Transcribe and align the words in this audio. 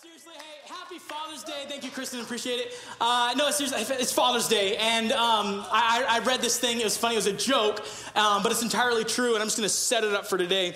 seriously, 0.00 0.32
hey, 0.34 0.72
happy 0.74 0.98
Father's 0.98 1.44
Day. 1.44 1.64
Thank 1.68 1.84
you, 1.84 1.90
Kristen. 1.90 2.20
Appreciate 2.20 2.58
it. 2.58 2.72
Uh, 3.02 3.34
no, 3.36 3.50
seriously, 3.50 3.96
it's 3.96 4.12
Father's 4.12 4.48
Day. 4.48 4.76
And 4.78 5.12
um, 5.12 5.66
I, 5.70 6.06
I, 6.08 6.20
read 6.20 6.40
this 6.40 6.58
thing. 6.58 6.80
It 6.80 6.84
was 6.84 6.96
funny. 6.96 7.16
It 7.16 7.18
was 7.18 7.26
a 7.26 7.34
joke, 7.34 7.84
um, 8.16 8.42
but 8.42 8.50
it's 8.50 8.62
entirely 8.62 9.04
true. 9.04 9.34
And 9.34 9.42
I'm 9.42 9.48
just 9.48 9.58
going 9.58 9.68
to 9.68 9.74
set 9.74 10.02
it 10.02 10.14
up 10.14 10.26
for 10.26 10.38
today. 10.38 10.74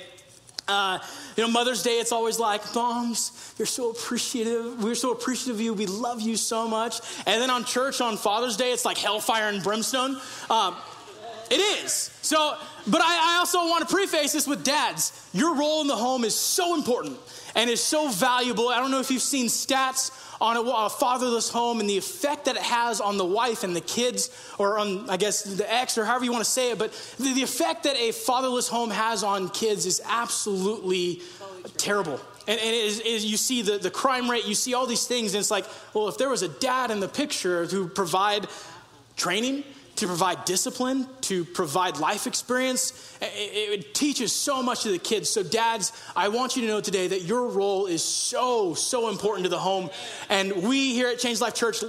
Uh, 0.68 0.98
you 1.36 1.42
know, 1.42 1.50
Mother's 1.50 1.82
Day, 1.82 2.00
it's 2.00 2.12
always 2.12 2.38
like, 2.38 2.74
Moms, 2.74 3.54
you're 3.58 3.64
so 3.64 3.90
appreciative. 3.90 4.82
We're 4.82 4.94
so 4.94 5.12
appreciative 5.12 5.56
of 5.56 5.60
you. 5.62 5.72
We 5.72 5.86
love 5.86 6.20
you 6.20 6.36
so 6.36 6.68
much. 6.68 7.00
And 7.26 7.40
then 7.40 7.48
on 7.48 7.64
church 7.64 8.02
on 8.02 8.18
Father's 8.18 8.58
Day, 8.58 8.72
it's 8.72 8.84
like 8.84 8.98
hellfire 8.98 9.48
and 9.48 9.62
brimstone. 9.62 10.20
Um, 10.50 10.76
it 11.50 11.60
is. 11.84 12.10
So, 12.22 12.56
but 12.86 13.00
I, 13.00 13.34
I 13.34 13.36
also 13.38 13.58
want 13.68 13.86
to 13.86 13.94
preface 13.94 14.32
this 14.32 14.46
with 14.46 14.64
dads. 14.64 15.28
Your 15.32 15.54
role 15.54 15.80
in 15.80 15.86
the 15.86 15.96
home 15.96 16.24
is 16.24 16.34
so 16.34 16.74
important 16.74 17.18
and 17.54 17.70
is 17.70 17.82
so 17.82 18.08
valuable. 18.08 18.68
I 18.68 18.78
don't 18.78 18.90
know 18.90 19.00
if 19.00 19.10
you've 19.10 19.22
seen 19.22 19.46
stats 19.46 20.10
on 20.40 20.56
a, 20.56 20.60
a, 20.60 20.90
fatherless 20.90 21.48
home 21.48 21.80
and 21.80 21.88
the 21.88 21.96
effect 21.96 22.46
that 22.46 22.56
it 22.56 22.62
has 22.62 23.00
on 23.00 23.16
the 23.16 23.24
wife 23.24 23.62
and 23.62 23.74
the 23.74 23.80
kids, 23.80 24.30
or 24.58 24.78
on, 24.78 25.08
I 25.08 25.16
guess, 25.16 25.42
the 25.42 25.72
ex, 25.72 25.96
or 25.96 26.04
however 26.04 26.24
you 26.24 26.32
want 26.32 26.44
to 26.44 26.50
say 26.50 26.72
it. 26.72 26.78
But 26.78 26.92
the, 27.18 27.32
the 27.32 27.42
effect 27.42 27.84
that 27.84 27.96
a 27.96 28.12
fatherless 28.12 28.68
home 28.68 28.90
has 28.90 29.22
on 29.22 29.48
kids 29.50 29.86
is 29.86 30.02
absolutely 30.04 31.22
terrible. 31.76 32.20
And, 32.46 32.60
and 32.60 32.68
it 32.68 32.84
is, 32.84 33.00
it 33.00 33.06
is, 33.06 33.24
you 33.24 33.36
see 33.36 33.62
the, 33.62 33.78
the 33.78 33.90
crime 33.90 34.30
rate, 34.30 34.46
you 34.46 34.54
see 34.54 34.74
all 34.74 34.86
these 34.86 35.06
things, 35.06 35.34
and 35.34 35.40
it's 35.40 35.50
like, 35.50 35.66
well, 35.94 36.08
if 36.08 36.18
there 36.18 36.28
was 36.28 36.42
a 36.42 36.48
dad 36.48 36.90
in 36.90 37.00
the 37.00 37.08
picture 37.08 37.66
to 37.66 37.88
provide 37.88 38.46
training, 39.16 39.64
to 39.96 40.06
provide 40.06 40.44
discipline, 40.44 41.06
to 41.22 41.44
provide 41.44 41.98
life 41.98 42.26
experience. 42.26 43.16
It, 43.20 43.80
it, 43.80 43.94
teaches 43.94 44.32
so 44.32 44.62
much 44.62 44.82
to 44.82 44.90
the 44.90 44.98
kids. 44.98 45.30
So, 45.30 45.42
dads, 45.42 45.92
I 46.16 46.28
want 46.28 46.56
you 46.56 46.62
to 46.62 46.68
know 46.68 46.80
today 46.80 47.06
that 47.08 47.22
your 47.22 47.46
role 47.48 47.86
is 47.86 48.02
so, 48.02 48.74
so 48.74 49.08
important 49.08 49.44
to 49.44 49.50
the 49.50 49.58
home. 49.58 49.90
And 50.28 50.64
we 50.64 50.94
here 50.94 51.08
at 51.08 51.18
Change 51.18 51.40
Life 51.40 51.54
Church 51.54 51.82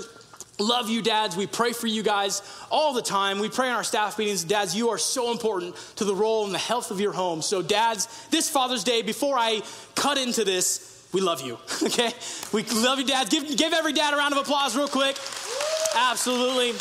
love 0.60 0.90
you, 0.90 1.02
dads. 1.02 1.36
We 1.36 1.48
pray 1.48 1.74
for 1.74 1.88
you 1.88 2.04
guys 2.04 2.42
all 2.72 2.94
the 2.94 3.02
time. 3.02 3.40
We 3.40 3.50
pray 3.50 3.68
in 3.68 3.74
our 3.74 3.84
staff 3.84 4.18
meetings. 4.18 4.44
Dads, 4.44 4.76
you 4.76 4.90
are 4.90 4.98
so 4.98 5.32
important 5.32 5.76
to 5.98 6.06
the 6.06 6.16
role 6.16 6.46
and 6.46 6.54
the 6.54 6.60
health 6.60 6.92
of 6.92 7.00
your 7.00 7.12
home. 7.12 7.42
So, 7.42 7.62
dads, 7.62 8.08
this 8.30 8.50
Father's 8.50 8.84
Day, 8.84 9.02
before 9.02 9.38
I 9.38 9.62
cut 9.96 10.18
into 10.18 10.44
this, 10.44 11.08
we 11.12 11.22
love 11.22 11.42
you, 11.42 11.58
okay? 11.84 12.12
We 12.54 12.64
love 12.64 13.00
you, 13.00 13.06
dads. 13.06 13.30
Give, 13.30 13.58
give 13.58 13.74
every 13.74 13.94
dad 13.94 14.14
a 14.14 14.18
round 14.18 14.34
of 14.34 14.40
applause, 14.40 14.76
real 14.76 14.88
quick. 14.88 15.18
Absolutely. 15.96 16.74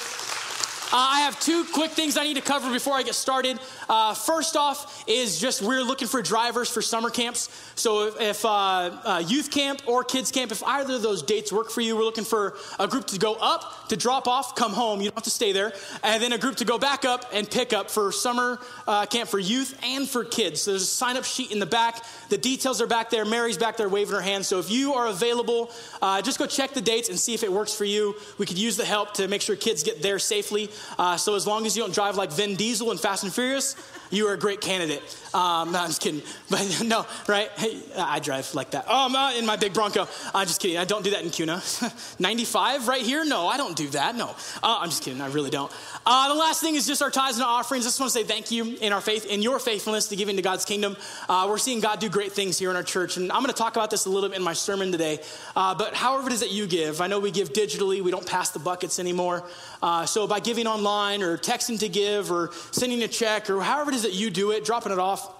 Uh, 0.92 0.96
I 0.96 1.20
have 1.22 1.40
two 1.40 1.64
quick 1.72 1.90
things 1.90 2.16
I 2.16 2.24
need 2.24 2.36
to 2.36 2.42
cover 2.42 2.70
before 2.72 2.94
I 2.94 3.02
get 3.02 3.14
started. 3.14 3.58
Uh, 3.88 4.14
first 4.14 4.54
off 4.56 5.02
is 5.08 5.40
just 5.40 5.62
we're 5.62 5.82
looking 5.82 6.06
for 6.06 6.22
drivers 6.22 6.68
for 6.68 6.82
summer 6.82 7.10
camps. 7.10 7.48
So 7.74 8.08
if, 8.08 8.20
if 8.20 8.44
uh, 8.44 8.48
uh, 8.48 9.22
youth 9.26 9.50
camp 9.50 9.82
or 9.88 10.04
kids 10.04 10.30
camp, 10.30 10.52
if 10.52 10.62
either 10.62 10.94
of 10.94 11.02
those 11.02 11.22
dates 11.22 11.52
work 11.52 11.70
for 11.70 11.80
you, 11.80 11.96
we're 11.96 12.04
looking 12.04 12.24
for 12.24 12.56
a 12.78 12.86
group 12.86 13.06
to 13.08 13.18
go 13.18 13.34
up, 13.34 13.88
to 13.88 13.96
drop 13.96 14.28
off, 14.28 14.54
come 14.54 14.72
home. 14.72 15.00
You 15.00 15.06
don't 15.06 15.16
have 15.16 15.24
to 15.24 15.30
stay 15.30 15.52
there, 15.52 15.72
and 16.02 16.22
then 16.22 16.32
a 16.32 16.38
group 16.38 16.56
to 16.56 16.64
go 16.64 16.78
back 16.78 17.04
up 17.04 17.24
and 17.32 17.50
pick 17.50 17.72
up 17.72 17.90
for 17.90 18.12
summer 18.12 18.60
uh, 18.86 19.06
camp 19.06 19.28
for 19.28 19.38
youth 19.38 19.76
and 19.82 20.08
for 20.08 20.24
kids. 20.24 20.62
So 20.62 20.72
there's 20.72 20.82
a 20.82 20.86
sign 20.86 21.16
up 21.16 21.24
sheet 21.24 21.50
in 21.50 21.58
the 21.58 21.66
back. 21.66 22.04
The 22.28 22.38
details 22.38 22.80
are 22.80 22.86
back 22.86 23.10
there. 23.10 23.24
Mary's 23.24 23.58
back 23.58 23.76
there 23.76 23.88
waving 23.88 24.14
her 24.14 24.20
hand. 24.20 24.46
So 24.46 24.60
if 24.60 24.70
you 24.70 24.94
are 24.94 25.08
available, 25.08 25.70
uh, 26.02 26.22
just 26.22 26.38
go 26.38 26.46
check 26.46 26.72
the 26.72 26.80
dates 26.80 27.08
and 27.08 27.18
see 27.18 27.34
if 27.34 27.42
it 27.42 27.50
works 27.50 27.74
for 27.74 27.84
you. 27.84 28.14
We 28.38 28.46
could 28.46 28.58
use 28.58 28.76
the 28.76 28.84
help 28.84 29.14
to 29.14 29.26
make 29.26 29.42
sure 29.42 29.56
kids 29.56 29.82
get 29.82 30.00
there 30.00 30.18
safely. 30.18 30.70
Uh, 30.98 31.16
so 31.16 31.34
as 31.34 31.46
long 31.46 31.66
as 31.66 31.76
you 31.76 31.82
don't 31.82 31.94
drive 31.94 32.16
like 32.16 32.32
Vin 32.32 32.56
Diesel 32.56 32.90
in 32.90 32.98
Fast 32.98 33.24
and 33.24 33.32
Furious, 33.32 33.76
you 34.10 34.28
are 34.28 34.34
a 34.34 34.38
great 34.38 34.60
candidate. 34.60 35.02
Um, 35.34 35.72
no, 35.72 35.80
I'm 35.80 35.88
just 35.88 36.00
kidding. 36.00 36.22
But 36.50 36.82
no, 36.84 37.04
right? 37.26 37.50
Hey, 37.56 37.80
I 37.96 38.20
drive 38.20 38.54
like 38.54 38.72
that. 38.72 38.84
Oh, 38.86 39.06
I'm 39.06 39.16
uh, 39.16 39.32
in 39.32 39.44
my 39.46 39.56
big 39.56 39.72
Bronco. 39.72 40.06
I'm 40.32 40.46
just 40.46 40.60
kidding. 40.60 40.78
I 40.78 40.84
don't 40.84 41.02
do 41.02 41.10
that 41.10 41.22
in 41.22 41.30
CUNA. 41.30 41.62
95 42.20 42.86
right 42.86 43.00
here? 43.00 43.24
No, 43.24 43.48
I 43.48 43.56
don't 43.56 43.74
do 43.76 43.88
that. 43.88 44.14
No, 44.14 44.28
uh, 44.62 44.78
I'm 44.80 44.90
just 44.90 45.02
kidding. 45.02 45.20
I 45.20 45.28
really 45.28 45.50
don't. 45.50 45.72
Uh, 46.06 46.28
the 46.28 46.34
last 46.38 46.60
thing 46.60 46.76
is 46.76 46.86
just 46.86 47.02
our 47.02 47.10
tithes 47.10 47.38
and 47.38 47.44
offerings. 47.44 47.86
I 47.86 47.88
just 47.88 47.98
want 47.98 48.12
to 48.12 48.18
say 48.18 48.24
thank 48.24 48.50
you 48.50 48.76
in 48.80 48.92
our 48.92 49.00
faith, 49.00 49.26
in 49.26 49.42
your 49.42 49.58
faithfulness 49.58 50.08
to 50.08 50.16
giving 50.16 50.36
to 50.36 50.42
God's 50.42 50.64
kingdom. 50.64 50.96
Uh, 51.28 51.46
we're 51.48 51.58
seeing 51.58 51.80
God 51.80 51.98
do 51.98 52.08
great 52.08 52.32
things 52.32 52.58
here 52.58 52.70
in 52.70 52.76
our 52.76 52.82
church, 52.82 53.16
and 53.16 53.32
I'm 53.32 53.40
going 53.40 53.52
to 53.52 53.58
talk 53.58 53.74
about 53.74 53.90
this 53.90 54.06
a 54.06 54.10
little 54.10 54.28
bit 54.28 54.36
in 54.36 54.44
my 54.44 54.52
sermon 54.52 54.92
today. 54.92 55.18
Uh, 55.56 55.74
but 55.74 55.94
however 55.94 56.28
it 56.28 56.34
is 56.34 56.40
that 56.40 56.52
you 56.52 56.66
give, 56.66 57.00
I 57.00 57.08
know 57.08 57.18
we 57.18 57.30
give 57.32 57.52
digitally. 57.52 58.00
We 58.02 58.10
don't 58.10 58.26
pass 58.26 58.50
the 58.50 58.60
buckets 58.60 58.98
anymore. 58.98 59.42
Uh, 59.84 60.06
so 60.06 60.26
by 60.26 60.40
giving 60.40 60.66
online 60.66 61.22
or 61.22 61.36
texting 61.36 61.78
to 61.78 61.90
give 61.90 62.32
or 62.32 62.50
sending 62.70 63.02
a 63.02 63.08
check 63.08 63.50
or 63.50 63.60
however 63.60 63.90
it 63.90 63.94
is 63.94 64.02
that 64.04 64.14
you 64.14 64.30
do 64.30 64.50
it, 64.50 64.64
dropping 64.64 64.90
it 64.90 64.98
off 64.98 65.30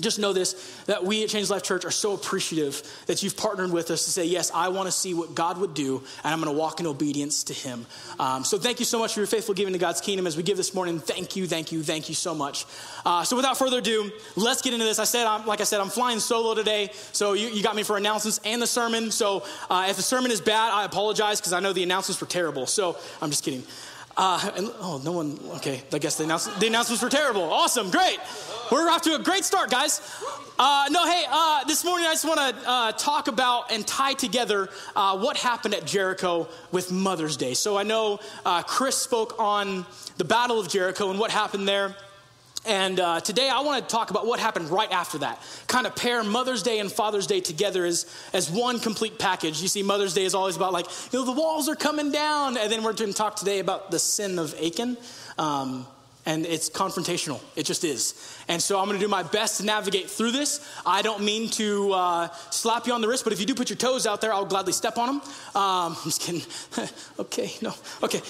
just 0.00 0.18
know 0.18 0.32
this 0.32 0.54
that 0.86 1.04
we 1.04 1.22
at 1.22 1.30
Change 1.30 1.48
Life 1.48 1.62
Church 1.62 1.84
are 1.84 1.90
so 1.90 2.12
appreciative 2.12 2.82
that 3.06 3.22
you've 3.22 3.36
partnered 3.36 3.72
with 3.72 3.90
us 3.90 4.04
to 4.04 4.10
say, 4.10 4.24
Yes, 4.24 4.50
I 4.54 4.68
want 4.68 4.86
to 4.86 4.92
see 4.92 5.14
what 5.14 5.34
God 5.34 5.58
would 5.58 5.74
do, 5.74 6.02
and 6.22 6.34
I'm 6.34 6.40
going 6.40 6.54
to 6.54 6.58
walk 6.58 6.80
in 6.80 6.86
obedience 6.86 7.44
to 7.44 7.54
Him. 7.54 7.86
Um, 8.18 8.44
so, 8.44 8.58
thank 8.58 8.78
you 8.78 8.84
so 8.84 8.98
much 8.98 9.14
for 9.14 9.20
your 9.20 9.26
faithful 9.26 9.54
giving 9.54 9.72
to 9.72 9.78
God's 9.78 10.00
kingdom 10.00 10.26
as 10.26 10.36
we 10.36 10.42
give 10.42 10.56
this 10.56 10.74
morning. 10.74 10.98
Thank 10.98 11.36
you, 11.36 11.46
thank 11.46 11.72
you, 11.72 11.82
thank 11.82 12.08
you 12.08 12.14
so 12.14 12.34
much. 12.34 12.66
Uh, 13.04 13.24
so, 13.24 13.36
without 13.36 13.56
further 13.56 13.78
ado, 13.78 14.10
let's 14.36 14.60
get 14.60 14.74
into 14.74 14.84
this. 14.84 14.98
I 14.98 15.04
said, 15.04 15.26
I'm, 15.26 15.46
like 15.46 15.60
I 15.60 15.64
said, 15.64 15.80
I'm 15.80 15.88
flying 15.88 16.20
solo 16.20 16.54
today, 16.54 16.90
so 17.12 17.32
you, 17.32 17.48
you 17.48 17.62
got 17.62 17.74
me 17.74 17.82
for 17.82 17.96
announcements 17.96 18.40
and 18.44 18.60
the 18.60 18.66
sermon. 18.66 19.10
So, 19.10 19.44
uh, 19.70 19.86
if 19.88 19.96
the 19.96 20.02
sermon 20.02 20.30
is 20.30 20.40
bad, 20.40 20.72
I 20.72 20.84
apologize 20.84 21.40
because 21.40 21.52
I 21.52 21.60
know 21.60 21.72
the 21.72 21.82
announcements 21.82 22.20
were 22.20 22.26
terrible. 22.26 22.66
So, 22.66 22.96
I'm 23.22 23.30
just 23.30 23.44
kidding. 23.44 23.62
Uh, 24.16 24.50
and, 24.56 24.70
oh, 24.80 25.00
no 25.04 25.12
one, 25.12 25.38
okay, 25.56 25.82
I 25.92 25.98
guess 25.98 26.16
the, 26.16 26.24
the 26.58 26.66
announcements 26.68 27.02
were 27.02 27.10
terrible. 27.10 27.42
Awesome, 27.42 27.90
great. 27.90 28.18
We're 28.72 28.88
off 28.88 29.02
to 29.02 29.14
a 29.14 29.18
great 29.18 29.44
start, 29.44 29.70
guys. 29.70 30.00
Uh, 30.58 30.86
no, 30.90 31.04
hey, 31.04 31.24
uh, 31.28 31.64
this 31.64 31.84
morning 31.84 32.06
I 32.06 32.12
just 32.12 32.24
want 32.24 32.40
to 32.40 32.68
uh, 32.68 32.92
talk 32.92 33.28
about 33.28 33.70
and 33.70 33.86
tie 33.86 34.14
together 34.14 34.70
uh, 34.94 35.18
what 35.18 35.36
happened 35.36 35.74
at 35.74 35.84
Jericho 35.84 36.48
with 36.72 36.90
Mother's 36.90 37.36
Day. 37.36 37.52
So 37.52 37.76
I 37.76 37.82
know 37.82 38.20
uh, 38.46 38.62
Chris 38.62 38.96
spoke 38.96 39.38
on 39.38 39.84
the 40.16 40.24
Battle 40.24 40.58
of 40.58 40.68
Jericho 40.68 41.10
and 41.10 41.20
what 41.20 41.30
happened 41.30 41.68
there. 41.68 41.94
And 42.66 42.98
uh, 42.98 43.20
today 43.20 43.48
I 43.48 43.60
want 43.60 43.88
to 43.88 43.94
talk 43.94 44.10
about 44.10 44.26
what 44.26 44.40
happened 44.40 44.70
right 44.70 44.90
after 44.90 45.18
that. 45.18 45.40
Kind 45.68 45.86
of 45.86 45.94
pair 45.94 46.22
Mother's 46.24 46.62
Day 46.62 46.80
and 46.80 46.90
Father's 46.90 47.26
Day 47.26 47.40
together 47.40 47.84
as, 47.84 48.06
as 48.32 48.50
one 48.50 48.80
complete 48.80 49.18
package. 49.18 49.62
You 49.62 49.68
see, 49.68 49.84
Mother's 49.84 50.14
Day 50.14 50.24
is 50.24 50.34
always 50.34 50.56
about 50.56 50.72
like, 50.72 50.86
you 51.12 51.18
know, 51.20 51.24
the 51.24 51.32
walls 51.32 51.68
are 51.68 51.76
coming 51.76 52.10
down. 52.10 52.56
And 52.56 52.70
then 52.70 52.82
we're 52.82 52.92
going 52.92 53.10
to 53.10 53.16
talk 53.16 53.36
today 53.36 53.60
about 53.60 53.92
the 53.92 54.00
sin 54.00 54.38
of 54.38 54.54
Achan. 54.60 54.96
Um, 55.38 55.86
and 56.26 56.44
it's 56.44 56.68
confrontational. 56.68 57.40
It 57.54 57.66
just 57.66 57.84
is. 57.84 58.14
And 58.48 58.60
so 58.60 58.80
I'm 58.80 58.86
going 58.86 58.98
to 58.98 59.04
do 59.04 59.08
my 59.08 59.22
best 59.22 59.58
to 59.58 59.64
navigate 59.64 60.10
through 60.10 60.32
this. 60.32 60.60
I 60.84 61.02
don't 61.02 61.22
mean 61.22 61.48
to 61.50 61.92
uh, 61.92 62.28
slap 62.50 62.88
you 62.88 62.92
on 62.92 63.00
the 63.00 63.06
wrist, 63.06 63.22
but 63.22 63.32
if 63.32 63.38
you 63.38 63.46
do 63.46 63.54
put 63.54 63.70
your 63.70 63.76
toes 63.76 64.08
out 64.08 64.20
there, 64.20 64.34
I'll 64.34 64.44
gladly 64.44 64.72
step 64.72 64.98
on 64.98 65.06
them. 65.06 65.16
Um, 65.20 65.22
I'm 65.54 66.04
just 66.04 66.20
kidding. 66.20 66.42
okay, 67.20 67.52
no, 67.62 67.72
okay. 68.02 68.20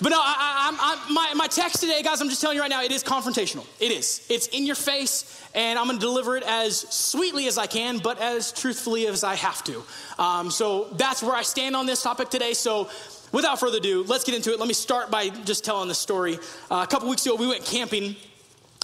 But 0.00 0.10
no, 0.10 0.18
I, 0.20 0.76
I, 0.78 1.08
I, 1.08 1.12
my, 1.12 1.34
my 1.34 1.46
text 1.46 1.80
today, 1.80 2.02
guys, 2.02 2.20
I'm 2.20 2.28
just 2.28 2.42
telling 2.42 2.56
you 2.56 2.60
right 2.60 2.70
now, 2.70 2.82
it 2.82 2.92
is 2.92 3.02
confrontational. 3.02 3.64
It 3.80 3.90
is. 3.90 4.26
It's 4.28 4.46
in 4.48 4.66
your 4.66 4.74
face, 4.76 5.42
and 5.54 5.78
I'm 5.78 5.86
going 5.86 5.98
to 5.98 6.04
deliver 6.04 6.36
it 6.36 6.42
as 6.42 6.80
sweetly 6.80 7.46
as 7.46 7.56
I 7.56 7.66
can, 7.66 7.98
but 7.98 8.20
as 8.20 8.52
truthfully 8.52 9.06
as 9.06 9.24
I 9.24 9.36
have 9.36 9.64
to. 9.64 9.82
Um, 10.18 10.50
so 10.50 10.88
that's 10.92 11.22
where 11.22 11.34
I 11.34 11.42
stand 11.42 11.74
on 11.74 11.86
this 11.86 12.02
topic 12.02 12.28
today. 12.28 12.52
So 12.52 12.90
without 13.32 13.58
further 13.58 13.78
ado, 13.78 14.04
let's 14.06 14.24
get 14.24 14.34
into 14.34 14.52
it. 14.52 14.58
Let 14.58 14.68
me 14.68 14.74
start 14.74 15.10
by 15.10 15.30
just 15.30 15.64
telling 15.64 15.88
the 15.88 15.94
story. 15.94 16.38
Uh, 16.70 16.84
a 16.84 16.86
couple 16.86 17.08
weeks 17.08 17.24
ago, 17.24 17.34
we 17.36 17.46
went 17.46 17.64
camping. 17.64 18.16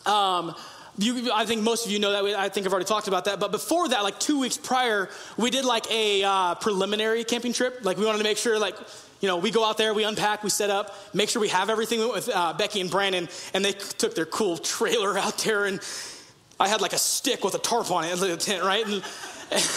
Um, 0.07 0.55
you, 0.99 1.33
I 1.33 1.47
think 1.47 1.63
most 1.63 1.87
of 1.87 1.93
you 1.93 1.99
know 1.99 2.13
that. 2.13 2.39
I 2.39 2.49
think 2.49 2.67
I've 2.67 2.73
already 2.73 2.87
talked 2.87 3.09
about 3.09 3.25
that. 3.25 3.41
But 3.41 3.51
before 3.51 3.89
that, 3.89 4.03
like 4.03 4.19
two 4.21 4.39
weeks 4.39 4.59
prior, 4.59 5.09
we 5.39 5.51
did 5.51 5.65
like 5.65 5.91
a 5.91 6.23
uh, 6.23 6.55
preliminary 6.57 7.25
camping 7.25 7.55
trip. 7.55 7.81
Like 7.83 7.97
we 7.97 8.05
wanted 8.05 8.19
to 8.19 8.25
make 8.25 8.37
sure, 8.37 8.59
like 8.59 8.77
you 9.21 9.29
know, 9.29 9.39
we 9.39 9.51
go 9.51 9.65
out 9.65 9.79
there, 9.79 9.95
we 9.95 10.05
unpack, 10.05 10.43
we 10.43 10.51
set 10.51 10.69
up, 10.69 10.95
make 11.15 11.29
sure 11.29 11.41
we 11.41 11.49
have 11.49 11.71
everything. 11.71 12.01
We 12.01 12.07
went 12.07 12.17
with 12.17 12.29
uh, 12.35 12.53
Becky 12.55 12.81
and 12.81 12.91
Brandon, 12.91 13.29
and 13.55 13.65
they 13.65 13.73
took 13.73 14.15
their 14.15 14.27
cool 14.27 14.59
trailer 14.59 15.17
out 15.17 15.39
there, 15.39 15.65
and 15.65 15.81
I 16.61 16.69
had 16.69 16.81
like 16.81 16.93
a 16.93 16.99
stick 16.99 17.43
with 17.43 17.55
a 17.55 17.59
tarp 17.59 17.91
on 17.91 18.05
it, 18.05 18.21
a 18.21 18.37
tent, 18.37 18.63
right? 18.63 18.85
And, 18.87 19.03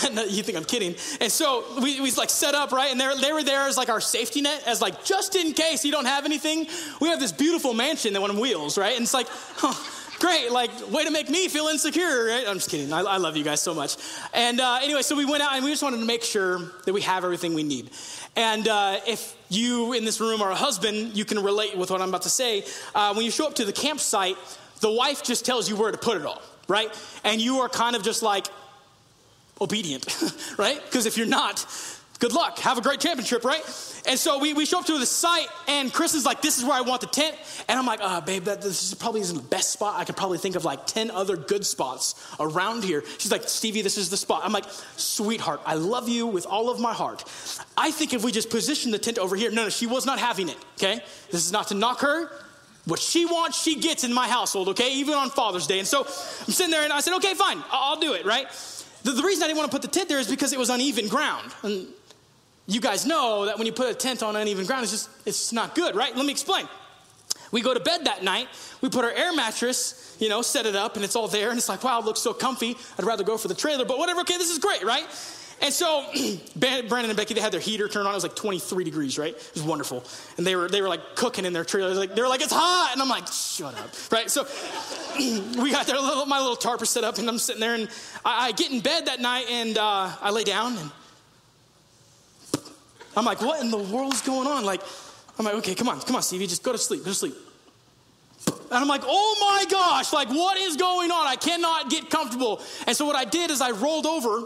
and 0.05 0.31
you 0.31 0.43
think 0.43 0.57
I'm 0.57 0.65
kidding. 0.65 0.95
And 1.21 1.31
so 1.31 1.63
we, 1.81 2.01
we 2.01 2.11
like 2.11 2.29
set 2.29 2.55
up, 2.55 2.71
right? 2.71 2.91
And 2.91 2.99
they 2.99 3.31
were 3.33 3.43
there 3.43 3.67
as 3.67 3.77
like 3.77 3.89
our 3.89 4.01
safety 4.01 4.41
net, 4.41 4.63
as 4.65 4.81
like 4.81 5.03
just 5.05 5.35
in 5.35 5.53
case 5.53 5.85
you 5.85 5.91
don't 5.91 6.05
have 6.05 6.25
anything. 6.25 6.67
We 6.99 7.09
have 7.09 7.19
this 7.19 7.31
beautiful 7.31 7.73
mansion 7.73 8.13
that 8.13 8.21
went 8.21 8.33
on 8.33 8.39
wheels, 8.39 8.77
right? 8.77 8.95
And 8.95 9.03
it's 9.03 9.13
like, 9.13 9.27
huh, 9.29 9.73
great, 10.25 10.51
like 10.51 10.71
way 10.91 11.03
to 11.03 11.11
make 11.11 11.29
me 11.29 11.47
feel 11.47 11.67
insecure, 11.67 12.25
right? 12.25 12.45
I'm 12.47 12.55
just 12.55 12.71
kidding. 12.71 12.91
I, 12.91 13.01
I 13.01 13.17
love 13.17 13.37
you 13.37 13.43
guys 13.43 13.61
so 13.61 13.75
much. 13.75 13.95
And 14.33 14.59
uh, 14.59 14.79
anyway, 14.81 15.03
so 15.03 15.15
we 15.15 15.23
went 15.23 15.43
out 15.43 15.53
and 15.53 15.63
we 15.63 15.69
just 15.69 15.83
wanted 15.83 15.99
to 15.99 16.05
make 16.05 16.23
sure 16.23 16.59
that 16.85 16.93
we 16.93 17.01
have 17.01 17.23
everything 17.23 17.53
we 17.53 17.61
need. 17.61 17.91
And 18.35 18.67
uh, 18.67 19.01
if 19.05 19.35
you 19.49 19.93
in 19.93 20.03
this 20.03 20.19
room 20.19 20.41
are 20.41 20.49
a 20.49 20.55
husband, 20.55 21.15
you 21.15 21.25
can 21.25 21.43
relate 21.43 21.77
with 21.77 21.91
what 21.91 22.01
I'm 22.01 22.09
about 22.09 22.23
to 22.23 22.29
say. 22.29 22.65
Uh, 22.95 23.13
when 23.13 23.23
you 23.23 23.29
show 23.29 23.45
up 23.45 23.53
to 23.55 23.65
the 23.65 23.71
campsite, 23.71 24.35
the 24.81 24.91
wife 24.91 25.23
just 25.23 25.45
tells 25.45 25.69
you 25.69 25.75
where 25.75 25.91
to 25.91 25.97
put 25.97 26.17
it 26.17 26.25
all, 26.25 26.41
right? 26.67 26.89
And 27.23 27.39
you 27.39 27.59
are 27.59 27.69
kind 27.69 27.95
of 27.95 28.01
just 28.01 28.23
like 28.23 28.47
obedient, 29.61 30.07
right? 30.57 30.81
Because 30.85 31.05
if 31.05 31.17
you're 31.17 31.27
not, 31.27 31.63
good 32.19 32.33
luck. 32.33 32.59
Have 32.59 32.77
a 32.77 32.81
great 32.81 32.99
camping 32.99 33.25
trip, 33.25 33.43
right? 33.43 33.63
And 34.07 34.19
so 34.19 34.39
we, 34.39 34.53
we 34.53 34.65
show 34.65 34.79
up 34.79 34.85
to 34.85 34.97
the 34.97 35.05
site, 35.05 35.47
and 35.67 35.91
Chris 35.91 36.13
is 36.13 36.25
like, 36.25 36.41
This 36.41 36.57
is 36.57 36.63
where 36.63 36.73
I 36.73 36.81
want 36.81 37.01
the 37.01 37.07
tent. 37.07 37.35
And 37.67 37.79
I'm 37.79 37.85
like, 37.85 37.99
uh, 38.01 38.21
babe, 38.21 38.43
that, 38.45 38.61
this 38.61 38.83
is 38.83 38.93
probably 38.93 39.21
isn't 39.21 39.35
the 39.35 39.43
best 39.43 39.71
spot. 39.71 39.99
I 39.99 40.05
could 40.05 40.15
probably 40.15 40.37
think 40.37 40.55
of 40.55 40.65
like 40.65 40.85
10 40.85 41.11
other 41.11 41.35
good 41.35 41.65
spots 41.65 42.15
around 42.39 42.83
here. 42.83 43.03
She's 43.17 43.31
like, 43.31 43.43
Stevie, 43.43 43.81
this 43.81 43.97
is 43.97 44.09
the 44.09 44.17
spot. 44.17 44.41
I'm 44.43 44.51
like, 44.51 44.65
Sweetheart, 44.97 45.61
I 45.65 45.75
love 45.75 46.07
you 46.09 46.27
with 46.27 46.45
all 46.45 46.69
of 46.69 46.79
my 46.79 46.93
heart. 46.93 47.23
I 47.77 47.91
think 47.91 48.13
if 48.13 48.23
we 48.23 48.31
just 48.31 48.49
position 48.49 48.91
the 48.91 48.99
tent 48.99 49.17
over 49.17 49.35
here, 49.35 49.51
no, 49.51 49.63
no, 49.63 49.69
she 49.69 49.87
was 49.87 50.05
not 50.05 50.19
having 50.19 50.49
it, 50.49 50.57
okay? 50.77 51.01
This 51.31 51.45
is 51.45 51.51
not 51.51 51.69
to 51.69 51.73
knock 51.73 52.01
her. 52.01 52.31
What 52.85 52.99
she 52.99 53.25
wants, 53.25 53.61
she 53.61 53.79
gets 53.79 54.03
in 54.03 54.13
my 54.13 54.27
household, 54.27 54.69
okay? 54.69 54.93
Even 54.93 55.15
on 55.15 55.31
Father's 55.31 55.65
Day. 55.65 55.79
And 55.79 55.87
so 55.87 56.01
I'm 56.01 56.53
sitting 56.53 56.71
there 56.71 56.83
and 56.83 56.93
I 56.93 56.99
said, 56.99 57.15
okay, 57.15 57.33
fine, 57.33 57.63
I'll 57.71 57.99
do 57.99 58.13
it, 58.13 58.25
right? 58.25 58.47
The, 59.03 59.11
the 59.11 59.23
reason 59.23 59.43
I 59.43 59.47
didn't 59.47 59.57
want 59.57 59.71
to 59.71 59.75
put 59.75 59.81
the 59.81 59.87
tent 59.87 60.09
there 60.09 60.19
is 60.19 60.27
because 60.27 60.53
it 60.53 60.59
was 60.59 60.69
uneven 60.69 61.07
ground. 61.07 61.51
And 61.63 61.87
you 62.67 62.81
guys 62.81 63.05
know 63.05 63.45
that 63.45 63.57
when 63.57 63.67
you 63.67 63.73
put 63.73 63.89
a 63.89 63.93
tent 63.93 64.23
on 64.23 64.35
uneven 64.35 64.65
ground, 64.65 64.83
it's 64.83 64.91
just, 64.91 65.09
it's 65.25 65.53
not 65.53 65.75
good, 65.75 65.95
right? 65.95 66.15
Let 66.15 66.25
me 66.25 66.31
explain. 66.31 66.67
We 67.51 67.61
go 67.61 67.73
to 67.73 67.79
bed 67.79 68.05
that 68.05 68.23
night, 68.23 68.47
we 68.81 68.89
put 68.89 69.05
our 69.05 69.11
air 69.11 69.33
mattress, 69.33 70.17
you 70.19 70.29
know, 70.29 70.41
set 70.41 70.65
it 70.65 70.75
up, 70.75 70.95
and 70.95 71.05
it's 71.05 71.15
all 71.15 71.27
there, 71.27 71.49
and 71.49 71.57
it's 71.57 71.69
like, 71.69 71.83
wow, 71.83 71.99
it 71.99 72.05
looks 72.05 72.19
so 72.19 72.33
comfy. 72.33 72.75
I'd 72.97 73.05
rather 73.05 73.23
go 73.23 73.37
for 73.37 73.47
the 73.47 73.55
trailer, 73.55 73.85
but 73.85 73.97
whatever, 73.97 74.21
okay, 74.21 74.37
this 74.37 74.49
is 74.49 74.57
great, 74.57 74.83
right? 74.83 75.05
And 75.61 75.73
so 75.73 76.05
Brandon 76.57 77.09
and 77.09 77.15
Becky, 77.15 77.33
they 77.33 77.41
had 77.41 77.53
their 77.53 77.61
heater 77.61 77.87
turned 77.87 78.07
on. 78.07 78.13
It 78.13 78.17
was 78.17 78.23
like 78.23 78.35
23 78.35 78.83
degrees, 78.83 79.17
right? 79.17 79.33
It 79.33 79.51
was 79.53 79.63
wonderful. 79.63 80.03
And 80.37 80.45
they 80.45 80.55
were 80.55 80.67
they 80.67 80.81
were 80.81 80.89
like 80.89 81.15
cooking 81.15 81.45
in 81.45 81.53
their 81.53 81.63
trailer. 81.63 81.93
Like 81.93 82.13
they 82.13 82.21
were 82.21 82.27
like, 82.27 82.41
it's 82.41 82.51
hot, 82.51 82.89
and 82.91 83.01
I'm 83.01 83.07
like, 83.07 83.27
shut 83.27 83.73
up, 83.73 84.11
right? 84.11 84.29
So 84.29 84.43
we 85.61 85.71
got 85.71 85.87
their 85.87 85.99
little, 85.99 86.25
my 86.25 86.39
little 86.39 86.57
tarp 86.57 86.85
set 86.85 87.03
up, 87.03 87.17
and 87.19 87.29
I'm 87.29 87.37
sitting 87.37 87.61
there, 87.61 87.75
and 87.75 87.87
I, 88.25 88.47
I 88.47 88.51
get 88.51 88.71
in 88.71 88.81
bed 88.81 89.05
that 89.05 89.21
night, 89.21 89.45
and 89.49 89.77
uh, 89.77 90.11
I 90.21 90.31
lay 90.31 90.43
down, 90.43 90.77
and 90.77 90.91
I'm 93.15 93.25
like, 93.25 93.41
what 93.41 93.61
in 93.61 93.71
the 93.71 93.77
world's 93.77 94.21
going 94.21 94.47
on? 94.47 94.65
Like, 94.65 94.81
I'm 95.37 95.45
like, 95.45 95.55
okay, 95.55 95.75
come 95.75 95.89
on, 95.89 95.99
come 96.01 96.15
on, 96.15 96.23
Stevie, 96.23 96.47
just 96.47 96.63
go 96.63 96.71
to 96.71 96.77
sleep, 96.77 97.03
go 97.03 97.11
to 97.11 97.15
sleep. 97.15 97.35
And 98.47 98.73
I'm 98.73 98.87
like, 98.87 99.03
oh 99.05 99.37
my 99.39 99.69
gosh, 99.69 100.11
like 100.13 100.29
what 100.29 100.57
is 100.57 100.75
going 100.75 101.11
on? 101.11 101.27
I 101.27 101.35
cannot 101.35 101.89
get 101.89 102.09
comfortable. 102.09 102.61
And 102.87 102.95
so 102.95 103.05
what 103.05 103.15
I 103.15 103.25
did 103.25 103.51
is 103.51 103.61
I 103.61 103.71
rolled 103.71 104.05
over 104.05 104.43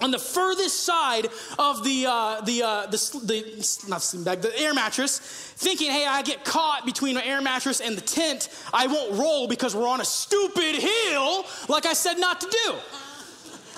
on 0.00 0.10
the 0.10 0.18
furthest 0.18 0.84
side 0.84 1.28
of 1.58 1.84
the 1.84 2.06
uh, 2.06 2.40
the 2.42 2.62
uh, 2.62 2.86
the, 2.86 2.96
the 3.24 3.86
not 3.88 4.02
sleeping 4.02 4.24
bag, 4.24 4.40
the 4.40 4.58
air 4.58 4.72
mattress, 4.72 5.18
thinking, 5.18 5.90
hey, 5.90 6.06
I 6.06 6.22
get 6.22 6.44
caught 6.44 6.86
between 6.86 7.16
an 7.16 7.22
air 7.22 7.42
mattress 7.42 7.80
and 7.80 7.96
the 7.96 8.02
tent, 8.02 8.48
I 8.72 8.86
won't 8.86 9.18
roll 9.18 9.46
because 9.46 9.74
we're 9.76 9.88
on 9.88 10.00
a 10.00 10.04
stupid 10.04 10.76
hill, 10.76 11.44
like 11.68 11.86
I 11.86 11.92
said 11.92 12.18
not 12.18 12.40
to 12.40 12.48
do. 12.64 12.74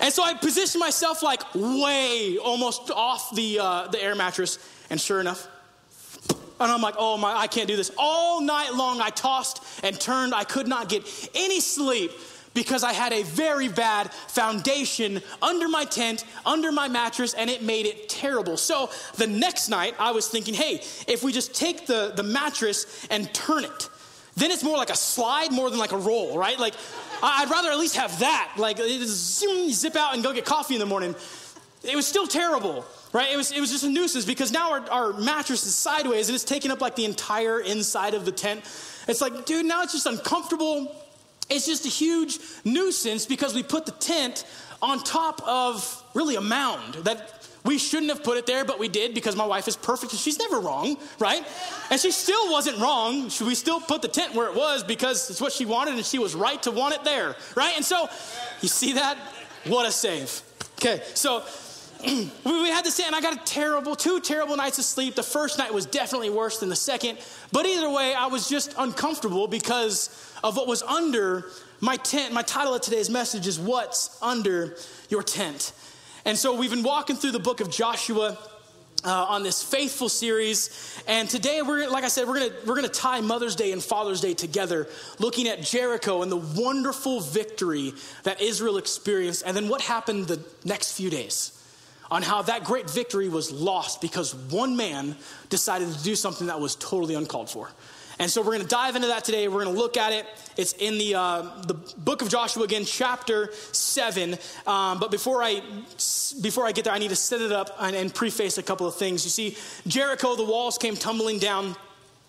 And 0.01 0.13
so 0.13 0.23
I 0.23 0.35
positioned 0.35 0.81
myself 0.81 1.23
like 1.23 1.43
way 1.55 2.39
almost 2.39 2.91
off 2.91 3.35
the, 3.35 3.59
uh, 3.61 3.89
the 3.89 4.03
air 4.03 4.15
mattress. 4.15 4.59
And 4.91 5.01
sure 5.01 5.21
enough, 5.21 5.49
and 6.61 6.71
I'm 6.71 6.81
like, 6.81 6.95
oh 6.97 7.17
my, 7.17 7.35
I 7.35 7.47
can't 7.49 7.67
do 7.67 7.77
this. 7.77 7.91
All 7.99 8.41
night 8.41 8.75
long, 8.75 9.01
I 9.01 9.11
tossed 9.11 9.63
and 9.83 9.99
turned. 9.99 10.35
I 10.35 10.45
could 10.45 10.69
not 10.69 10.89
get 10.89 11.03
any 11.35 11.61
sleep 11.61 12.13
because 12.55 12.85
I 12.85 12.93
had 12.93 13.13
a 13.13 13.23
very 13.23 13.69
bad 13.69 14.13
foundation 14.13 15.23
under 15.41 15.69
my 15.69 15.85
tent, 15.85 16.25
under 16.45 16.71
my 16.71 16.89
mattress, 16.89 17.35
and 17.35 17.49
it 17.51 17.63
made 17.63 17.87
it 17.87 18.09
terrible. 18.09 18.57
So 18.57 18.91
the 19.17 19.27
next 19.27 19.69
night, 19.69 19.95
I 19.99 20.13
was 20.13 20.29
thinking, 20.29 20.55
hey, 20.55 20.83
if 21.09 21.23
we 21.23 21.33
just 21.33 21.55
take 21.55 21.87
the, 21.87 22.13
the 22.15 22.23
mattress 22.23 23.07
and 23.11 23.33
turn 23.33 23.65
it, 23.65 23.89
then 24.37 24.51
it's 24.51 24.63
more 24.63 24.77
like 24.77 24.91
a 24.91 24.97
slide 24.97 25.53
more 25.53 25.69
than 25.69 25.79
like 25.79 25.93
a 25.93 25.99
roll, 25.99 26.39
right? 26.39 26.59
Like, 26.59 26.75
I'd 27.23 27.51
rather 27.51 27.71
at 27.71 27.79
least 27.79 27.97
have 27.97 28.19
that. 28.19 28.55
Like, 28.57 28.79
zip 28.79 29.97
out 29.97 30.15
and 30.15 30.23
go 30.23 30.33
get 30.33 30.45
coffee 30.45 30.75
in 30.75 30.81
the 30.81 30.87
morning. 30.87 31.15
It 31.85 31.97
was 31.97 32.07
still 32.07 32.27
terrible, 32.27 32.85
right? 33.13 33.33
It 33.33 33.37
was, 33.37 33.51
it 33.51 33.61
was 33.61 33.71
just 33.71 33.85
a 33.85 33.89
nuisance 33.89 34.25
because 34.25 34.53
now 34.53 34.73
our, 34.73 34.91
our 34.91 35.13
mattress 35.15 35.67
is 35.67 35.75
sideways 35.75 36.29
and 36.29 36.35
it's 36.35 36.45
taking 36.45 36.71
up 36.71 36.81
like 36.81 36.95
the 36.95 37.05
entire 37.05 37.61
inside 37.61 38.15
of 38.15 38.25
the 38.25 38.33
tent. 38.33 38.61
It's 39.09 39.21
like, 39.21 39.47
dude, 39.47 39.67
now 39.67 39.83
it's 39.83 39.93
just 39.93 40.07
uncomfortable. 40.07 40.95
It's 41.51 41.67
just 41.67 41.85
a 41.85 41.89
huge 41.89 42.39
nuisance 42.65 43.27
because 43.27 43.55
we 43.55 43.63
put 43.63 43.87
the 43.87 43.93
tent 43.93 44.45
on 44.81 45.03
top 45.03 45.47
of 45.47 46.05
really 46.15 46.37
a 46.37 46.41
mound 46.41 46.95
that 46.95 47.42
we 47.65 47.79
shouldn't 47.79 48.11
have 48.11 48.25
put 48.25 48.39
it 48.39 48.47
there, 48.47 48.65
but 48.65 48.79
we 48.79 48.89
did 48.89 49.15
because 49.15 49.37
my 49.37 49.47
wife 49.47 49.69
is 49.69 49.77
perfect 49.77 50.13
and 50.13 50.21
she's 50.21 50.39
never 50.39 50.59
wrong, 50.59 50.97
right? 51.19 51.47
And 51.91 52.01
she 52.01 52.11
still 52.11 52.51
wasn't 52.51 52.79
wrong. 52.79 53.31
We 53.41 53.55
still 53.55 53.81
put 53.81 54.03
the 54.03 54.09
tent 54.09 54.35
where 54.35 54.49
it 54.49 54.55
was 54.55 54.83
because 54.83 55.31
it's 55.31 55.41
what 55.41 55.53
she 55.53 55.65
wanted 55.65 55.95
and 55.95 56.05
she 56.05 56.19
was 56.19 56.35
right 56.35 56.61
to 56.65 56.73
want 56.73 56.95
it 56.95 57.05
there, 57.05 57.37
right? 57.55 57.75
And 57.77 57.85
so, 57.85 58.09
you 58.61 58.69
see 58.69 58.95
that? 58.95 59.17
What 59.67 59.87
a 59.87 59.93
save. 59.93 60.43
Okay, 60.81 61.03
so 61.15 61.45
we 62.05 62.69
had 62.69 62.85
say, 62.87 63.05
and 63.07 63.15
I 63.15 63.21
got 63.21 63.35
a 63.35 63.45
terrible, 63.45 63.95
two 63.95 64.19
terrible 64.19 64.57
nights 64.57 64.79
of 64.79 64.85
sleep. 64.85 65.15
The 65.15 65.23
first 65.23 65.59
night 65.59 65.73
was 65.73 65.87
definitely 65.87 66.31
worse 66.31 66.59
than 66.59 66.69
the 66.69 66.77
second. 66.77 67.19
But 67.53 67.65
either 67.65 67.89
way, 67.89 68.13
I 68.13 68.27
was 68.27 68.49
just 68.49 68.75
uncomfortable 68.77 69.47
because 69.47 70.09
of 70.43 70.57
what 70.57 70.67
was 70.67 70.83
under 70.83 71.47
my 71.81 71.97
tent. 71.97 72.35
My 72.35 72.43
title 72.43 72.75
of 72.75 72.81
today's 72.81 73.09
message 73.09 73.47
is 73.47 73.61
What's 73.61 74.19
Under 74.21 74.77
Your 75.11 75.23
Tent? 75.23 75.73
And 76.25 76.39
so 76.39 76.57
we've 76.57 76.71
been 76.71 76.85
walking 76.85 77.17
through 77.17 77.33
the 77.33 77.41
book 77.41 77.61
of 77.61 77.71
Joshua. 77.71 78.39
Uh, 79.05 79.27
on 79.31 79.43
this 79.43 79.65
faithful 79.65 80.09
series 80.09 81.03
and 81.09 81.29
today 81.29 81.61
we're 81.61 81.91
like 81.91 82.05
i 82.05 82.09
said 82.09 82.29
we're 82.29 82.39
gonna 82.39 82.53
we're 82.65 82.77
gonna 82.77 82.87
tie 82.87 83.21
mother's 83.21 83.57
day 83.57 83.73
and 83.73 83.83
father's 83.83 84.21
day 84.21 84.33
together 84.33 84.87
looking 85.19 85.49
at 85.49 85.61
jericho 85.61 86.23
and 86.23 86.31
the 86.31 86.37
wonderful 86.37 87.19
victory 87.19 87.93
that 88.23 88.41
israel 88.41 88.77
experienced 88.77 89.43
and 89.45 89.57
then 89.57 89.69
what 89.69 89.81
happened 89.81 90.29
the 90.29 90.41
next 90.65 90.93
few 90.93 91.11
days 91.11 91.61
on 92.13 92.23
how 92.23 92.43
that 92.43 92.63
great 92.63 92.89
victory 92.89 93.29
was 93.29 93.51
lost 93.51 94.01
because 94.01 94.37
one 94.37 94.77
man 94.77 95.17
decided 95.49 95.93
to 95.93 96.05
do 96.05 96.15
something 96.15 96.47
that 96.47 96.61
was 96.61 96.77
totally 96.77 97.17
uncalled 97.17 97.51
for 97.51 97.73
and 98.19 98.31
so 98.31 98.41
we're 98.41 98.53
going 98.53 98.63
to 98.63 98.69
dive 98.69 98.97
into 98.97 99.09
that 99.09 99.25
today. 99.25 99.49
We're 99.49 99.65
going 99.65 99.75
to 99.75 99.81
look 99.81 99.97
at 99.97 100.13
it. 100.13 100.27
It's 100.57 100.73
in 100.75 100.99
the, 100.99 101.15
uh, 101.15 101.63
the 101.67 101.75
book 101.75 102.23
of 102.23 102.29
Joshua 102.29 102.65
again, 102.65 102.85
chapter 102.85 103.53
7. 103.73 104.37
Um, 104.67 104.99
but 104.99 105.11
before 105.11 105.43
I, 105.43 105.63
before 106.41 106.67
I 106.67 106.73
get 106.73 106.85
there, 106.85 106.93
I 106.93 106.99
need 106.99 107.11
to 107.11 107.17
set 107.17 107.41
it 107.41 107.53
up 107.53 107.75
and, 107.81 107.97
and 107.97 108.15
preface 108.15 108.59
a 108.59 108.63
couple 108.63 108.87
of 108.87 108.95
things. 108.95 109.25
You 109.25 109.31
see, 109.31 109.57
Jericho, 109.87 110.37
the 110.37 110.45
walls 110.45 110.79
came 110.79 110.97
tumbling 110.97 111.39
down, 111.39 111.75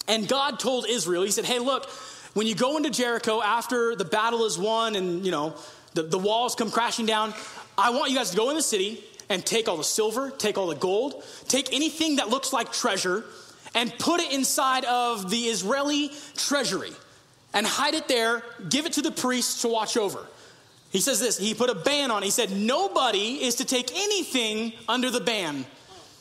and 0.08 0.28
God 0.28 0.60
told 0.60 0.88
Israel, 0.88 1.24
He 1.24 1.32
said, 1.32 1.46
Hey, 1.46 1.60
look, 1.60 1.90
when 2.34 2.48
you 2.48 2.56
go 2.56 2.78
into 2.78 2.90
Jericho 2.90 3.42
after 3.42 3.96
the 3.96 4.06
battle 4.06 4.46
is 4.46 4.58
won 4.58 4.96
and, 4.96 5.26
you 5.26 5.32
know, 5.32 5.54
the, 5.94 6.04
the 6.04 6.18
walls 6.18 6.56
come 6.56 6.72
crashing 6.72 7.06
down, 7.06 7.34
I 7.78 7.92
want 7.92 8.10
you 8.10 8.18
guys 8.18 8.32
to 8.32 8.38
go 8.38 8.50
in 8.50 8.56
the 8.56 8.64
city 8.64 9.04
and 9.30 9.46
take 9.46 9.68
all 9.68 9.78
the 9.78 9.84
silver, 9.84 10.32
take 10.32 10.58
all 10.58 10.68
the 10.68 10.76
gold, 10.76 11.24
take 11.48 11.74
anything 11.74 12.18
that 12.18 12.30
looks 12.30 12.54
like 12.54 12.72
treasure 12.72 13.24
and 13.74 13.98
put 14.00 14.20
it 14.20 14.32
inside 14.32 14.86
of 14.86 15.30
the 15.30 15.44
Israeli 15.46 16.12
treasury 16.36 16.92
and 17.54 17.66
hide 17.66 17.94
it 17.94 18.08
there, 18.08 18.44
give 18.70 18.86
it 18.86 18.94
to 18.94 19.02
the 19.02 19.12
priests 19.12 19.62
to 19.62 19.68
watch 19.68 19.98
over. 19.98 20.26
He 20.92 21.00
says 21.00 21.20
this, 21.20 21.38
he 21.38 21.54
put 21.54 21.70
a 21.70 21.76
ban 21.76 22.12
on. 22.12 22.22
it. 22.22 22.26
He 22.26 22.32
said, 22.32 22.52
Nobody 22.52 23.44
is 23.44 23.56
to 23.56 23.66
take 23.66 23.92
anything 23.96 24.74
under 24.88 25.10
the 25.10 25.20
ban. 25.20 25.66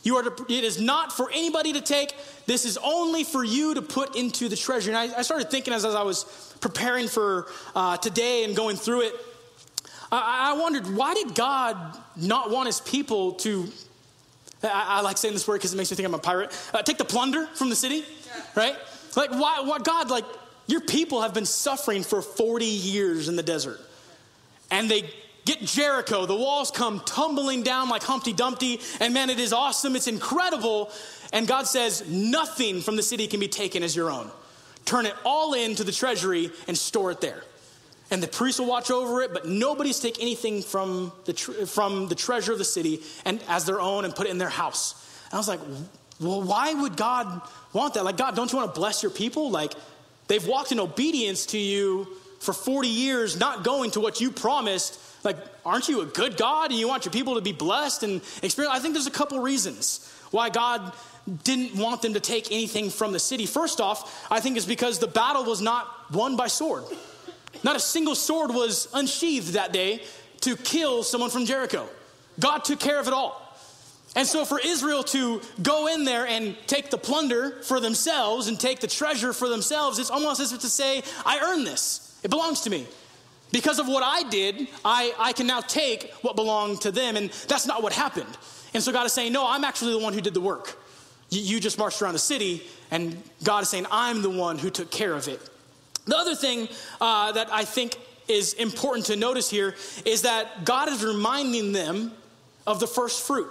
You 0.03 0.17
are 0.17 0.23
to, 0.23 0.45
it 0.49 0.65
is 0.65 0.81
not 0.81 1.13
for 1.13 1.31
anybody 1.31 1.75
to 1.75 1.81
take. 1.81 2.15
This 2.47 2.65
is 2.65 2.79
only 2.79 3.23
for 3.23 3.45
you 3.45 3.75
to 3.75 3.83
put 3.83 4.17
into 4.17 4.49
the 4.49 4.57
treasury. 4.57 4.95
And 4.95 5.13
I, 5.13 5.19
I 5.19 5.23
started 5.23 5.51
thinking 5.51 5.73
as, 5.73 5.85
as, 5.85 5.95
I 5.95 6.03
was 6.03 6.25
preparing 6.61 7.07
for 7.07 7.47
uh, 7.77 7.99
today 7.99 8.45
and 8.45 8.57
going 8.57 8.77
through 8.77 9.03
it, 9.03 9.15
I, 10.11 10.51
I 10.51 10.61
wondered 10.61 10.87
why 10.89 11.15
did 11.15 11.35
God 11.35 11.77
not 12.17 12.51
want 12.51 12.67
his 12.67 12.81
people 12.81 13.33
to 13.35 13.69
I, 14.63 14.99
I 14.99 15.01
like 15.01 15.19
saying 15.19 15.35
this 15.35 15.47
word 15.47 15.55
because 15.55 15.73
it 15.73 15.77
makes 15.77 15.91
me 15.91 15.97
think 15.97 16.07
I'm 16.07 16.15
a 16.15 16.19
pirate. 16.19 16.53
Uh, 16.73 16.83
take 16.83 16.99
the 16.99 17.05
plunder 17.05 17.47
from 17.55 17.71
the 17.71 17.77
city, 17.77 18.05
right? 18.55 18.77
Like, 19.17 19.31
why, 19.31 19.61
why, 19.61 19.79
God, 19.79 20.11
like, 20.11 20.25
your 20.67 20.81
people 20.81 21.23
have 21.23 21.35
been 21.35 21.47
suffering 21.47 22.03
for 22.03 22.23
40 22.23 22.65
years 22.65 23.29
in 23.29 23.37
the 23.37 23.43
desert. 23.43 23.81
And 24.71 24.91
they 24.91 25.11
get 25.45 25.61
Jericho, 25.61 26.25
the 26.25 26.37
walls 26.37 26.71
come 26.71 27.01
tumbling 27.01 27.63
down 27.63 27.89
like 27.89 28.03
Humpty 28.03 28.33
Dumpty, 28.33 28.81
and 29.01 29.13
man, 29.13 29.29
it 29.29 29.41
is 29.41 29.53
awesome, 29.53 29.97
it's 29.97 30.07
incredible. 30.07 30.91
And 31.33 31.49
God 31.49 31.67
says, 31.67 32.09
nothing 32.09 32.81
from 32.81 32.97
the 32.97 33.03
city 33.03 33.27
can 33.27 33.41
be 33.41 33.49
taken 33.49 33.83
as 33.83 33.97
your 33.97 34.11
own. 34.11 34.31
Turn 34.85 35.07
it 35.07 35.15
all 35.25 35.55
into 35.55 35.85
the 35.85 35.93
treasury 35.93 36.51
and 36.69 36.77
store 36.77 37.11
it 37.11 37.21
there 37.21 37.43
and 38.13 38.23
the 38.23 38.29
priests 38.29 38.61
will 38.61 38.67
watch 38.67 38.91
over 38.91 39.23
it, 39.23 39.33
but 39.33 39.47
nobody's 39.47 39.99
take 39.99 40.21
anything 40.21 40.61
from 40.61 41.13
the, 41.25 41.33
tre- 41.33 41.65
from 41.65 42.09
the 42.09 42.15
treasure 42.15 42.53
of 42.53 42.59
the 42.59 42.65
city 42.65 43.01
and 43.25 43.43
as 43.49 43.65
their 43.65 43.81
own 43.81 44.05
and 44.05 44.15
put 44.15 44.27
it 44.27 44.31
in 44.31 44.37
their 44.37 44.51
house. 44.51 44.95
And 45.31 45.35
I 45.35 45.39
was 45.39 45.49
like, 45.49 45.61
well, 46.21 46.43
why 46.43 46.75
would 46.75 46.99
God 46.99 47.41
want 47.73 47.95
that? 47.95 48.05
Like, 48.05 48.19
God, 48.19 48.37
don't 48.37 48.53
you 48.53 48.59
want 48.59 48.75
to 48.75 48.79
bless 48.79 49.03
your 49.03 49.11
people? 49.11 49.51
Like, 49.51 49.73
they've 50.29 50.47
walked 50.47 50.73
in 50.73 50.79
obedience 50.79 51.47
to 51.47 51.59
you 51.59 52.07
for 52.39 52.53
40 52.53 52.87
years, 52.87 53.41
not 53.41 53.65
going 53.65 53.93
to 53.93 54.01
what 54.01 54.21
you 54.21 54.31
promised. 54.31 55.01
Like, 55.25 55.39
aren't 55.65 55.89
you 55.89 56.03
a 56.03 56.07
good 56.07 56.37
God 56.37 56.71
and 56.71 56.79
you 56.79 56.89
want 56.89 57.07
your 57.07 57.13
people 57.13 57.37
to 57.37 57.41
be 57.41 57.53
blessed 57.53 58.03
and 58.03 58.21
experience? 58.43 58.77
I 58.77 58.79
think 58.79 58.93
there's 58.93 59.07
a 59.07 59.11
couple 59.11 59.39
reasons 59.41 60.07
why 60.33 60.51
God 60.51 60.93
didn't 61.45 61.81
want 61.81 62.03
them 62.03 62.13
to 62.13 62.21
take 62.21 62.53
anything 62.53 62.91
from 62.91 63.13
the 63.13 63.19
city. 63.19 63.47
First 63.47 63.81
off, 63.81 64.27
I 64.31 64.41
think 64.41 64.59
it's 64.59 64.67
because 64.67 64.99
the 64.99 65.07
battle 65.07 65.45
was 65.45 65.63
not 65.63 66.13
won 66.13 66.37
by 66.37 66.49
sword. 66.49 66.85
Not 67.65 67.77
a 67.77 67.81
single 67.81 68.15
sword 68.15 68.51
was 68.51 68.89
unsheathed 68.93 69.55
that 69.55 69.73
day 69.73 70.03
to 70.41 70.57
kill 70.57 71.03
someone 71.03 71.31
from 71.31 71.47
Jericho. 71.47 71.89
God 72.39 72.65
took 72.65 72.81
care 72.81 72.99
of 72.99 73.07
it 73.07 73.13
all. 73.13 73.39
And 74.15 74.27
so, 74.27 74.45
for 74.45 74.61
Israel 74.63 75.03
to 75.05 75.41
go 75.63 75.87
in 75.87 76.05
there 76.05 76.27
and 76.27 76.55
take 76.67 76.91
the 76.91 76.99
plunder 76.99 77.63
for 77.63 77.81
themselves 77.81 78.49
and 78.49 78.61
take 78.61 78.81
the 78.81 78.87
treasure 78.87 79.33
for 79.33 79.49
themselves, 79.49 79.99
it's 79.99 80.11
almost 80.11 80.39
as 80.39 80.53
if 80.53 80.61
to 80.61 80.69
say, 80.69 81.03
I 81.25 81.41
earned 81.41 81.67
this. 81.67 82.21
It 82.23 82.29
belongs 82.29 82.61
to 82.63 82.71
me. 82.71 82.87
Because 83.53 83.79
of 83.79 83.89
what 83.89 84.03
I 84.03 84.29
did, 84.29 84.69
I, 84.85 85.15
I 85.19 85.33
can 85.33 85.47
now 85.47 85.61
take 85.61 86.13
what 86.21 86.37
belonged 86.37 86.83
to 86.83 86.91
them. 86.91 87.17
And 87.17 87.31
that's 87.49 87.67
not 87.67 87.83
what 87.83 87.93
happened. 87.93 88.29
And 88.75 88.83
so, 88.83 88.93
God 88.93 89.07
is 89.07 89.15
saying, 89.15 89.33
No, 89.33 89.49
I'm 89.49 89.65
actually 89.65 89.93
the 89.93 89.99
one 89.99 90.13
who 90.13 90.21
did 90.21 90.35
the 90.35 90.43
work. 90.43 90.79
You, 91.31 91.41
you 91.41 91.61
just 91.61 91.79
marched 91.79 92.03
around 92.03 92.13
the 92.13 92.19
city, 92.19 92.65
and 92.91 93.17
God 93.43 93.63
is 93.63 93.71
saying, 93.71 93.87
I'm 93.91 94.21
the 94.21 94.31
one 94.31 94.59
who 94.59 94.69
took 94.69 94.91
care 94.91 95.15
of 95.15 95.27
it. 95.27 95.41
The 96.07 96.17
other 96.17 96.35
thing 96.35 96.69
uh, 97.01 97.33
that 97.33 97.53
I 97.53 97.65
think 97.65 97.97
is 98.29 98.55
important 98.55 99.07
to 99.07 99.17
notice 99.17 99.51
here 99.51 99.75
is 100.05 100.23
that 100.23 100.65
God 100.65 100.89
is 100.89 101.05
reminding 101.05 101.73
them 101.73 102.13
of 102.67 102.81
the 102.81 102.87
first 102.87 103.27
fruit. 103.27 103.49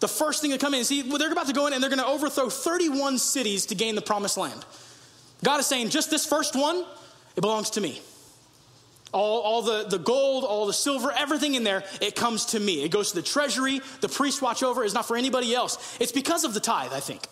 The 0.00 0.08
first 0.08 0.40
thing 0.40 0.50
to 0.52 0.58
come 0.58 0.72
in. 0.74 0.84
See, 0.84 1.02
they're 1.02 1.32
about 1.32 1.46
to 1.48 1.52
go 1.52 1.66
in 1.66 1.72
and 1.72 1.82
they're 1.82 1.90
going 1.90 2.00
to 2.00 2.06
overthrow 2.06 2.48
31 2.48 3.18
cities 3.18 3.66
to 3.66 3.74
gain 3.74 3.94
the 3.94 4.02
promised 4.02 4.38
land. 4.38 4.64
God 5.44 5.60
is 5.60 5.66
saying, 5.66 5.90
just 5.90 6.10
this 6.10 6.26
first 6.26 6.54
one, 6.54 6.84
it 7.36 7.40
belongs 7.40 7.70
to 7.70 7.80
me. 7.80 8.00
All, 9.12 9.40
all 9.40 9.62
the, 9.62 9.84
the 9.88 9.98
gold, 9.98 10.44
all 10.44 10.66
the 10.66 10.72
silver, 10.72 11.10
everything 11.10 11.54
in 11.54 11.64
there, 11.64 11.82
it 12.00 12.14
comes 12.14 12.46
to 12.46 12.60
me. 12.60 12.84
It 12.84 12.90
goes 12.90 13.10
to 13.10 13.16
the 13.16 13.22
treasury. 13.22 13.80
The 14.00 14.08
priests 14.08 14.40
watch 14.40 14.62
over. 14.62 14.84
It's 14.84 14.94
not 14.94 15.06
for 15.06 15.16
anybody 15.16 15.54
else. 15.54 15.98
It's 16.00 16.12
because 16.12 16.44
of 16.44 16.54
the 16.54 16.60
tithe, 16.60 16.92
I 16.92 17.00
think. 17.00 17.22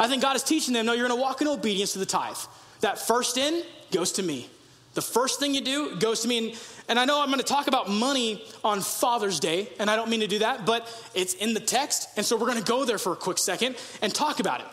I 0.00 0.08
think 0.08 0.22
God 0.22 0.36
is 0.36 0.42
teaching 0.42 0.72
them, 0.74 0.86
no, 0.86 0.94
you're 0.94 1.06
going 1.06 1.18
to 1.18 1.22
walk 1.22 1.42
in 1.42 1.48
obedience 1.48 1.92
to 1.92 1.98
the 1.98 2.06
tithe. 2.06 2.36
That 2.82 2.98
first 2.98 3.38
in 3.38 3.62
goes 3.90 4.12
to 4.12 4.22
me. 4.22 4.48
The 4.94 5.02
first 5.02 5.40
thing 5.40 5.54
you 5.54 5.62
do 5.62 5.96
goes 5.96 6.20
to 6.20 6.28
me. 6.28 6.38
And, 6.38 6.60
and 6.88 6.98
I 6.98 7.04
know 7.04 7.20
I'm 7.20 7.28
going 7.28 7.38
to 7.38 7.44
talk 7.44 7.66
about 7.66 7.88
money 7.88 8.44
on 8.62 8.82
Father's 8.82 9.40
Day, 9.40 9.68
and 9.78 9.88
I 9.88 9.96
don't 9.96 10.10
mean 10.10 10.20
to 10.20 10.26
do 10.26 10.40
that, 10.40 10.66
but 10.66 10.86
it's 11.14 11.34
in 11.34 11.54
the 11.54 11.60
text. 11.60 12.08
And 12.16 12.26
so 12.26 12.36
we're 12.36 12.48
going 12.48 12.62
to 12.62 12.70
go 12.70 12.84
there 12.84 12.98
for 12.98 13.12
a 13.12 13.16
quick 13.16 13.38
second 13.38 13.76
and 14.02 14.14
talk 14.14 14.40
about 14.40 14.60
it. 14.60 14.66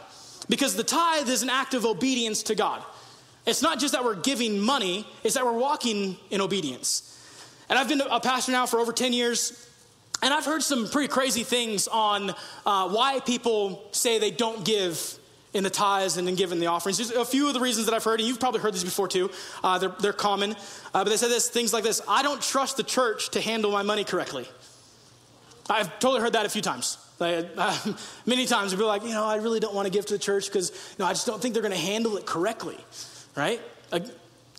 Because 0.50 0.76
the 0.76 0.84
tithe 0.84 1.30
is 1.30 1.44
an 1.44 1.50
act 1.50 1.74
of 1.74 1.86
obedience 1.86 2.44
to 2.44 2.56
God. 2.56 2.84
It's 3.46 3.62
not 3.62 3.80
just 3.80 3.94
that 3.94 4.04
we're 4.04 4.16
giving 4.16 4.60
money, 4.60 5.08
it's 5.24 5.36
that 5.36 5.46
we're 5.46 5.54
walking 5.54 6.18
in 6.30 6.42
obedience. 6.42 7.06
And 7.70 7.78
I've 7.78 7.88
been 7.88 8.02
a 8.02 8.20
pastor 8.20 8.52
now 8.52 8.66
for 8.66 8.80
over 8.80 8.92
10 8.92 9.14
years, 9.14 9.68
and 10.22 10.34
I've 10.34 10.46
heard 10.46 10.64
some 10.64 10.90
pretty 10.90 11.08
crazy 11.08 11.44
things 11.44 11.88
on 11.88 12.32
uh, 12.66 12.90
why 12.90 13.20
people 13.22 13.84
say 13.92 14.20
they 14.20 14.32
don't 14.32 14.66
give 14.66 15.19
in 15.54 15.64
the 15.64 15.70
tithes 15.70 16.18
and 16.18 16.30
in 16.30 16.36
giving 16.36 16.60
the 16.60 16.68
offerings. 16.68 16.98
There's 16.98 17.12
a 17.12 17.26
few 17.26 17.48
of 17.48 17.54
the 17.54 17.60
reasons 17.60 17.88
that 17.88 17.96
I've 17.96 18.04
heard, 18.04 18.20
and 18.20 18.28
you've 18.28 18.40
probably 18.40 18.62
heard 18.62 18.74
these 18.74 18.84
before 18.84 19.08
too. 19.08 19.32
Uh, 19.64 19.80
they're, 19.80 19.96
they're 20.00 20.14
common. 20.14 20.52
Uh, 20.52 21.04
but 21.04 21.06
they 21.06 21.18
said 21.18 21.30
this, 21.30 21.50
things 21.50 21.74
like 21.74 21.84
this 21.84 22.02
I 22.08 22.24
don't 22.24 22.42
trust 22.42 22.78
the 22.78 22.84
church 22.84 23.30
to 23.32 23.42
handle 23.42 23.72
my 23.72 23.82
money 23.82 24.04
correctly. 24.04 24.48
I've 25.70 26.00
totally 26.00 26.22
heard 26.22 26.34
that 26.34 26.46
a 26.46 26.50
few 26.50 26.62
times. 26.62 26.98
Like, 27.20 27.50
uh, 27.58 27.94
many 28.26 28.46
times, 28.46 28.72
people 28.72 28.86
are 28.86 28.90
like, 28.90 29.04
you 29.04 29.10
know, 29.10 29.26
I 29.26 29.38
really 29.38 29.60
don't 29.60 29.76
want 29.76 29.86
to 29.86 29.92
give 29.92 30.06
to 30.08 30.14
the 30.14 30.20
church 30.20 30.48
because 30.48 30.72
you 30.72 31.04
know, 31.04 31.06
I 31.06 31.14
just 31.14 31.28
don't 31.28 31.42
think 31.42 31.54
they're 31.54 31.64
going 31.64 31.74
to 31.74 31.80
handle 31.80 32.18
it 32.18 32.26
correctly, 32.26 32.78
right? 33.36 33.62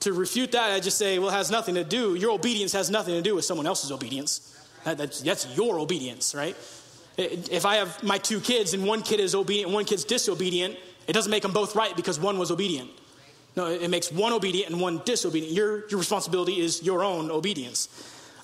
to 0.01 0.13
refute 0.15 0.53
that, 0.53 0.71
I 0.73 0.81
just 0.81 0.99
say, 0.99 1.19
well, 1.19 1.29
it 1.29 1.33
has 1.33 1.51
nothing 1.51 1.75
to 1.75 1.85
do, 1.85 2.15
your 2.15 2.33
obedience 2.33 2.73
has 2.73 2.91
nothing 2.91 3.15
to 3.15 3.23
do 3.23 3.35
with 3.35 3.45
someone 3.45 3.67
else's 3.67 3.93
obedience. 3.93 4.47
That, 4.85 4.99
that's, 4.99 5.21
that's 5.21 5.57
your 5.57 5.79
obedience, 5.79 6.35
right? 6.35 6.57
If 7.17 7.67
I 7.67 7.77
have 7.77 8.03
my 8.03 8.19
two 8.19 8.41
kids 8.41 8.73
and 8.73 8.87
one 8.87 9.03
kid 9.03 9.21
is 9.21 9.35
obedient 9.35 9.67
and 9.67 9.75
one 9.75 9.85
kid's 9.85 10.05
disobedient, 10.05 10.77
it 11.07 11.13
doesn't 11.13 11.31
make 11.31 11.43
them 11.43 11.53
both 11.53 11.75
right 11.75 11.95
because 11.97 12.19
one 12.19 12.39
was 12.39 12.51
obedient. 12.51 12.91
No, 13.57 13.67
it 13.67 13.91
makes 13.91 14.13
one 14.13 14.33
obedient 14.33 14.71
and 14.71 14.81
one 14.81 15.03
disobedient. 15.05 15.53
Your, 15.53 15.89
your 15.89 15.99
responsibility 15.99 16.61
is 16.61 16.83
your 16.83 17.03
own 17.03 17.31
obedience. 17.31 17.89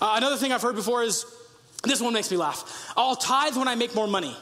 Uh, 0.01 0.15
another 0.17 0.37
thing 0.37 0.53
I've 0.53 0.63
heard 0.63 0.75
before 0.75 1.03
is 1.03 1.25
this 1.85 2.01
one 2.01 2.13
makes 2.13 2.31
me 2.31 2.37
laugh. 2.37 2.93
I'll 2.97 3.17
tithe 3.17 3.57
when 3.57 3.69
I 3.69 3.77
make 3.77 3.95
more 3.95 4.09
money. 4.09 4.37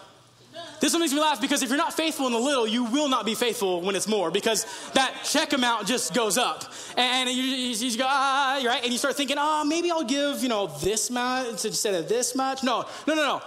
This 0.80 0.92
one 0.92 1.00
makes 1.00 1.12
me 1.12 1.20
laugh 1.20 1.40
because 1.40 1.62
if 1.62 1.68
you're 1.68 1.78
not 1.78 1.94
faithful 1.94 2.26
in 2.26 2.32
the 2.32 2.38
little, 2.38 2.66
you 2.66 2.84
will 2.84 3.08
not 3.08 3.24
be 3.24 3.34
faithful 3.34 3.80
when 3.80 3.96
it's 3.96 4.08
more 4.08 4.30
because 4.30 4.66
that 4.92 5.14
check 5.24 5.52
amount 5.52 5.86
just 5.86 6.12
goes 6.12 6.36
up. 6.36 6.64
And 6.96 7.30
you, 7.30 7.42
you, 7.42 7.74
you 7.74 7.98
go, 7.98 8.04
ah, 8.06 8.60
right? 8.64 8.82
And 8.82 8.92
you 8.92 8.98
start 8.98 9.16
thinking, 9.16 9.36
oh, 9.38 9.64
maybe 9.64 9.90
I'll 9.90 10.04
give, 10.04 10.42
you 10.42 10.48
know, 10.48 10.66
this 10.66 11.10
much 11.10 11.64
instead 11.64 11.94
of 11.94 12.08
this 12.08 12.34
much. 12.34 12.62
No, 12.62 12.86
no, 13.06 13.14
no, 13.14 13.22
no. 13.22 13.42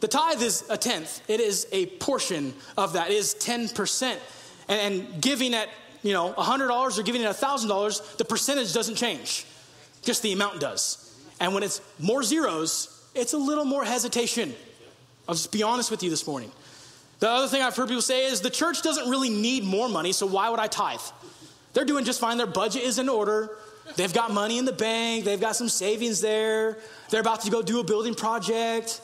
The 0.00 0.08
tithe 0.08 0.42
is 0.42 0.64
a 0.68 0.76
tenth. 0.76 1.22
It 1.28 1.40
is 1.40 1.66
a 1.72 1.86
portion 1.86 2.54
of 2.76 2.92
that. 2.94 3.10
It 3.10 3.14
is 3.14 3.34
10%. 3.34 4.16
And 4.68 5.20
giving 5.20 5.54
at, 5.54 5.68
you 6.02 6.12
know, 6.12 6.32
$100 6.34 6.98
or 6.98 7.02
giving 7.02 7.24
at 7.24 7.34
$1,000, 7.36 8.16
the 8.16 8.24
percentage 8.24 8.72
doesn't 8.74 8.96
change. 8.96 9.46
Just 10.02 10.22
the 10.22 10.32
amount 10.32 10.60
does. 10.60 11.02
And 11.40 11.54
when 11.54 11.62
it's 11.62 11.80
more 11.98 12.22
zeros, 12.22 13.04
it's 13.14 13.32
a 13.32 13.38
little 13.38 13.64
more 13.64 13.84
hesitation. 13.84 14.54
I'll 15.28 15.34
just 15.34 15.52
be 15.52 15.62
honest 15.62 15.90
with 15.90 16.02
you 16.02 16.10
this 16.10 16.26
morning. 16.26 16.52
The 17.18 17.30
other 17.30 17.48
thing 17.48 17.62
I've 17.62 17.74
heard 17.74 17.88
people 17.88 18.02
say 18.02 18.26
is 18.26 18.42
the 18.42 18.50
church 18.50 18.82
doesn't 18.82 19.08
really 19.08 19.30
need 19.30 19.64
more 19.64 19.88
money, 19.88 20.12
so 20.12 20.26
why 20.26 20.50
would 20.50 20.60
I 20.60 20.66
tithe? 20.66 21.00
They're 21.72 21.86
doing 21.86 22.04
just 22.04 22.20
fine. 22.20 22.36
Their 22.36 22.46
budget 22.46 22.82
is 22.82 22.98
in 22.98 23.08
order. 23.08 23.56
They've 23.96 24.12
got 24.12 24.32
money 24.32 24.58
in 24.58 24.64
the 24.64 24.72
bank. 24.72 25.24
They've 25.24 25.40
got 25.40 25.56
some 25.56 25.68
savings 25.68 26.20
there. 26.20 26.78
They're 27.10 27.20
about 27.20 27.42
to 27.42 27.50
go 27.50 27.62
do 27.62 27.80
a 27.80 27.84
building 27.84 28.14
project. 28.14 29.00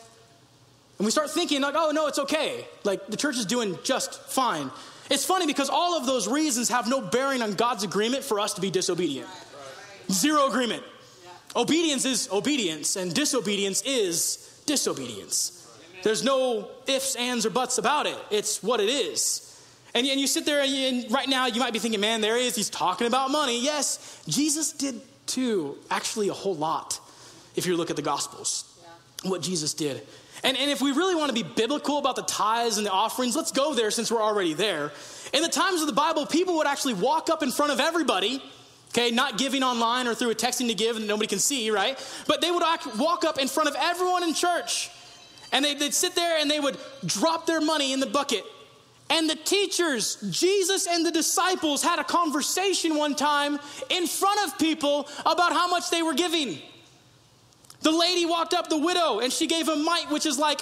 And 1.03 1.07
we 1.07 1.11
start 1.11 1.33
thinking, 1.33 1.63
like, 1.63 1.75
oh, 1.77 1.91
no, 1.91 2.07
it's 2.07 2.21
okay. 2.21 2.65
Like, 2.85 3.09
the 3.09 3.17
church 3.17 3.37
is 3.37 3.45
doing 3.45 3.77
just 3.83 4.23
fine. 4.23 4.71
It's 5.11 5.25
funny 5.25 5.49
because 5.49 5.69
all 5.69 5.99
of 5.99 6.07
those 6.07 6.29
reasons 6.29 6.69
have 6.69 6.89
no 6.89 7.01
bearing 7.01 7.43
on 7.43 7.55
God's 7.55 7.83
agreement 7.83 8.23
for 8.23 8.39
us 8.39 8.55
to 8.55 8.61
be 8.61 8.71
disobedient. 8.71 9.29
Zero 10.13 10.47
agreement. 10.47 10.85
Obedience 11.57 12.05
is 12.05 12.29
obedience, 12.31 12.95
and 12.95 13.13
disobedience 13.13 13.83
is 13.83 14.63
disobedience. 14.65 15.69
There's 16.05 16.23
no 16.23 16.69
ifs, 16.87 17.17
ands, 17.17 17.47
or 17.47 17.51
buts 17.51 17.79
about 17.79 18.07
it. 18.07 18.17
It's 18.31 18.63
what 18.63 18.79
it 18.79 18.89
is. 18.89 19.61
And, 19.95 20.07
and 20.07 20.21
you 20.21 20.29
sit 20.29 20.47
there, 20.47 20.61
and, 20.61 20.71
you, 20.71 20.87
and 20.87 21.11
right 21.11 21.29
now 21.29 21.47
you 21.47 21.59
might 21.59 21.73
be 21.73 21.81
thinking, 21.81 21.99
man, 21.99 22.21
there 22.21 22.37
he 22.37 22.47
is. 22.47 22.55
He's 22.55 22.71
talking 22.71 23.09
about 23.09 23.33
money. 23.33 23.61
Yes, 23.61 24.23
Jesus 24.29 24.71
did 24.73 25.01
too. 25.27 25.79
Actually, 25.91 26.29
a 26.29 26.33
whole 26.33 26.55
lot, 26.55 27.01
if 27.57 27.67
you 27.67 27.77
look 27.77 27.91
at 27.91 27.97
the 27.97 28.03
Gospels, 28.03 28.73
yeah. 29.25 29.31
what 29.31 29.43
Jesus 29.43 29.75
did. 29.75 30.07
And, 30.45 30.57
and 30.57 30.71
if 30.71 30.81
we 30.81 30.91
really 30.93 31.15
want 31.15 31.29
to 31.29 31.35
be 31.35 31.43
biblical 31.45 31.99
about 31.99 32.17
the 32.17 32.23
tithes 32.23 32.77
and 32.77 32.87
the 32.87 32.91
offerings, 32.91 33.37
let's 33.37 33.53
go 33.53 33.75
there 33.75 33.91
since 33.91 34.11
we're 34.11 34.23
already 34.23 34.55
there. 34.55 34.93
In 35.33 35.43
the 35.43 35.49
times 35.49 35.81
of 35.81 35.87
the 35.87 35.93
Bible, 35.93 36.27
people 36.27 36.57
would 36.57 36.67
actually 36.67 36.95
walk 36.95 37.31
up 37.31 37.43
in 37.43 37.53
front 37.53 37.73
of 37.73 37.79
everybody, 37.79 38.43
okay, 38.91 39.11
not 39.11 39.39
giving 39.39 39.63
online 39.63 40.09
or 40.09 40.15
through 40.15 40.31
a 40.31 40.35
texting 40.35 40.67
to 40.69 40.75
give 40.75 40.97
and 40.97 41.07
nobody 41.07 41.29
can 41.29 41.39
see, 41.39 41.71
right? 41.71 41.97
But 42.27 42.41
they 42.41 42.51
would 42.51 42.63
walk 42.99 43.25
up 43.25 43.39
in 43.39 43.47
front 43.47 43.69
of 43.69 43.77
everyone 43.79 44.25
in 44.25 44.35
church 44.35 44.91
and 45.53 45.65
they, 45.65 45.75
would 45.75 45.95
sit 45.95 46.15
there 46.15 46.39
and 46.39 46.51
they 46.51 46.59
would 46.59 46.77
drop 47.07 47.47
their 47.47 47.61
money 47.61 47.93
in 47.93 48.01
the 48.01 48.07
bucket. 48.07 48.45
And 49.11 49.29
the 49.29 49.37
teachers, 49.37 50.17
Jesus 50.31 50.87
and 50.87 51.05
the 51.05 51.11
disciples, 51.11 51.83
had 51.83 51.99
a 51.99 52.05
conversation 52.05 52.97
one 52.97 53.15
time 53.15 53.59
in 53.91 54.07
front 54.07 54.41
of 54.47 54.59
people 54.59 55.07
about 55.27 55.53
how 55.53 55.69
much 55.69 55.91
they 55.91 56.03
were 56.03 56.15
giving. 56.15 56.59
The 57.83 57.91
lady 57.91 58.27
walked 58.27 58.55
up, 58.55 58.69
the 58.69 58.79
widow, 58.79 59.21
and 59.21 59.33
she 59.33 59.47
gave 59.47 59.69
a 59.69 59.77
mite, 59.77 60.11
which 60.11 60.27
is 60.27 60.39
like 60.39 60.61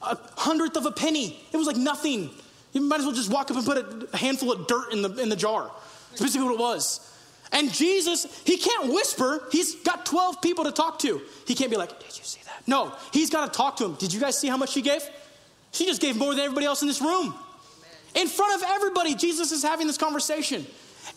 a 0.00 0.16
hundredth 0.36 0.76
of 0.76 0.86
a 0.86 0.92
penny. 0.92 1.40
It 1.52 1.56
was 1.56 1.66
like 1.66 1.76
nothing. 1.76 2.30
You 2.72 2.80
might 2.80 3.00
as 3.00 3.06
well 3.06 3.14
just 3.14 3.30
walk 3.30 3.50
up 3.50 3.56
and 3.56 3.66
put 3.66 4.08
a 4.12 4.16
handful 4.16 4.52
of 4.52 4.66
dirt 4.66 4.92
in 4.92 5.02
the, 5.02 5.10
in 5.20 5.28
the 5.28 5.36
jar. 5.36 5.70
That's 6.10 6.22
basically 6.22 6.46
what 6.46 6.54
it 6.54 6.60
was. 6.60 7.08
And 7.52 7.70
Jesus, 7.70 8.42
he 8.44 8.56
can't 8.56 8.92
whisper. 8.92 9.46
He's 9.52 9.74
got 9.76 10.06
12 10.06 10.40
people 10.40 10.64
to 10.64 10.72
talk 10.72 10.98
to. 11.00 11.20
He 11.46 11.54
can't 11.54 11.70
be 11.70 11.76
like, 11.76 11.90
Did 12.00 12.16
you 12.18 12.24
see 12.24 12.40
that? 12.44 12.62
No, 12.66 12.92
he's 13.12 13.28
got 13.28 13.52
to 13.52 13.56
talk 13.56 13.76
to 13.76 13.84
him. 13.84 13.94
Did 13.94 14.12
you 14.12 14.20
guys 14.20 14.38
see 14.38 14.48
how 14.48 14.56
much 14.56 14.70
she 14.70 14.82
gave? 14.82 15.02
She 15.72 15.84
just 15.84 16.00
gave 16.00 16.16
more 16.16 16.34
than 16.34 16.44
everybody 16.44 16.66
else 16.66 16.82
in 16.82 16.88
this 16.88 17.00
room. 17.00 17.34
In 18.14 18.28
front 18.28 18.62
of 18.62 18.68
everybody, 18.68 19.14
Jesus 19.14 19.52
is 19.52 19.62
having 19.62 19.86
this 19.86 19.98
conversation. 19.98 20.66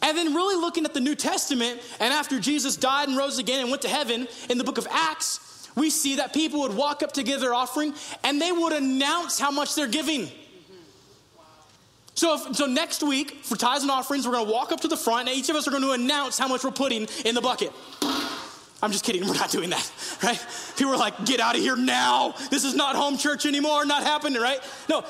And 0.02 0.18
then, 0.18 0.34
really 0.34 0.56
looking 0.56 0.86
at 0.86 0.94
the 0.94 1.00
New 1.00 1.16
Testament, 1.16 1.82
and 2.00 2.14
after 2.14 2.40
Jesus 2.40 2.76
died 2.76 3.08
and 3.08 3.18
rose 3.18 3.40
again 3.40 3.62
and 3.62 3.70
went 3.70 3.82
to 3.84 3.90
heaven, 3.90 4.28
in 4.50 4.58
the 4.58 4.64
book 4.64 4.78
of 4.78 4.88
Acts, 4.92 5.70
we 5.76 5.90
see 5.90 6.18
that 6.18 6.34
people 6.34 6.62
would 6.62 6.76
walk 6.76 7.04
up 7.04 7.14
to 7.14 7.24
give 7.24 7.42
their 7.42 7.54
offering 7.54 7.94
and 8.24 8.42
they 8.42 8.52
would 8.52 8.74
announce 8.74 9.38
how 9.40 9.52
much 9.52 9.76
they're 9.76 9.88
giving. 9.88 10.30
So, 12.16 12.36
if, 12.36 12.56
so 12.56 12.66
next 12.66 13.04
week 13.04 13.44
for 13.44 13.58
tithes 13.58 13.84
and 13.84 13.92
offerings, 13.92 14.26
we're 14.26 14.34
going 14.34 14.46
to 14.46 14.52
walk 14.52 14.72
up 14.72 14.80
to 14.82 14.88
the 14.88 14.96
front, 14.96 15.28
and 15.28 15.38
each 15.38 15.50
of 15.50 15.58
us 15.58 15.68
are 15.68 15.72
going 15.72 15.84
to 15.84 15.92
announce 15.92 16.38
how 16.38 16.48
much 16.48 16.64
we're 16.64 16.72
putting 16.72 17.08
in 17.26 17.36
the 17.36 17.42
bucket. 17.42 17.74
I'm 18.82 18.92
just 18.92 19.04
kidding. 19.04 19.22
We're 19.28 19.34
not 19.34 19.52
doing 19.52 19.70
that, 19.72 19.92
right? 20.24 20.40
People 20.78 20.94
are 20.94 20.98
like, 20.98 21.26
"Get 21.26 21.40
out 21.40 21.56
of 21.56 21.62
here 21.62 21.76
now! 21.76 22.36
This 22.52 22.64
is 22.64 22.76
not 22.76 22.96
home 22.96 23.18
church 23.18 23.46
anymore. 23.46 23.84
Not 23.86 24.04
happening, 24.04 24.42
right?" 24.42 24.60
No. 24.90 25.04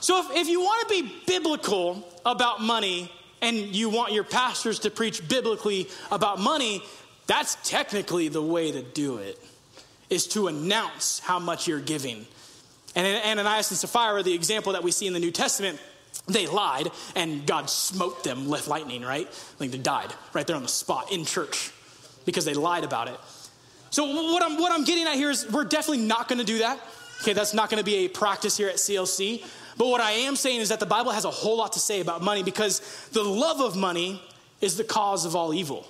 So, 0.00 0.20
if, 0.20 0.36
if 0.36 0.48
you 0.48 0.60
want 0.60 0.88
to 0.88 1.02
be 1.02 1.12
biblical 1.26 2.06
about 2.24 2.62
money, 2.62 3.10
and 3.44 3.56
you 3.74 3.88
want 3.88 4.12
your 4.12 4.24
pastors 4.24 4.80
to 4.80 4.90
preach 4.90 5.26
biblically 5.28 5.88
about 6.10 6.40
money, 6.40 6.82
that's 7.26 7.56
technically 7.68 8.28
the 8.28 8.42
way 8.42 8.72
to 8.72 8.82
do 8.82 9.18
it. 9.18 9.38
Is 10.10 10.26
to 10.28 10.48
announce 10.48 11.18
how 11.18 11.38
much 11.38 11.66
you're 11.66 11.80
giving. 11.80 12.26
And 12.94 13.38
Ananias 13.38 13.70
and 13.70 13.78
Sapphira 13.78 14.22
the 14.22 14.34
example 14.34 14.72
that 14.72 14.82
we 14.82 14.90
see 14.90 15.06
in 15.06 15.12
the 15.12 15.20
New 15.20 15.30
Testament 15.30 15.80
they 16.26 16.46
lied 16.46 16.90
and 17.14 17.46
God 17.46 17.68
smote 17.68 18.24
them 18.24 18.48
with 18.48 18.66
lightning, 18.68 19.02
right? 19.02 19.28
Like 19.60 19.70
they 19.70 19.78
died 19.78 20.12
right 20.32 20.46
there 20.46 20.56
on 20.56 20.62
the 20.62 20.68
spot 20.68 21.12
in 21.12 21.24
church 21.24 21.70
because 22.24 22.44
they 22.44 22.54
lied 22.54 22.84
about 22.84 23.08
it. 23.08 23.18
So 23.90 24.04
what 24.04 24.42
I'm 24.42 24.58
what 24.58 24.72
I'm 24.72 24.84
getting 24.84 25.06
at 25.06 25.14
here 25.14 25.30
is 25.30 25.50
we're 25.50 25.64
definitely 25.64 26.04
not 26.04 26.28
going 26.28 26.38
to 26.38 26.44
do 26.44 26.58
that. 26.58 26.80
Okay, 27.20 27.32
that's 27.32 27.54
not 27.54 27.70
going 27.70 27.78
to 27.78 27.84
be 27.84 28.06
a 28.06 28.08
practice 28.08 28.56
here 28.56 28.68
at 28.68 28.76
CLC. 28.76 29.44
But 29.76 29.88
what 29.88 30.00
I 30.00 30.12
am 30.12 30.36
saying 30.36 30.60
is 30.60 30.68
that 30.68 30.80
the 30.80 30.86
Bible 30.86 31.10
has 31.12 31.24
a 31.24 31.30
whole 31.30 31.58
lot 31.58 31.72
to 31.72 31.80
say 31.80 32.00
about 32.00 32.22
money 32.22 32.42
because 32.42 32.80
the 33.12 33.22
love 33.22 33.60
of 33.60 33.76
money 33.76 34.22
is 34.60 34.76
the 34.76 34.84
cause 34.84 35.24
of 35.24 35.34
all 35.34 35.52
evil. 35.52 35.86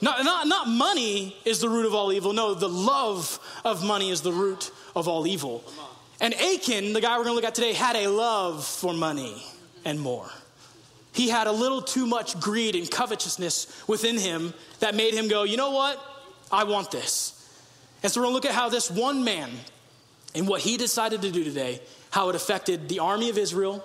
Not, 0.00 0.24
not, 0.24 0.46
not 0.46 0.68
money 0.68 1.36
is 1.44 1.60
the 1.60 1.68
root 1.68 1.84
of 1.84 1.94
all 1.94 2.12
evil. 2.12 2.32
No, 2.32 2.54
the 2.54 2.68
love 2.68 3.40
of 3.64 3.84
money 3.84 4.10
is 4.10 4.22
the 4.22 4.32
root 4.32 4.70
of 4.94 5.08
all 5.08 5.26
evil. 5.26 5.64
And 6.20 6.34
Achan, 6.34 6.92
the 6.92 7.00
guy 7.00 7.16
we're 7.18 7.24
going 7.24 7.32
to 7.32 7.34
look 7.34 7.44
at 7.44 7.54
today, 7.54 7.72
had 7.72 7.96
a 7.96 8.08
love 8.08 8.64
for 8.64 8.92
money 8.92 9.42
and 9.84 10.00
more. 10.00 10.28
He 11.12 11.28
had 11.28 11.46
a 11.48 11.52
little 11.52 11.82
too 11.82 12.06
much 12.06 12.38
greed 12.38 12.76
and 12.76 12.88
covetousness 12.88 13.84
within 13.88 14.18
him 14.18 14.54
that 14.80 14.94
made 14.94 15.14
him 15.14 15.28
go, 15.28 15.42
you 15.42 15.56
know 15.56 15.72
what? 15.72 16.00
I 16.52 16.64
want 16.64 16.90
this. 16.90 17.34
And 18.02 18.12
so 18.12 18.20
we're 18.20 18.26
going 18.26 18.32
to 18.32 18.34
look 18.34 18.46
at 18.46 18.54
how 18.54 18.68
this 18.68 18.90
one 18.90 19.24
man 19.24 19.50
and 20.34 20.46
what 20.46 20.60
he 20.60 20.76
decided 20.76 21.22
to 21.22 21.32
do 21.32 21.42
today, 21.42 21.80
how 22.10 22.28
it 22.28 22.34
affected 22.34 22.88
the 22.88 23.00
army 23.00 23.30
of 23.30 23.38
Israel, 23.38 23.84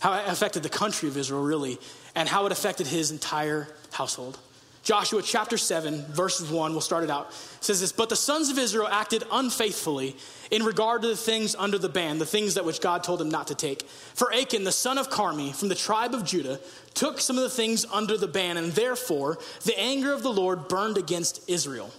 how 0.00 0.14
it 0.14 0.28
affected 0.28 0.62
the 0.62 0.68
country 0.68 1.08
of 1.08 1.16
Israel, 1.16 1.42
really, 1.42 1.78
and 2.14 2.28
how 2.28 2.46
it 2.46 2.52
affected 2.52 2.86
his 2.86 3.10
entire 3.10 3.68
household. 3.92 4.38
Joshua 4.82 5.20
chapter 5.22 5.58
7, 5.58 6.06
verses 6.06 6.50
1, 6.50 6.72
we'll 6.72 6.80
start 6.80 7.04
it 7.04 7.10
out. 7.10 7.34
Says 7.60 7.80
this 7.80 7.92
But 7.92 8.08
the 8.08 8.16
sons 8.16 8.48
of 8.48 8.58
Israel 8.58 8.88
acted 8.88 9.24
unfaithfully 9.30 10.16
in 10.50 10.64
regard 10.64 11.02
to 11.02 11.08
the 11.08 11.16
things 11.16 11.54
under 11.54 11.76
the 11.76 11.90
ban, 11.90 12.18
the 12.18 12.24
things 12.24 12.54
that 12.54 12.64
which 12.64 12.80
God 12.80 13.04
told 13.04 13.20
them 13.20 13.28
not 13.28 13.48
to 13.48 13.54
take. 13.54 13.82
For 13.82 14.32
Achan, 14.32 14.64
the 14.64 14.72
son 14.72 14.96
of 14.96 15.10
Carmi, 15.10 15.54
from 15.54 15.68
the 15.68 15.74
tribe 15.74 16.14
of 16.14 16.24
Judah, 16.24 16.60
took 16.94 17.20
some 17.20 17.36
of 17.36 17.42
the 17.42 17.50
things 17.50 17.84
under 17.92 18.16
the 18.16 18.26
ban, 18.26 18.56
and 18.56 18.72
therefore 18.72 19.38
the 19.64 19.78
anger 19.78 20.14
of 20.14 20.22
the 20.22 20.32
Lord 20.32 20.68
burned 20.68 20.96
against 20.96 21.48
Israel. 21.48 21.90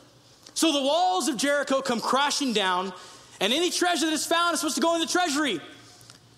So 0.56 0.74
the 0.74 0.82
walls 0.82 1.28
of 1.28 1.38
Jericho 1.38 1.82
come 1.82 2.02
crashing 2.02 2.52
down, 2.52 2.94
and 3.42 3.52
any 3.52 3.70
treasure 3.70 4.06
that 4.06 4.14
is 4.14 4.26
found 4.26 4.54
is 4.54 4.62
supposed 4.62 4.76
to 4.76 4.82
go 4.82 4.96
in 4.96 5.02
the 5.02 5.08
treasury. 5.08 5.60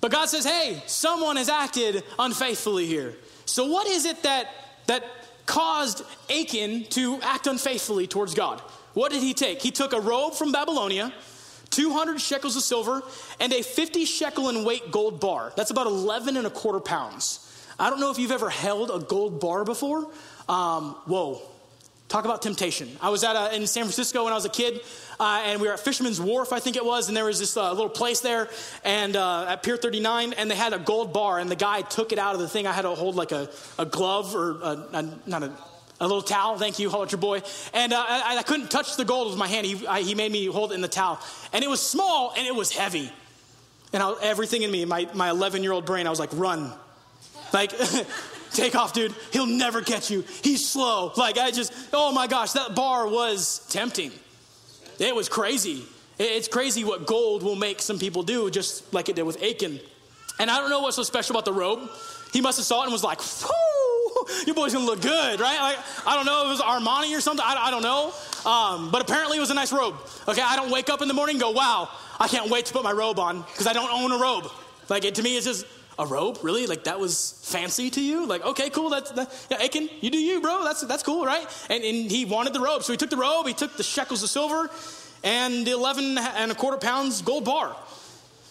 But 0.02 0.12
God 0.12 0.26
says, 0.30 0.44
hey, 0.44 0.82
someone 0.88 1.36
has 1.38 1.50
acted 1.50 2.04
unfaithfully 2.18 2.88
here. 2.88 3.14
So 3.46 3.68
what 3.68 3.88
is 3.88 4.06
it 4.06 4.24
that, 4.24 4.48
that 4.88 5.04
caused 5.46 6.04
Achan 6.30 6.86
to 6.86 7.20
act 7.22 7.48
unfaithfully 7.48 8.08
towards 8.08 8.34
God. 8.34 8.60
What 8.94 9.12
did 9.12 9.22
he 9.22 9.34
take? 9.34 9.62
He 9.62 9.72
took 9.72 9.94
a 9.94 10.00
robe 10.00 10.36
from 10.36 10.52
Babylonia, 10.52 11.14
200 11.72 12.22
shekels 12.22 12.56
of 12.56 12.64
silver, 12.64 13.02
and 13.40 13.52
a 13.52 13.62
50 13.62 14.06
shekel 14.06 14.50
in 14.50 14.64
weight 14.64 14.92
gold 14.92 15.20
bar. 15.20 15.52
That's 15.56 15.72
about 15.72 15.88
11 15.88 16.38
and 16.38 16.46
a 16.46 16.50
quarter 16.50 16.80
pounds. 16.80 17.40
I 17.80 17.90
don't 17.90 18.00
know 18.00 18.12
if 18.12 18.20
you've 18.20 18.32
ever 18.32 18.50
held 18.50 18.92
a 18.92 19.00
gold 19.00 19.40
bar 19.40 19.66
before. 19.66 20.08
Um, 20.48 20.96
whoa, 21.06 21.42
Talk 22.14 22.26
about 22.26 22.44
temptation. 22.44 22.96
I 23.02 23.10
was 23.10 23.24
at 23.24 23.36
a, 23.36 23.56
in 23.56 23.66
San 23.66 23.86
Francisco 23.86 24.24
when 24.26 24.34
I 24.34 24.36
was 24.36 24.46
a 24.46 24.50
kid, 24.50 24.82
uh, 25.20 25.42
and 25.46 25.60
we 25.60 25.68
were 25.68 25.74
at 25.74 25.80
Fisherman's 25.80 26.22
Wharf, 26.22 26.54
I 26.54 26.60
think 26.60 26.76
it 26.76 26.86
was, 26.86 27.08
and 27.08 27.18
there 27.18 27.26
was 27.26 27.40
this 27.40 27.58
uh, 27.58 27.72
little 27.72 27.90
place 27.90 28.20
there, 28.20 28.50
and 28.84 29.16
uh, 29.16 29.48
at 29.50 29.64
Pier 29.64 29.78
39, 29.78 30.34
and 30.34 30.52
they 30.52 30.56
had 30.56 30.74
a 30.74 30.78
gold 30.78 31.12
bar, 31.12 31.40
and 31.40 31.50
the 31.50 31.56
guy 31.56 31.82
took 31.82 32.12
it 32.12 32.20
out 32.20 32.36
of 32.36 32.40
the 32.40 32.48
thing. 32.48 32.68
I 32.68 32.72
had 32.72 32.84
to 32.84 32.90
hold 32.90 33.16
like 33.16 33.32
a, 33.32 33.50
a 33.80 33.88
glove 33.88 34.36
or 34.36 34.62
a, 34.62 34.88
a, 34.94 35.20
not 35.26 35.42
a, 35.42 35.54
a 36.00 36.06
little 36.06 36.22
towel. 36.22 36.56
Thank 36.60 36.78
you, 36.78 36.92
holler 36.92 37.06
at 37.06 37.12
your 37.12 37.20
boy. 37.20 37.42
And 37.74 37.94
uh, 37.94 38.06
I, 38.08 38.38
I, 38.38 38.44
couldn't 38.44 38.70
touch 38.70 38.96
the 38.96 39.06
gold 39.06 39.32
with 39.32 39.40
my 39.40 39.48
hand. 39.48 39.66
He, 39.66 39.88
I, 39.88 40.02
he 40.02 40.14
made 40.14 40.32
me 40.32 40.46
hold 40.46 40.72
it 40.72 40.76
in 40.76 40.82
the 40.82 40.88
towel, 40.88 41.20
and 41.52 41.64
it 41.64 41.68
was 41.68 41.82
small 41.82 42.32
and 42.38 42.46
it 42.46 42.54
was 42.54 42.72
heavy. 42.72 43.12
And 43.92 44.04
I, 44.04 44.14
everything 44.22 44.62
in 44.62 44.70
me, 44.70 44.86
my 44.86 45.10
my 45.16 45.32
11 45.32 45.64
year 45.64 45.72
old 45.72 45.88
brain, 45.88 46.06
I 46.06 46.12
was 46.12 46.20
like, 46.20 46.30
run, 46.34 46.72
like. 47.52 47.74
Take 48.54 48.76
off, 48.76 48.94
dude. 48.94 49.14
He'll 49.32 49.46
never 49.46 49.82
catch 49.82 50.12
you. 50.12 50.24
He's 50.44 50.68
slow. 50.68 51.12
Like, 51.18 51.38
I 51.38 51.52
just, 51.52 51.74
oh 51.92 52.12
my 52.12 52.28
gosh, 52.28 52.52
that 52.54 52.76
bar 52.76 53.08
was 53.08 53.66
tempting. 53.70 54.12
It 55.00 55.16
was 55.16 55.28
crazy. 55.28 55.84
It's 56.20 56.48
crazy 56.48 56.84
what 56.84 57.08
gold 57.08 57.42
will 57.42 57.56
make 57.56 57.82
some 57.82 57.98
people 57.98 58.22
do, 58.22 58.50
just 58.52 58.94
like 58.94 59.10
it 59.10 59.16
did 59.16 59.24
with 59.24 59.42
Achan. 59.42 59.80
And 60.40 60.52
I 60.52 60.60
don't 60.60 60.70
know 60.70 60.82
what's 60.82 60.96
so 60.96 61.04
special 61.04 61.36
about 61.36 61.46
the 61.46 61.54
robe. 61.54 61.90
He 62.32 62.42
must 62.42 62.58
have 62.58 62.66
saw 62.66 62.82
it 62.82 62.86
and 62.86 62.94
was 62.94 63.04
like, 63.04 63.20
whoo, 63.20 64.26
your 64.46 64.56
boy's 64.56 64.74
gonna 64.74 64.86
look 64.86 65.02
good, 65.02 65.40
right? 65.40 65.60
Like, 65.60 65.78
I 66.06 66.16
don't 66.16 66.26
know 66.26 66.42
if 66.42 66.46
it 66.48 66.50
was 66.50 66.62
Armani 66.62 67.16
or 67.18 67.22
something. 67.22 67.46
I, 67.46 67.68
I 67.68 67.72
don't 67.72 67.84
know. 67.84 68.14
Um, 68.50 68.92
but 68.92 69.02
apparently 69.02 69.38
it 69.38 69.40
was 69.40 69.52
a 69.52 69.56
nice 69.56 69.72
robe. 69.72 69.96
Okay, 70.28 70.42
I 70.42 70.56
don't 70.56 70.72
wake 70.72 70.90
up 70.90 71.02
in 71.02 71.08
the 71.08 71.14
morning 71.14 71.38
go, 71.38 71.52
wow, 71.52 71.90
I 72.20 72.28
can't 72.28 72.50
wait 72.50 72.66
to 72.68 72.74
put 72.74 72.84
my 72.84 72.92
robe 72.92 73.20
on 73.20 73.42
because 73.42 73.68
I 73.68 73.74
don't 73.74 73.92
own 73.92 74.12
a 74.12 74.18
robe. 74.18 74.50
Like, 74.90 75.06
it, 75.06 75.16
to 75.16 75.24
me, 75.24 75.38
it's 75.38 75.46
just, 75.46 75.66
a 75.98 76.06
robe? 76.06 76.40
Really? 76.42 76.68
Like 76.68 76.86
that 76.86 77.00
was 77.00 77.40
fancy 77.44 77.90
to 77.92 78.02
you? 78.02 78.26
Like, 78.26 78.44
okay, 78.46 78.70
cool. 78.70 78.90
That's 78.90 79.12
that, 79.12 79.48
yeah, 79.50 79.64
Achan, 79.64 79.90
you 80.02 80.10
do 80.10 80.18
you, 80.18 80.42
bro. 80.42 80.64
That's 80.64 80.82
that's 80.82 81.04
cool, 81.04 81.26
right? 81.26 81.46
And, 81.70 81.84
and 81.84 82.12
he 82.12 82.26
wanted 82.26 82.54
the 82.54 82.60
robe, 82.60 82.84
so 82.84 82.94
he 82.94 82.98
took 82.98 83.10
the 83.10 83.18
robe. 83.18 83.48
He 83.48 83.54
took 83.54 83.78
the 83.78 83.84
shekels 83.84 84.24
of 84.24 84.30
silver, 84.30 84.70
and 85.24 85.66
the 85.66 85.72
eleven 85.72 86.18
and 86.18 86.52
a 86.52 86.56
quarter 86.56 86.78
pounds 86.78 87.22
gold 87.22 87.46
bar. 87.46 87.76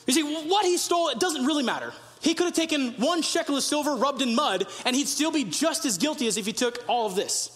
You 0.06 0.12
see, 0.12 0.22
what 0.22 0.64
he 0.64 0.76
stole, 0.76 1.08
it 1.08 1.20
doesn't 1.20 1.46
really 1.46 1.62
matter. 1.62 1.92
He 2.20 2.34
could 2.34 2.46
have 2.46 2.54
taken 2.54 2.92
one 2.94 3.22
shekel 3.22 3.56
of 3.56 3.62
silver 3.64 3.96
rubbed 3.96 4.22
in 4.22 4.34
mud, 4.34 4.66
and 4.84 4.94
he'd 4.94 5.08
still 5.08 5.32
be 5.32 5.44
just 5.44 5.84
as 5.84 5.98
guilty 5.98 6.28
as 6.28 6.36
if 6.36 6.46
he 6.46 6.52
took 6.52 6.84
all 6.88 7.06
of 7.06 7.16
this. 7.16 7.50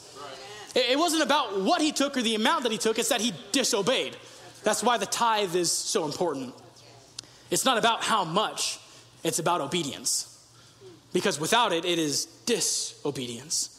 Right. 0.75 0.91
It 0.91 0.99
wasn't 0.99 1.23
about 1.23 1.61
what 1.61 1.81
he 1.81 1.93
took 1.93 2.17
or 2.17 2.23
the 2.23 2.35
amount 2.35 2.65
that 2.65 2.73
he 2.73 2.79
took, 2.79 2.99
it's 2.99 3.11
that 3.11 3.21
he 3.21 3.33
disobeyed. 3.53 4.17
That's 4.65 4.83
why 4.83 4.99
the 4.99 5.07
tithe 5.07 5.55
is 5.55 5.71
so 5.71 6.05
important. 6.05 6.53
It's 7.51 7.65
not 7.65 7.79
about 7.79 8.03
how 8.03 8.25
much, 8.25 8.81
it's 9.27 9.39
about 9.39 9.61
obedience. 9.61 10.33
Because 11.13 11.41
without 11.41 11.73
it, 11.73 11.85
it 11.85 11.99
is 11.99 12.27
disobedience. 12.47 13.73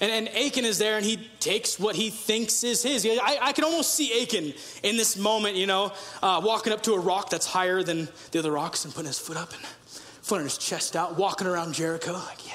And, 0.00 0.10
and 0.10 0.28
Achan 0.36 0.64
is 0.64 0.78
there 0.78 0.96
and 0.96 1.06
he 1.06 1.28
takes 1.38 1.78
what 1.78 1.94
he 1.94 2.10
thinks 2.10 2.64
is 2.64 2.82
his. 2.82 3.06
I, 3.06 3.38
I 3.40 3.52
can 3.52 3.64
almost 3.64 3.94
see 3.94 4.22
Achan 4.22 4.52
in 4.82 4.96
this 4.96 5.16
moment, 5.16 5.56
you 5.56 5.66
know, 5.66 5.92
uh, 6.22 6.40
walking 6.42 6.72
up 6.72 6.82
to 6.82 6.94
a 6.94 6.98
rock 6.98 7.30
that's 7.30 7.46
higher 7.46 7.82
than 7.82 8.08
the 8.32 8.40
other 8.40 8.50
rocks 8.50 8.84
and 8.84 8.92
putting 8.92 9.06
his 9.06 9.18
foot 9.18 9.36
up 9.36 9.52
and 9.52 9.62
flaring 10.22 10.46
his 10.46 10.58
chest 10.58 10.96
out, 10.96 11.16
walking 11.16 11.46
around 11.46 11.74
Jericho, 11.74 12.12
like, 12.12 12.46
yeah, 12.46 12.54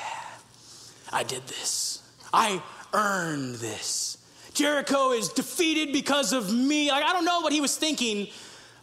I 1.12 1.24
did 1.24 1.46
this. 1.48 2.04
I 2.34 2.62
earned 2.94 3.56
this. 3.56 4.18
Jericho 4.54 5.12
is 5.12 5.30
defeated 5.30 5.94
because 5.94 6.34
of 6.34 6.54
me. 6.54 6.90
Like, 6.90 7.04
I 7.04 7.14
don't 7.14 7.26
know 7.26 7.42
what 7.42 7.54
he 7.54 7.62
was 7.62 7.78
thinking, 7.78 8.28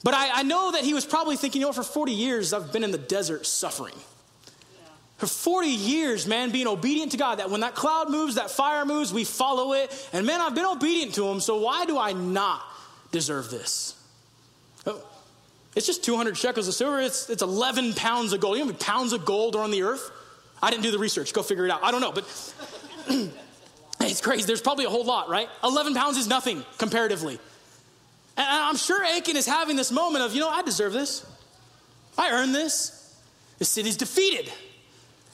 but 0.04 0.14
I, 0.14 0.40
I 0.40 0.42
know 0.42 0.72
that 0.72 0.82
he 0.82 0.94
was 0.94 1.06
probably 1.06 1.36
thinking, 1.36 1.62
you 1.62 1.66
know, 1.66 1.72
for 1.72 1.82
40 1.82 2.12
years 2.12 2.52
I've 2.52 2.72
been 2.72 2.84
in 2.84 2.92
the 2.92 2.98
desert 2.98 3.46
suffering. 3.46 3.94
For 5.16 5.26
40 5.26 5.68
years, 5.68 6.26
man, 6.26 6.50
being 6.50 6.66
obedient 6.66 7.12
to 7.12 7.16
God, 7.16 7.38
that 7.38 7.50
when 7.50 7.62
that 7.62 7.74
cloud 7.74 8.10
moves, 8.10 8.34
that 8.34 8.50
fire 8.50 8.84
moves, 8.84 9.12
we 9.12 9.24
follow 9.24 9.72
it. 9.72 10.08
And 10.12 10.26
man, 10.26 10.42
I've 10.42 10.54
been 10.54 10.66
obedient 10.66 11.14
to 11.14 11.26
him, 11.26 11.40
so 11.40 11.58
why 11.58 11.86
do 11.86 11.98
I 11.98 12.12
not 12.12 12.60
deserve 13.12 13.50
this? 13.50 13.98
Oh, 14.86 15.02
it's 15.74 15.86
just 15.86 16.04
200 16.04 16.36
shekels 16.36 16.68
of 16.68 16.74
silver. 16.74 17.00
It's, 17.00 17.30
it's 17.30 17.42
11 17.42 17.94
pounds 17.94 18.34
of 18.34 18.40
gold. 18.40 18.58
You 18.58 18.64
know 18.64 18.66
how 18.66 18.72
many 18.72 18.84
pounds 18.84 19.12
of 19.14 19.24
gold 19.24 19.56
are 19.56 19.62
on 19.62 19.70
the 19.70 19.84
earth? 19.84 20.10
I 20.62 20.70
didn't 20.70 20.82
do 20.82 20.90
the 20.90 20.98
research. 20.98 21.32
Go 21.32 21.42
figure 21.42 21.64
it 21.64 21.70
out. 21.70 21.82
I 21.82 21.90
don't 21.90 22.00
know, 22.00 22.12
but 22.12 22.54
it's 24.00 24.20
crazy. 24.20 24.44
There's 24.44 24.60
probably 24.60 24.84
a 24.84 24.90
whole 24.90 25.04
lot, 25.04 25.30
right? 25.30 25.48
11 25.62 25.94
pounds 25.94 26.18
is 26.18 26.26
nothing 26.26 26.64
comparatively. 26.76 27.38
And 28.36 28.46
I'm 28.48 28.76
sure 28.76 29.04
Achan 29.04 29.36
is 29.36 29.46
having 29.46 29.76
this 29.76 29.92
moment 29.92 30.24
of, 30.24 30.34
you 30.34 30.40
know, 30.40 30.48
I 30.48 30.62
deserve 30.62 30.92
this. 30.92 31.24
I 32.18 32.32
earned 32.32 32.54
this. 32.54 33.16
The 33.58 33.64
city's 33.64 33.96
defeated. 33.96 34.52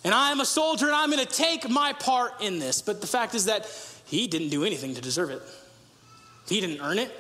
And 0.05 0.15
I 0.15 0.31
am 0.31 0.41
a 0.41 0.45
soldier 0.45 0.87
and 0.87 0.95
I'm 0.95 1.11
going 1.11 1.25
to 1.25 1.33
take 1.33 1.69
my 1.69 1.93
part 1.93 2.41
in 2.41 2.59
this. 2.59 2.83
But 2.83 3.01
the 3.01 3.07
fact 3.07 3.35
is 3.35 3.47
that 3.47 3.67
he 4.07 4.27
didn't 4.27 4.49
do 4.49 4.65
anything 4.65 4.95
to 4.95 5.01
deserve 5.01 5.31
it. 5.31 5.43
He 6.49 6.61
didn't 6.61 6.81
earn 6.81 6.99
it. 6.99 7.11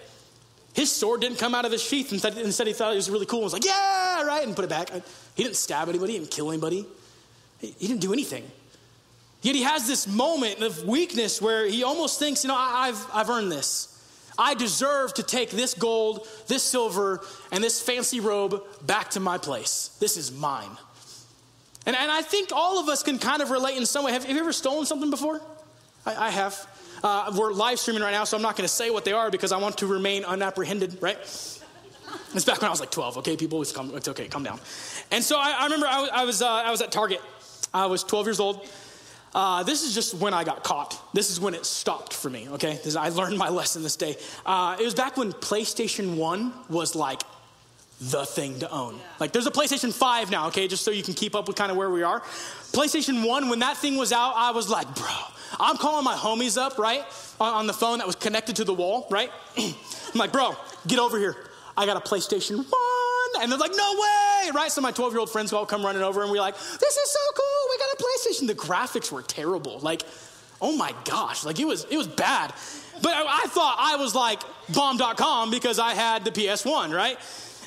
His 0.72 0.90
sword 0.90 1.20
didn't 1.20 1.38
come 1.38 1.54
out 1.54 1.64
of 1.64 1.72
his 1.72 1.82
sheath. 1.82 2.12
Instead, 2.12 2.66
he 2.66 2.72
thought 2.72 2.92
it 2.92 2.96
was 2.96 3.10
really 3.10 3.26
cool 3.26 3.40
and 3.40 3.44
was 3.44 3.52
like, 3.52 3.64
yeah, 3.64 4.22
right, 4.22 4.46
and 4.46 4.54
put 4.54 4.64
it 4.64 4.68
back. 4.68 4.90
He 5.34 5.42
didn't 5.42 5.56
stab 5.56 5.88
anybody, 5.88 6.12
he 6.12 6.18
didn't 6.18 6.30
kill 6.30 6.50
anybody. 6.50 6.86
He 7.58 7.86
didn't 7.86 8.00
do 8.00 8.12
anything. 8.12 8.50
Yet 9.42 9.54
he 9.54 9.62
has 9.62 9.86
this 9.86 10.06
moment 10.06 10.62
of 10.62 10.84
weakness 10.84 11.40
where 11.40 11.66
he 11.66 11.82
almost 11.82 12.18
thinks, 12.18 12.44
you 12.44 12.48
know, 12.48 12.56
I've, 12.58 13.04
I've 13.12 13.28
earned 13.28 13.50
this. 13.50 13.99
I 14.40 14.54
deserve 14.54 15.12
to 15.14 15.22
take 15.22 15.50
this 15.50 15.74
gold, 15.74 16.26
this 16.46 16.62
silver, 16.62 17.20
and 17.52 17.62
this 17.62 17.80
fancy 17.82 18.20
robe 18.20 18.62
back 18.86 19.10
to 19.10 19.20
my 19.20 19.36
place. 19.36 19.94
This 20.00 20.16
is 20.16 20.32
mine. 20.32 20.70
And, 21.84 21.94
and 21.94 22.10
I 22.10 22.22
think 22.22 22.48
all 22.50 22.80
of 22.80 22.88
us 22.88 23.02
can 23.02 23.18
kind 23.18 23.42
of 23.42 23.50
relate 23.50 23.76
in 23.76 23.84
some 23.84 24.02
way. 24.02 24.12
Have, 24.12 24.24
have 24.24 24.34
you 24.34 24.40
ever 24.40 24.52
stolen 24.52 24.86
something 24.86 25.10
before? 25.10 25.42
I, 26.06 26.26
I 26.26 26.30
have. 26.30 26.66
Uh, 27.04 27.34
we're 27.36 27.52
live 27.52 27.78
streaming 27.78 28.02
right 28.02 28.12
now, 28.12 28.24
so 28.24 28.36
I'm 28.36 28.42
not 28.42 28.56
going 28.56 28.66
to 28.66 28.72
say 28.72 28.88
what 28.90 29.04
they 29.04 29.12
are 29.12 29.30
because 29.30 29.52
I 29.52 29.58
want 29.58 29.76
to 29.78 29.86
remain 29.86 30.24
unapprehended, 30.24 31.02
right? 31.02 31.18
It's 31.18 32.44
back 32.44 32.60
when 32.62 32.68
I 32.68 32.70
was 32.70 32.80
like 32.80 32.90
12, 32.90 33.18
okay? 33.18 33.36
People 33.36 33.56
always 33.56 33.72
come, 33.72 33.94
it's 33.94 34.08
okay, 34.08 34.26
calm 34.26 34.42
down. 34.42 34.58
And 35.10 35.22
so 35.22 35.36
I, 35.38 35.54
I 35.58 35.64
remember 35.64 35.86
I, 35.86 36.08
I 36.12 36.24
was, 36.24 36.40
uh, 36.40 36.48
I 36.48 36.70
was 36.70 36.80
at 36.80 36.92
Target. 36.92 37.20
I 37.74 37.86
was 37.86 38.04
12 38.04 38.26
years 38.26 38.40
old. 38.40 38.66
Uh, 39.34 39.62
this 39.62 39.82
is 39.82 39.94
just 39.94 40.14
when 40.14 40.34
I 40.34 40.44
got 40.44 40.64
caught. 40.64 41.00
This 41.14 41.30
is 41.30 41.40
when 41.40 41.54
it 41.54 41.64
stopped 41.64 42.12
for 42.14 42.28
me, 42.28 42.48
okay? 42.50 42.80
This, 42.82 42.96
I 42.96 43.10
learned 43.10 43.38
my 43.38 43.48
lesson 43.48 43.82
this 43.82 43.96
day. 43.96 44.16
Uh, 44.44 44.76
it 44.78 44.84
was 44.84 44.94
back 44.94 45.16
when 45.16 45.32
PlayStation 45.32 46.16
1 46.16 46.52
was 46.68 46.96
like 46.96 47.22
the 48.00 48.24
thing 48.24 48.58
to 48.60 48.70
own. 48.70 48.98
Like 49.20 49.32
there's 49.32 49.46
a 49.46 49.50
PlayStation 49.50 49.92
5 49.92 50.30
now, 50.30 50.48
okay, 50.48 50.66
just 50.66 50.84
so 50.84 50.90
you 50.90 51.02
can 51.02 51.14
keep 51.14 51.36
up 51.36 51.46
with 51.46 51.56
kind 51.56 51.70
of 51.70 51.76
where 51.76 51.90
we 51.90 52.02
are. 52.02 52.20
PlayStation 52.72 53.26
1, 53.26 53.48
when 53.48 53.60
that 53.60 53.76
thing 53.76 53.96
was 53.96 54.12
out, 54.12 54.34
I 54.36 54.50
was 54.50 54.68
like, 54.68 54.92
bro, 54.96 55.06
I'm 55.60 55.76
calling 55.76 56.04
my 56.04 56.14
homies 56.14 56.60
up, 56.60 56.78
right? 56.78 57.04
On, 57.40 57.54
on 57.54 57.66
the 57.66 57.72
phone 57.72 57.98
that 57.98 58.06
was 58.06 58.16
connected 58.16 58.56
to 58.56 58.64
the 58.64 58.74
wall, 58.74 59.06
right? 59.10 59.30
I'm 59.56 59.74
like, 60.14 60.32
bro, 60.32 60.56
get 60.86 60.98
over 60.98 61.18
here. 61.18 61.36
I 61.76 61.86
got 61.86 61.96
a 61.96 62.00
PlayStation 62.00 62.56
1 62.56 62.99
And 63.40 63.50
they're 63.50 63.58
like, 63.58 63.74
no 63.74 63.92
way, 63.92 64.50
right? 64.54 64.70
So 64.70 64.80
my 64.80 64.92
12 64.92 65.12
year 65.12 65.20
old 65.20 65.30
friends 65.30 65.52
all 65.52 65.66
come 65.66 65.84
running 65.84 66.02
over 66.02 66.22
and 66.22 66.30
we're 66.30 66.40
like, 66.40 66.56
this 66.56 66.96
is 66.96 67.10
so 67.10 67.18
cool. 67.34 67.68
We 67.70 67.78
got 67.78 67.92
a 67.92 68.02
PlayStation. 68.02 68.46
The 68.46 68.54
graphics 68.54 69.12
were 69.12 69.22
terrible. 69.22 69.78
Like, 69.78 70.02
oh 70.60 70.76
my 70.76 70.94
gosh, 71.04 71.44
like 71.44 71.58
it 71.58 71.66
was, 71.66 71.84
it 71.90 71.96
was 71.96 72.08
bad. 72.08 72.52
But 73.02 73.14
I, 73.14 73.42
I 73.44 73.46
thought 73.48 73.76
I 73.78 73.96
was 73.96 74.14
like 74.14 74.42
bomb.com 74.72 75.50
because 75.50 75.78
I 75.78 75.94
had 75.94 76.24
the 76.24 76.30
PS1, 76.30 76.94
right? 76.94 77.18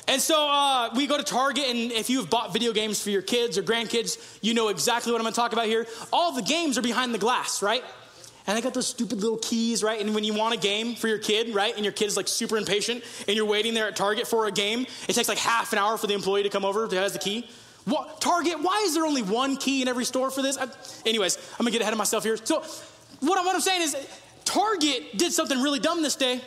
And 0.06 0.20
so 0.20 0.48
uh, 0.48 0.90
we 0.94 1.06
go 1.06 1.16
to 1.16 1.22
Target, 1.22 1.64
and 1.66 1.90
if 1.90 2.10
you've 2.10 2.28
bought 2.28 2.52
video 2.52 2.72
games 2.72 3.02
for 3.02 3.08
your 3.08 3.22
kids 3.22 3.56
or 3.56 3.62
grandkids, 3.62 4.38
you 4.42 4.52
know 4.52 4.68
exactly 4.68 5.10
what 5.10 5.18
I'm 5.18 5.24
gonna 5.24 5.34
talk 5.34 5.54
about 5.54 5.64
here. 5.64 5.86
All 6.12 6.32
the 6.32 6.42
games 6.42 6.76
are 6.76 6.82
behind 6.82 7.14
the 7.14 7.18
glass, 7.18 7.62
right? 7.62 7.82
And 8.46 8.58
I 8.58 8.60
got 8.60 8.74
those 8.74 8.86
stupid 8.86 9.22
little 9.22 9.38
keys, 9.38 9.82
right? 9.82 10.00
And 10.00 10.14
when 10.14 10.22
you 10.22 10.34
want 10.34 10.54
a 10.54 10.58
game 10.58 10.94
for 10.94 11.08
your 11.08 11.18
kid, 11.18 11.54
right? 11.54 11.74
And 11.74 11.84
your 11.84 11.92
kid's 11.92 12.16
like 12.16 12.28
super 12.28 12.58
impatient 12.58 13.02
and 13.26 13.36
you're 13.36 13.46
waiting 13.46 13.72
there 13.72 13.88
at 13.88 13.96
Target 13.96 14.26
for 14.26 14.46
a 14.46 14.52
game, 14.52 14.86
it 15.08 15.14
takes 15.14 15.28
like 15.28 15.38
half 15.38 15.72
an 15.72 15.78
hour 15.78 15.96
for 15.96 16.06
the 16.06 16.14
employee 16.14 16.42
to 16.42 16.50
come 16.50 16.64
over 16.64 16.86
that 16.86 16.96
has 16.96 17.14
the 17.14 17.18
key. 17.18 17.48
What, 17.86 18.20
Target, 18.20 18.62
why 18.62 18.82
is 18.84 18.94
there 18.94 19.04
only 19.04 19.22
one 19.22 19.56
key 19.56 19.82
in 19.82 19.88
every 19.88 20.04
store 20.04 20.30
for 20.30 20.42
this? 20.42 20.58
I, 20.58 20.68
anyways, 21.06 21.36
I'm 21.52 21.64
gonna 21.64 21.70
get 21.70 21.82
ahead 21.82 21.92
of 21.92 21.98
myself 21.98 22.24
here. 22.24 22.36
So, 22.36 22.62
what, 23.20 23.38
I, 23.38 23.44
what 23.44 23.54
I'm 23.54 23.60
saying 23.60 23.82
is, 23.82 23.96
Target 24.44 25.16
did 25.16 25.32
something 25.32 25.60
really 25.60 25.80
dumb 25.80 26.02
this 26.02 26.16
day. 26.16 26.40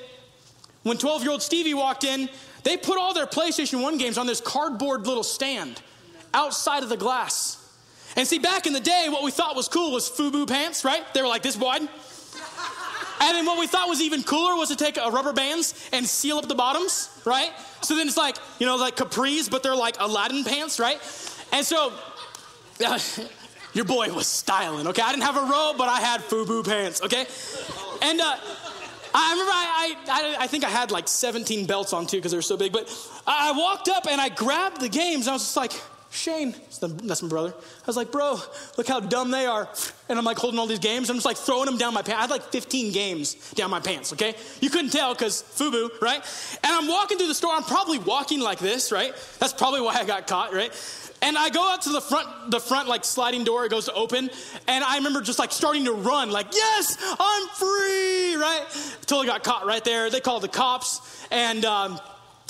When 0.83 0.97
12 0.97 1.23
year 1.23 1.31
old 1.31 1.41
Stevie 1.41 1.73
walked 1.73 2.03
in, 2.03 2.29
they 2.63 2.77
put 2.77 2.97
all 2.97 3.13
their 3.13 3.27
PlayStation 3.27 3.81
1 3.81 3.97
games 3.97 4.17
on 4.17 4.27
this 4.27 4.41
cardboard 4.41 5.05
little 5.05 5.23
stand 5.23 5.81
outside 6.33 6.83
of 6.83 6.89
the 6.89 6.97
glass. 6.97 7.66
And 8.17 8.27
see, 8.27 8.39
back 8.39 8.65
in 8.65 8.73
the 8.73 8.79
day, 8.79 9.07
what 9.09 9.23
we 9.23 9.29
thought 9.29 9.55
was 9.55 9.67
cool 9.67 9.91
was 9.91 10.09
FUBU 10.09 10.47
pants, 10.47 10.83
right? 10.83 11.03
They 11.13 11.21
were 11.21 11.27
like 11.27 11.43
this 11.43 11.55
wide. 11.55 11.87
And 13.19 13.35
then 13.35 13.45
what 13.45 13.59
we 13.59 13.67
thought 13.67 13.87
was 13.87 14.01
even 14.01 14.23
cooler 14.23 14.55
was 14.55 14.69
to 14.69 14.75
take 14.75 14.97
a 14.97 15.09
rubber 15.09 15.33
bands 15.33 15.89
and 15.93 16.05
seal 16.05 16.37
up 16.37 16.47
the 16.47 16.55
bottoms, 16.55 17.09
right? 17.25 17.51
So 17.81 17.95
then 17.95 18.07
it's 18.07 18.17
like, 18.17 18.37
you 18.59 18.65
know, 18.65 18.75
like 18.75 18.95
capris, 18.95 19.49
but 19.49 19.63
they're 19.63 19.75
like 19.75 19.97
Aladdin 19.99 20.43
pants, 20.43 20.79
right? 20.79 20.97
And 21.51 21.65
so, 21.65 21.93
uh, 22.85 22.99
your 23.73 23.85
boy 23.85 24.11
was 24.13 24.27
styling, 24.27 24.87
okay? 24.87 25.01
I 25.03 25.11
didn't 25.11 25.23
have 25.23 25.37
a 25.37 25.51
robe, 25.51 25.77
but 25.77 25.87
I 25.87 25.99
had 25.99 26.21
FUBU 26.21 26.65
pants, 26.65 27.01
okay? 27.03 27.27
And 28.01 28.19
uh, 28.19 28.35
I 29.13 29.31
remember 29.31 29.51
I, 29.51 29.95
I, 30.09 30.43
I, 30.43 30.47
think 30.47 30.63
I 30.63 30.69
had 30.69 30.91
like 30.91 31.07
17 31.07 31.65
belts 31.65 31.93
on 31.93 32.07
too 32.07 32.17
because 32.17 32.31
they 32.31 32.37
were 32.37 32.41
so 32.43 32.57
big, 32.57 32.71
but 32.71 32.89
I 33.25 33.51
walked 33.51 33.89
up 33.89 34.07
and 34.07 34.19
I 34.19 34.29
grabbed 34.29 34.81
the 34.81 34.89
games 34.89 35.25
and 35.25 35.31
I 35.31 35.33
was 35.33 35.43
just 35.43 35.57
like, 35.57 35.73
Shane, 36.09 36.55
that's 36.79 37.21
my 37.21 37.27
brother. 37.27 37.53
I 37.57 37.85
was 37.85 37.97
like, 37.97 38.11
bro, 38.11 38.39
look 38.77 38.87
how 38.87 38.99
dumb 38.99 39.29
they 39.29 39.45
are. 39.45 39.67
And 40.07 40.17
I'm 40.17 40.23
like 40.23 40.37
holding 40.37 40.57
all 40.57 40.65
these 40.65 40.79
games. 40.79 41.09
I'm 41.09 41.17
just 41.17 41.25
like 41.25 41.35
throwing 41.37 41.65
them 41.65 41.77
down 41.77 41.93
my 41.93 42.01
pants. 42.01 42.17
I 42.17 42.21
had 42.21 42.29
like 42.29 42.43
15 42.43 42.93
games 42.93 43.51
down 43.51 43.69
my 43.69 43.81
pants, 43.81 44.13
okay? 44.13 44.33
You 44.61 44.69
couldn't 44.69 44.91
tell 44.91 45.13
because 45.13 45.43
FUBU, 45.43 46.01
right? 46.01 46.21
And 46.63 46.71
I'm 46.71 46.87
walking 46.87 47.17
through 47.17 47.27
the 47.27 47.33
store. 47.33 47.51
I'm 47.53 47.63
probably 47.63 47.99
walking 47.99 48.39
like 48.39 48.59
this, 48.59 48.91
right? 48.91 49.13
That's 49.39 49.51
probably 49.51 49.81
why 49.81 49.95
I 49.95 50.05
got 50.05 50.27
caught, 50.27 50.53
right? 50.53 50.71
And 51.21 51.37
I 51.37 51.49
go 51.49 51.61
out 51.69 51.81
to 51.83 51.89
the 51.89 52.01
front, 52.01 52.51
the 52.51 52.59
front 52.59 52.87
like 52.87 53.03
sliding 53.03 53.43
door, 53.43 53.65
it 53.65 53.69
goes 53.69 53.85
to 53.85 53.93
open. 53.93 54.29
And 54.67 54.83
I 54.83 54.97
remember 54.97 55.21
just 55.21 55.39
like 55.39 55.51
starting 55.51 55.85
to 55.85 55.93
run, 55.93 56.31
like, 56.31 56.53
yes, 56.53 56.97
I'm 57.19 57.47
free, 57.49 58.35
right? 58.35 58.65
Totally 59.07 59.27
got 59.27 59.43
caught 59.43 59.65
right 59.65 59.83
there. 59.83 60.09
They 60.09 60.21
called 60.21 60.43
the 60.43 60.47
cops. 60.47 61.25
And, 61.31 61.65
um, 61.65 61.99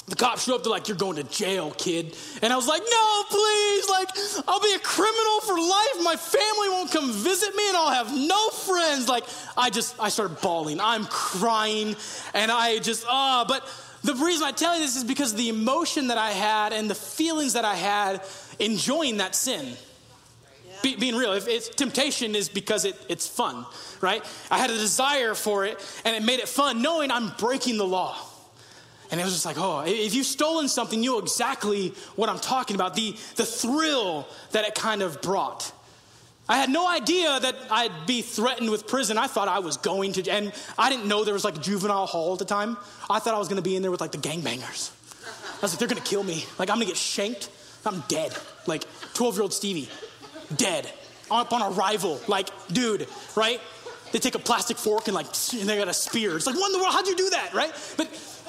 the 0.08 0.16
cops 0.16 0.46
show 0.46 0.56
up, 0.56 0.64
they're 0.64 0.72
like, 0.72 0.88
You're 0.88 0.98
going 0.98 1.18
to 1.18 1.24
jail, 1.24 1.72
kid. 1.72 2.18
And 2.42 2.54
I 2.54 2.56
was 2.56 2.68
like, 2.68 2.82
No, 2.90 3.24
please. 3.30 3.90
Like, 3.90 4.10
I'll 4.48 4.62
be 4.62 4.74
a 4.74 4.80
criminal 4.80 5.42
for 5.42 5.60
life. 5.60 6.04
My 6.04 6.16
family 6.16 6.70
won't 6.70 6.92
come 6.92 7.12
visit 7.12 7.54
me 7.56 7.68
and 7.68 7.78
I'll 7.78 7.92
have 7.92 8.16
no 8.16 8.50
friends. 8.50 9.10
Like, 9.10 9.26
I 9.58 9.70
just, 9.70 10.00
I 10.00 10.10
started 10.10 10.40
bawling. 10.42 10.80
I'm 10.80 11.06
crying. 11.06 11.96
And 12.34 12.52
I 12.52 12.80
just, 12.80 13.06
ah, 13.08 13.42
uh, 13.42 13.46
but 13.46 13.68
the 14.04 14.16
reason 14.16 14.48
I 14.48 14.54
tell 14.54 14.76
you 14.76 14.82
this 14.82 14.96
is 14.96 15.04
because 15.04 15.34
the 15.34 15.50
emotion 15.50 16.08
that 16.08 16.18
I 16.18 16.32
had 16.32 16.72
and 16.72 16.90
the 16.90 16.96
feelings 16.96 17.54
that 17.54 17.66
I 17.66 17.76
had 17.76 18.22
enjoying 18.60 19.18
that 19.18 19.36
sin. 19.36 19.76
Be, 20.84 20.96
being 20.96 21.16
real, 21.16 21.34
if 21.34 21.48
it's 21.48 21.70
temptation 21.70 22.36
is 22.36 22.50
because 22.50 22.86
it, 22.86 22.96
it's 23.10 23.28
fun, 23.28 23.66
right? 24.00 24.24
I 24.52 24.60
had 24.60 24.70
a 24.70 24.78
desire 24.78 25.34
for 25.34 25.66
it 25.66 25.84
and 26.06 26.16
it 26.16 26.24
made 26.24 26.40
it 26.40 26.48
fun, 26.48 26.82
knowing 26.82 27.12
I'm 27.12 27.34
breaking 27.38 27.78
the 27.78 27.86
law. 27.86 28.16
And 29.10 29.22
it 29.22 29.24
was 29.24 29.34
just 29.34 29.46
like, 29.46 29.58
oh, 29.58 29.84
if 29.86 30.14
you've 30.14 30.26
stolen 30.26 30.68
something, 30.68 31.02
you 31.02 31.12
know 31.12 31.20
exactly 31.20 31.94
what 32.16 32.30
I'm 32.30 32.40
talking 32.40 32.76
about 32.76 32.96
the, 32.96 33.16
the 33.36 33.46
thrill 33.46 34.28
that 34.52 34.68
it 34.68 34.76
kind 34.76 35.02
of 35.02 35.22
brought. 35.22 35.72
I 36.50 36.58
had 36.58 36.70
no 36.70 36.88
idea 36.88 37.40
that 37.40 37.56
I'd 37.70 38.06
be 38.06 38.22
threatened 38.22 38.70
with 38.70 38.88
prison. 38.88 39.18
I 39.18 39.28
thought 39.28 39.48
I 39.48 39.60
was 39.60 39.78
going 39.78 40.14
to, 40.14 40.30
and 40.30 40.54
I 40.78 40.90
didn't 40.90 41.08
know 41.08 41.24
there 41.26 41.34
was 41.34 41.44
like 41.44 41.62
juvenile 41.62 42.06
hall 42.06 42.34
at 42.34 42.40
the 42.40 42.46
time. 42.46 42.78
I 43.10 43.20
thought 43.20 43.34
I 43.34 43.40
was 43.40 43.50
going 43.50 43.62
to 43.62 43.70
be 43.70 43.76
in 43.76 43.82
there 43.82 43.92
with 43.92 44.02
like 44.02 44.12
the 44.12 44.18
gangbangers. 44.18 44.92
I 45.26 45.62
was 45.62 45.74
like, 45.74 45.80
they're 45.80 45.88
going 45.88 46.02
to 46.02 46.08
kill 46.08 46.24
me. 46.24 46.46
Like, 46.60 46.70
I'm 46.70 46.78
going 46.78 46.88
to 46.88 46.92
get 46.92 46.98
shanked. 46.98 47.50
I'm 47.86 48.04
dead. 48.08 48.36
Like, 48.66 48.86
12 49.14 49.36
year 49.36 49.42
old 49.42 49.54
Stevie, 49.54 49.90
dead. 50.56 50.92
Up 51.30 51.52
on 51.52 51.74
arrival. 51.74 52.22
Like, 52.28 52.50
dude, 52.70 53.08
right? 53.36 53.60
They 54.12 54.20
take 54.20 54.36
a 54.36 54.40
plastic 54.40 54.78
fork 54.78 55.08
and 55.08 55.16
like, 55.16 55.26
and 55.54 55.68
they 55.68 55.78
got 55.78 55.90
a 55.90 55.94
spear. 55.94 56.38
It's 56.38 56.46
like, 56.46 56.56
what 56.56 56.68
in 56.68 56.74
the 56.74 56.80
world? 56.80 56.94
How'd 56.94 57.08
you 57.08 57.16
do 57.16 57.30
that, 57.32 57.54
right? 57.54 57.74
But 57.98 58.08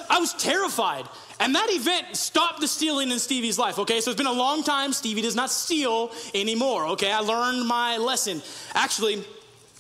I 0.09 0.19
was 0.19 0.35
terrified. 0.35 1.09
And 1.41 1.55
that 1.55 1.69
event 1.71 2.17
stopped 2.17 2.61
the 2.61 2.69
stealing 2.69 3.11
in 3.11 3.19
Stevie's 3.19 3.59
life, 3.59 3.79
okay? 3.79 4.01
So 4.01 4.11
it's 4.11 4.19
been 4.19 4.27
a 4.27 4.33
long 4.33 4.65
time. 4.65 4.93
Stevie 4.93 5.23
does 5.23 5.37
not 5.37 5.51
steal 5.51 6.11
anymore, 6.35 6.87
okay? 6.89 7.13
I 7.13 7.21
learned 7.21 7.67
my 7.67 7.97
lesson. 7.97 8.43
Actually, 8.75 9.25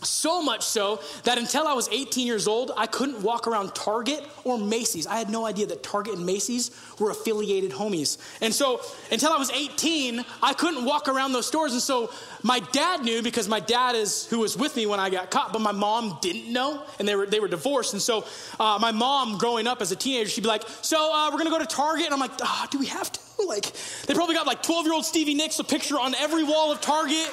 so 0.02 0.42
much 0.42 0.62
so 0.62 1.00
that 1.24 1.38
until 1.38 1.66
I 1.66 1.72
was 1.72 1.88
18 1.88 2.26
years 2.26 2.46
old, 2.46 2.72
I 2.76 2.86
couldn't 2.86 3.22
walk 3.22 3.46
around 3.46 3.74
Target 3.74 4.24
or 4.44 4.58
Macy's. 4.58 5.06
I 5.06 5.16
had 5.16 5.30
no 5.30 5.46
idea 5.46 5.66
that 5.66 5.82
Target 5.82 6.14
and 6.14 6.26
Macy's 6.26 6.70
were 6.98 7.10
affiliated 7.10 7.72
homies. 7.72 8.18
And 8.40 8.54
so 8.54 8.80
until 9.10 9.32
I 9.32 9.38
was 9.38 9.50
18, 9.50 10.24
I 10.42 10.52
couldn't 10.54 10.84
walk 10.84 11.08
around 11.08 11.32
those 11.32 11.46
stores. 11.46 11.72
And 11.72 11.82
so 11.82 12.10
my 12.42 12.60
dad 12.72 13.02
knew 13.02 13.22
because 13.22 13.48
my 13.48 13.60
dad 13.60 13.94
is 13.94 14.26
who 14.26 14.40
was 14.40 14.56
with 14.56 14.76
me 14.76 14.86
when 14.86 15.00
I 15.00 15.10
got 15.10 15.30
caught, 15.30 15.52
but 15.52 15.60
my 15.60 15.72
mom 15.72 16.18
didn't 16.20 16.52
know, 16.52 16.82
and 16.98 17.06
they 17.06 17.14
were 17.14 17.26
they 17.26 17.40
were 17.40 17.48
divorced. 17.48 17.92
And 17.92 18.02
so 18.02 18.24
uh, 18.60 18.78
my 18.80 18.92
mom, 18.92 19.38
growing 19.38 19.66
up 19.66 19.82
as 19.82 19.92
a 19.92 19.96
teenager, 19.96 20.30
she'd 20.30 20.42
be 20.42 20.48
like, 20.48 20.64
"So 20.82 21.12
uh, 21.12 21.30
we're 21.30 21.38
gonna 21.38 21.50
go 21.50 21.58
to 21.58 21.66
Target," 21.66 22.06
and 22.06 22.14
I'm 22.14 22.20
like, 22.20 22.32
oh, 22.40 22.66
"Do 22.70 22.78
we 22.78 22.86
have 22.86 23.10
to?" 23.12 23.20
Like, 23.46 23.72
they 24.06 24.14
probably 24.14 24.34
got 24.34 24.48
like 24.48 24.64
12 24.64 24.84
year 24.86 24.94
old 24.94 25.04
Stevie 25.04 25.34
Nicks 25.34 25.60
a 25.60 25.64
picture 25.64 25.98
on 25.98 26.14
every 26.16 26.42
wall 26.42 26.72
of 26.72 26.80
Target. 26.80 27.30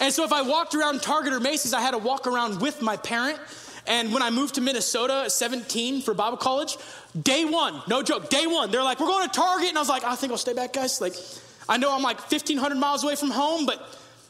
And 0.00 0.12
so 0.12 0.24
if 0.24 0.32
I 0.32 0.42
walked 0.42 0.74
around 0.74 1.02
Target 1.02 1.32
or 1.32 1.40
Macy's, 1.40 1.74
I 1.74 1.80
had 1.80 1.92
to 1.92 1.98
walk 1.98 2.26
around 2.26 2.60
with 2.60 2.82
my 2.82 2.96
parent. 2.96 3.38
And 3.86 4.12
when 4.12 4.22
I 4.22 4.30
moved 4.30 4.56
to 4.56 4.60
Minnesota 4.60 5.22
at 5.24 5.32
17 5.32 6.02
for 6.02 6.12
Bible 6.12 6.36
college, 6.36 6.76
day 7.20 7.44
one, 7.44 7.82
no 7.88 8.02
joke, 8.02 8.28
day 8.28 8.46
one, 8.46 8.70
they're 8.70 8.82
like, 8.82 9.00
we're 9.00 9.06
going 9.06 9.28
to 9.28 9.34
Target. 9.34 9.70
And 9.70 9.78
I 9.78 9.80
was 9.80 9.88
like, 9.88 10.04
I 10.04 10.14
think 10.14 10.30
I'll 10.30 10.38
stay 10.38 10.52
back, 10.52 10.74
guys. 10.74 11.00
Like, 11.00 11.14
I 11.68 11.78
know 11.78 11.94
I'm 11.94 12.02
like 12.02 12.18
1,500 12.18 12.76
miles 12.76 13.02
away 13.02 13.16
from 13.16 13.30
home, 13.30 13.64
but 13.66 13.80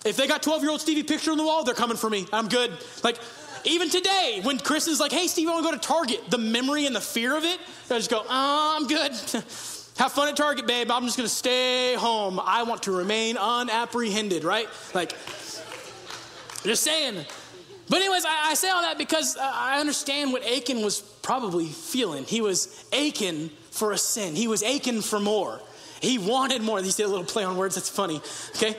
if 0.05 0.17
they 0.17 0.27
got 0.27 0.43
12 0.43 0.63
year 0.63 0.71
old 0.71 0.81
Stevie 0.81 1.03
picture 1.03 1.33
on 1.33 1.39
the 1.39 1.45
wall, 1.45 1.65
they're 1.65 1.75
coming 1.75 1.97
for 1.97 2.09
me. 2.09 2.27
I'm 2.33 2.49
good. 2.49 2.73
Like, 3.03 3.19
even 3.65 3.91
today, 3.91 4.41
when 4.45 4.59
Chris 4.59 4.87
is 4.87 5.01
like, 5.01 5.13
hey, 5.13 5.27
Steve, 5.27 5.49
I 5.49 5.53
want 5.53 5.65
to 5.65 5.71
go 5.73 5.77
to 5.77 5.87
Target, 5.87 6.31
the 6.31 6.39
memory 6.39 6.87
and 6.87 6.95
the 6.95 7.01
fear 7.01 7.37
of 7.37 7.45
it, 7.45 7.59
I 7.91 7.99
just 7.99 8.11
go, 8.11 8.23
oh, 8.29 8.77
I'm 8.77 8.87
good. 8.87 9.13
Have 9.99 10.13
fun 10.13 10.29
at 10.29 10.37
Target, 10.37 10.69
babe. 10.69 10.93
I'm 10.93 11.05
just 11.05 11.17
going 11.17 11.29
to 11.29 11.35
stay 11.35 11.95
home. 11.95 12.39
I 12.41 12.63
want 12.63 12.85
to 12.85 12.93
remain 12.93 13.37
unapprehended, 13.37 14.45
right? 14.45 14.69
Like, 14.95 15.17
just 16.69 16.85
saying. 16.85 17.25
But, 17.89 18.01
anyways, 18.01 18.25
I, 18.25 18.51
I 18.51 18.55
say 18.55 18.69
all 18.69 18.83
that 18.83 18.99
because 18.99 19.37
I 19.37 19.81
understand 19.81 20.33
what 20.33 20.47
Achan 20.47 20.83
was 20.83 21.01
probably 21.01 21.67
feeling. 21.67 22.25
He 22.25 22.41
was 22.41 22.85
aching 22.93 23.51
for 23.71 23.93
a 23.93 23.99
sin, 23.99 24.35
he 24.35 24.49
was 24.49 24.63
aching 24.63 25.01
for 25.03 25.21
more. 25.21 25.61
He 26.01 26.19
wanted 26.19 26.63
more. 26.63 26.81
He 26.81 26.91
did 26.91 27.07
a 27.07 27.09
little 27.09 27.25
play 27.25 27.43
on 27.43 27.57
words. 27.57 27.75
That's 27.75 27.89
funny. 27.89 28.21
Okay. 28.57 28.77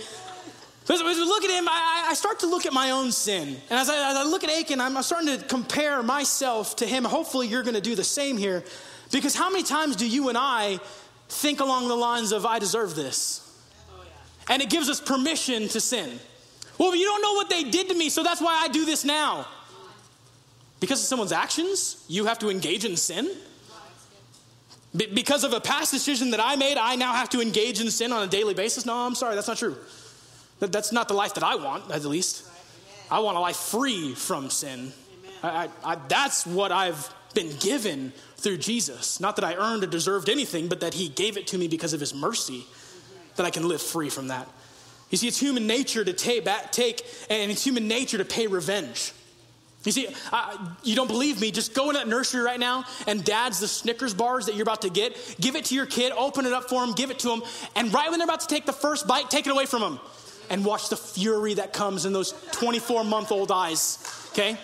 As 0.91 1.04
we 1.04 1.15
look 1.23 1.43
at 1.43 1.52
him, 1.52 1.67
I, 1.69 2.08
I, 2.10 2.13
start 2.15 2.39
to 2.39 2.47
look 2.47 2.65
at 2.65 2.73
my 2.73 2.91
own 2.91 3.12
sin. 3.12 3.47
And 3.69 3.80
as 3.80 3.89
I, 3.89 4.10
as 4.10 4.17
I 4.17 4.23
look 4.23 4.43
at 4.43 4.49
Achan, 4.49 4.82
I'm 4.82 4.99
starting 5.04 5.38
to 5.38 5.45
compare 5.45 6.02
myself 6.02 6.78
to 6.78 6.86
him. 6.88 7.04
Hopefully, 7.04 7.47
you're 7.47 7.62
going 7.62 7.75
to 7.75 7.82
do 7.82 7.93
the 7.93 8.04
same 8.04 8.38
here. 8.38 8.63
Because 9.12 9.36
how 9.36 9.52
many 9.52 9.63
times 9.63 9.95
do 9.95 10.08
you 10.08 10.30
and 10.30 10.38
I 10.38 10.80
think 11.28 11.60
along 11.60 11.89
the 11.89 11.95
lines 11.95 12.32
of, 12.32 12.45
I 12.45 12.58
deserve 12.58 12.95
this? 12.95 13.45
Oh, 13.91 14.04
and 14.49 14.63
it 14.63 14.69
gives 14.71 14.89
us 14.89 14.99
permission 14.99 15.67
to 15.69 15.80
sin. 15.80 16.19
Well, 16.80 16.96
you 16.96 17.06
don't 17.06 17.22
know 17.22 17.34
what 17.34 17.50
they 17.50 17.63
did 17.63 17.89
to 17.89 17.94
me, 17.94 18.10
so 18.10 18.24
that's 18.24 18.42
why 18.42 18.56
I 18.63 18.70
do 18.70 18.86
this 18.86 19.06
now. 19.06 19.46
Because 20.80 21.02
of 21.02 21.08
someone's 21.08 21.34
actions, 21.34 22.04
you 22.08 22.26
have 22.26 22.39
to 22.39 22.50
engage 22.50 22.86
in 22.86 22.96
sin? 22.96 23.30
because 24.96 25.44
of 25.44 25.54
a 25.54 25.62
past 25.62 25.92
decision 25.92 26.32
that 26.32 26.39
I 26.39 26.56
made, 26.56 26.78
I 26.78 26.96
now 26.96 27.13
have 27.13 27.30
to 27.30 27.42
engage 27.42 27.80
in 27.80 27.92
sin 27.92 28.12
on 28.12 28.24
a 28.24 28.28
daily 28.28 28.56
basis? 28.56 28.88
No, 28.88 28.96
I'm 28.96 29.13
sorry, 29.13 29.36
that's 29.36 29.48
not 29.48 29.58
true. 29.58 29.78
That's 30.60 30.92
not 30.92 31.08
the 31.08 31.13
life 31.13 31.36
that 31.36 31.44
I 31.44 31.56
want, 31.56 31.92
at 31.92 32.04
least. 32.06 32.46
I 33.12 33.20
want 33.20 33.38
a 33.38 33.39
life 33.39 33.56
free 33.56 34.15
from 34.15 34.50
sin. 34.50 34.92
I, 35.44 35.70
I, 35.84 35.96
that's 36.08 36.46
what 36.46 36.72
I've 36.72 37.13
been 37.34 37.56
given 37.58 38.13
through 38.38 38.58
Jesus. 38.58 39.20
Not 39.20 39.36
that 39.36 39.46
I 39.46 39.56
earned 39.56 39.84
or 39.84 39.88
deserved 39.88 40.28
anything, 40.28 40.68
but 40.68 40.80
that 40.82 40.96
He 40.96 41.08
gave 41.08 41.38
it 41.38 41.48
to 41.48 41.58
me 41.58 41.68
because 41.68 41.94
of 41.94 42.00
His 42.00 42.13
mercy, 42.13 42.65
that 43.36 43.46
I 43.46 43.52
can 43.52 43.68
live 43.68 43.82
free 43.82 44.10
from 44.10 44.30
that. 44.30 44.50
You 45.10 45.17
see, 45.17 45.28
it's 45.28 45.39
human 45.39 45.65
nature 45.65 46.04
to 46.04 46.13
take, 46.13 46.45
back, 46.45 46.72
take 46.72 47.06
and 47.30 47.52
it's 47.52 47.63
human 47.63 47.88
nature 47.88 48.17
to 48.17 48.26
pay 48.26 48.48
revenge. 48.48 49.12
You 49.86 49.93
see, 49.93 50.08
uh, 50.32 50.58
you 50.84 50.95
don't 50.95 51.08
believe 51.08 51.39
me? 51.39 51.52
Just 51.52 51.74
go 51.74 51.89
in 51.89 51.95
that 51.95 52.08
nursery 52.08 52.41
right 52.41 52.60
now 52.60 52.84
and 53.08 53.24
dad's 53.24 53.60
the 53.60 53.67
Snickers 53.67 54.13
bars 54.13 54.48
that 54.48 54.56
you're 54.56 54.63
about 54.63 54.82
to 54.82 54.89
get. 54.89 55.15
Give 55.39 55.56
it 55.56 55.65
to 55.65 55.76
your 55.76 55.86
kid, 55.86 56.12
open 56.12 56.45
it 56.45 56.52
up 56.52 56.67
for 56.67 56.84
him, 56.84 56.93
give 56.93 57.12
it 57.12 57.19
to 57.19 57.32
him, 57.32 57.43
and 57.76 57.93
right 57.93 58.10
when 58.10 58.19
they're 58.19 58.28
about 58.28 58.41
to 58.41 58.48
take 58.48 58.65
the 58.65 58.74
first 58.74 59.08
bite, 59.08 59.30
take 59.30 59.48
it 59.48 59.52
away 59.52 59.65
from 59.65 59.82
them. 59.82 60.00
And 60.50 60.65
watch 60.65 60.89
the 60.89 60.98
fury 60.98 61.54
that 61.56 61.74
comes 61.74 62.06
in 62.06 62.13
those 62.13 62.34
24 62.52 63.04
month 63.04 63.32
old 63.32 63.52
eyes, 63.52 64.00
okay? 64.32 64.58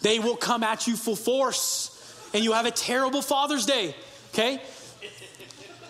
They 0.00 0.18
will 0.18 0.36
come 0.36 0.62
at 0.62 0.86
you 0.86 0.96
full 0.96 1.14
force, 1.14 1.90
and 2.34 2.42
you 2.42 2.52
have 2.52 2.66
a 2.66 2.70
terrible 2.70 3.22
Father's 3.22 3.66
Day, 3.66 3.94
okay? 4.32 4.60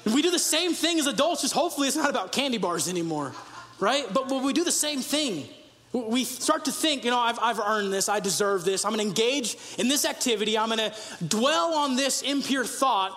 We 0.05 0.21
do 0.21 0.31
the 0.31 0.39
same 0.39 0.75
thing 0.75 0.99
as 0.99 1.07
adults, 1.07 1.43
just 1.43 1.55
hopefully 1.55 1.89
it's 1.89 1.97
not 1.97 2.11
about 2.11 2.33
candy 2.33 2.59
bars 2.59 2.89
anymore, 2.89 3.33
right? 3.81 4.07
But, 4.13 4.29
but 4.29 4.43
we 4.43 4.53
do 4.53 4.65
the 4.65 4.73
same 4.73 5.01
thing. 5.01 5.49
We 5.93 6.25
start 6.25 6.65
to 6.65 6.73
think, 6.73 7.05
you 7.05 7.11
know, 7.11 7.21
I've, 7.21 7.39
I've 7.39 7.61
earned 7.61 7.93
this, 7.93 8.09
I 8.09 8.19
deserve 8.19 8.65
this, 8.65 8.85
I'm 8.85 8.91
gonna 8.91 9.05
engage 9.05 9.57
in 9.79 9.89
this 9.89 10.05
activity, 10.05 10.59
I'm 10.59 10.69
gonna 10.69 10.93
dwell 11.29 11.75
on 11.75 11.95
this 11.95 12.23
impure 12.23 12.65
thought 12.65 13.17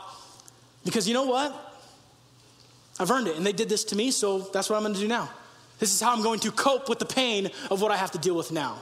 because 0.86 1.08
you 1.08 1.16
know 1.16 1.26
what? 1.26 1.64
I've 3.00 3.10
earned 3.10 3.28
it, 3.28 3.36
and 3.36 3.46
they 3.46 3.52
did 3.52 3.68
this 3.68 3.84
to 3.86 3.96
me, 3.96 4.12
so 4.12 4.40
that's 4.40 4.70
what 4.70 4.76
I'm 4.76 4.84
gonna 4.84 4.96
do 4.96 5.08
now. 5.08 5.30
This 5.80 5.94
is 5.94 6.02
how 6.02 6.14
I'm 6.14 6.24
going 6.24 6.40
to 6.42 6.52
cope 6.52 6.88
with 6.88 7.00
the 7.00 7.06
pain 7.06 7.50
of 7.70 7.82
what 7.82 7.92
I 7.92 7.98
have 7.98 8.12
to 8.12 8.18
deal 8.18 8.36
with 8.36 8.52
now. 8.52 8.78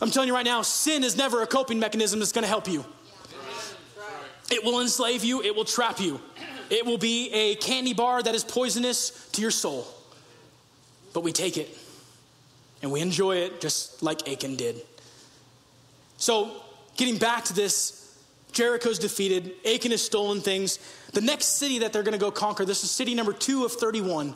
I'm 0.00 0.10
telling 0.10 0.28
you 0.28 0.34
right 0.34 0.44
now, 0.44 0.62
sin 0.62 1.02
is 1.02 1.16
never 1.16 1.42
a 1.42 1.46
coping 1.46 1.78
mechanism 1.78 2.18
that's 2.18 2.32
gonna 2.32 2.46
help 2.46 2.68
you. 2.68 2.84
It 4.50 4.62
will 4.64 4.80
enslave 4.80 5.24
you, 5.24 5.42
it 5.42 5.54
will 5.54 5.64
trap 5.64 6.00
you, 6.00 6.20
it 6.68 6.84
will 6.84 6.98
be 6.98 7.30
a 7.32 7.54
candy 7.56 7.94
bar 7.94 8.22
that 8.22 8.34
is 8.34 8.44
poisonous 8.44 9.28
to 9.32 9.40
your 9.40 9.50
soul. 9.50 9.86
But 11.14 11.22
we 11.22 11.32
take 11.32 11.56
it 11.56 11.74
and 12.82 12.92
we 12.92 13.00
enjoy 13.00 13.36
it 13.36 13.62
just 13.62 14.02
like 14.02 14.28
Achan 14.28 14.56
did. 14.56 14.82
So, 16.18 16.50
getting 16.96 17.16
back 17.16 17.44
to 17.44 17.54
this, 17.54 18.18
Jericho's 18.52 18.98
defeated, 18.98 19.52
Achan 19.64 19.92
has 19.92 20.02
stolen 20.02 20.40
things. 20.40 20.78
The 21.12 21.22
next 21.22 21.56
city 21.56 21.78
that 21.78 21.92
they're 21.92 22.02
going 22.02 22.12
to 22.12 22.18
go 22.18 22.30
conquer, 22.30 22.66
this 22.66 22.84
is 22.84 22.90
city 22.90 23.14
number 23.14 23.32
two 23.32 23.64
of 23.64 23.72
31, 23.72 24.34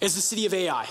is 0.00 0.14
the 0.14 0.20
city 0.20 0.46
of 0.46 0.52
Ai. 0.52 0.88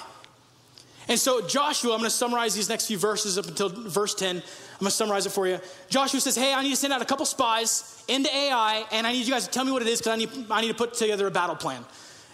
And 1.07 1.19
so, 1.19 1.45
Joshua, 1.45 1.93
I'm 1.93 1.99
going 1.99 2.09
to 2.09 2.15
summarize 2.15 2.55
these 2.55 2.69
next 2.69 2.87
few 2.87 2.97
verses 2.97 3.37
up 3.37 3.45
until 3.45 3.69
verse 3.69 4.15
10. 4.15 4.37
I'm 4.37 4.41
going 4.79 4.85
to 4.85 4.91
summarize 4.91 5.25
it 5.25 5.31
for 5.31 5.47
you. 5.47 5.59
Joshua 5.89 6.19
says, 6.19 6.35
Hey, 6.35 6.53
I 6.53 6.63
need 6.63 6.71
to 6.71 6.75
send 6.75 6.93
out 6.93 7.01
a 7.01 7.05
couple 7.05 7.25
spies 7.25 8.03
into 8.07 8.33
Ai, 8.35 8.85
and 8.91 9.05
I 9.05 9.11
need 9.11 9.25
you 9.25 9.33
guys 9.33 9.45
to 9.45 9.51
tell 9.51 9.65
me 9.65 9.71
what 9.71 9.81
it 9.81 9.87
is 9.87 9.99
because 9.99 10.13
I 10.13 10.15
need, 10.15 10.29
I 10.49 10.61
need 10.61 10.69
to 10.69 10.73
put 10.73 10.95
together 10.95 11.27
a 11.27 11.31
battle 11.31 11.55
plan 11.55 11.85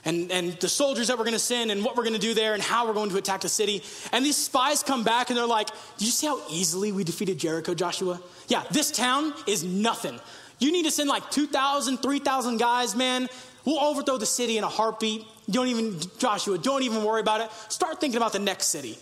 and, 0.03 0.31
and 0.31 0.53
the 0.53 0.69
soldiers 0.69 1.07
that 1.07 1.17
we're 1.17 1.25
going 1.25 1.33
to 1.33 1.39
send 1.39 1.69
and 1.69 1.83
what 1.83 1.95
we're 1.95 2.03
going 2.03 2.15
to 2.15 2.19
do 2.19 2.33
there 2.33 2.53
and 2.53 2.63
how 2.63 2.87
we're 2.87 2.93
going 2.93 3.09
to 3.11 3.17
attack 3.17 3.41
the 3.41 3.49
city. 3.49 3.83
And 4.11 4.25
these 4.25 4.37
spies 4.37 4.81
come 4.81 5.03
back 5.03 5.29
and 5.29 5.37
they're 5.37 5.45
like, 5.45 5.67
Did 5.97 6.05
you 6.05 6.11
see 6.11 6.27
how 6.27 6.41
easily 6.49 6.91
we 6.91 7.03
defeated 7.03 7.37
Jericho, 7.37 7.73
Joshua? 7.73 8.19
Yeah, 8.47 8.63
this 8.71 8.91
town 8.91 9.33
is 9.47 9.63
nothing. 9.63 10.19
You 10.59 10.71
need 10.71 10.85
to 10.85 10.91
send 10.91 11.09
like 11.09 11.29
2,000, 11.31 11.97
3,000 11.97 12.57
guys, 12.57 12.95
man. 12.95 13.29
We'll 13.63 13.79
overthrow 13.79 14.17
the 14.17 14.25
city 14.25 14.57
in 14.57 14.63
a 14.63 14.69
heartbeat. 14.69 15.25
Don't 15.49 15.67
even, 15.67 15.99
Joshua, 16.17 16.57
don't 16.57 16.81
even 16.83 17.03
worry 17.03 17.21
about 17.21 17.41
it. 17.41 17.51
Start 17.69 17.99
thinking 17.99 18.17
about 18.17 18.33
the 18.33 18.39
next 18.39 18.67
city. 18.67 18.97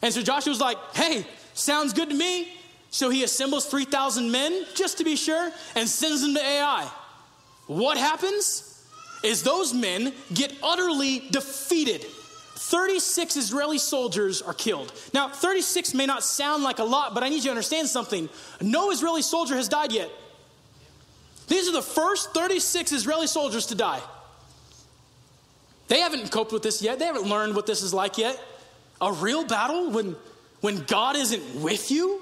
And 0.00 0.12
so 0.12 0.22
Joshua's 0.22 0.60
like, 0.60 0.78
Hey, 0.94 1.26
sounds 1.52 1.92
good 1.92 2.08
to 2.08 2.16
me. 2.16 2.48
So 2.90 3.08
he 3.08 3.22
assembles 3.24 3.66
3,000 3.66 4.30
men, 4.30 4.64
just 4.74 4.98
to 4.98 5.04
be 5.04 5.16
sure, 5.16 5.52
and 5.76 5.88
sends 5.88 6.22
them 6.22 6.34
to 6.34 6.40
Ai. 6.42 6.90
What 7.66 7.96
happens? 7.96 8.69
Is 9.22 9.42
those 9.42 9.74
men 9.74 10.12
get 10.32 10.54
utterly 10.62 11.20
defeated. 11.30 12.04
36 12.60 13.36
Israeli 13.36 13.78
soldiers 13.78 14.42
are 14.42 14.54
killed. 14.54 14.92
Now, 15.12 15.28
36 15.28 15.94
may 15.94 16.06
not 16.06 16.22
sound 16.22 16.62
like 16.62 16.78
a 16.78 16.84
lot, 16.84 17.14
but 17.14 17.22
I 17.22 17.28
need 17.28 17.36
you 17.36 17.44
to 17.44 17.50
understand 17.50 17.88
something. 17.88 18.28
No 18.60 18.90
Israeli 18.90 19.22
soldier 19.22 19.56
has 19.56 19.68
died 19.68 19.92
yet. 19.92 20.10
These 21.48 21.68
are 21.68 21.72
the 21.72 21.82
first 21.82 22.32
36 22.32 22.92
Israeli 22.92 23.26
soldiers 23.26 23.66
to 23.66 23.74
die. 23.74 24.00
They 25.88 26.00
haven't 26.00 26.30
coped 26.30 26.52
with 26.52 26.62
this 26.62 26.80
yet. 26.80 27.00
They 27.00 27.06
haven't 27.06 27.26
learned 27.26 27.56
what 27.56 27.66
this 27.66 27.82
is 27.82 27.92
like 27.92 28.18
yet. 28.18 28.40
A 29.00 29.12
real 29.12 29.44
battle 29.44 29.90
when, 29.90 30.14
when 30.60 30.84
God 30.84 31.16
isn't 31.16 31.62
with 31.62 31.90
you? 31.90 32.20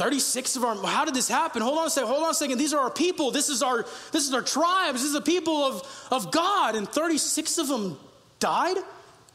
36 0.00 0.56
of 0.56 0.64
our 0.64 0.74
how 0.86 1.04
did 1.04 1.12
this 1.12 1.28
happen? 1.28 1.60
Hold 1.60 1.76
on 1.76 1.86
a 1.86 1.90
second 1.90 2.08
hold 2.08 2.22
on 2.24 2.30
a 2.30 2.34
second. 2.34 2.56
These 2.56 2.72
are 2.72 2.80
our 2.80 2.90
people. 2.90 3.30
This 3.30 3.50
is 3.50 3.62
our 3.62 3.84
this 4.12 4.26
is 4.26 4.32
our 4.32 4.40
tribes. 4.40 4.94
This 4.94 5.04
is 5.04 5.12
the 5.12 5.20
people 5.20 5.62
of, 5.62 6.08
of 6.10 6.32
god. 6.32 6.74
And 6.74 6.88
36 6.88 7.58
of 7.58 7.68
them 7.68 7.98
died 8.38 8.78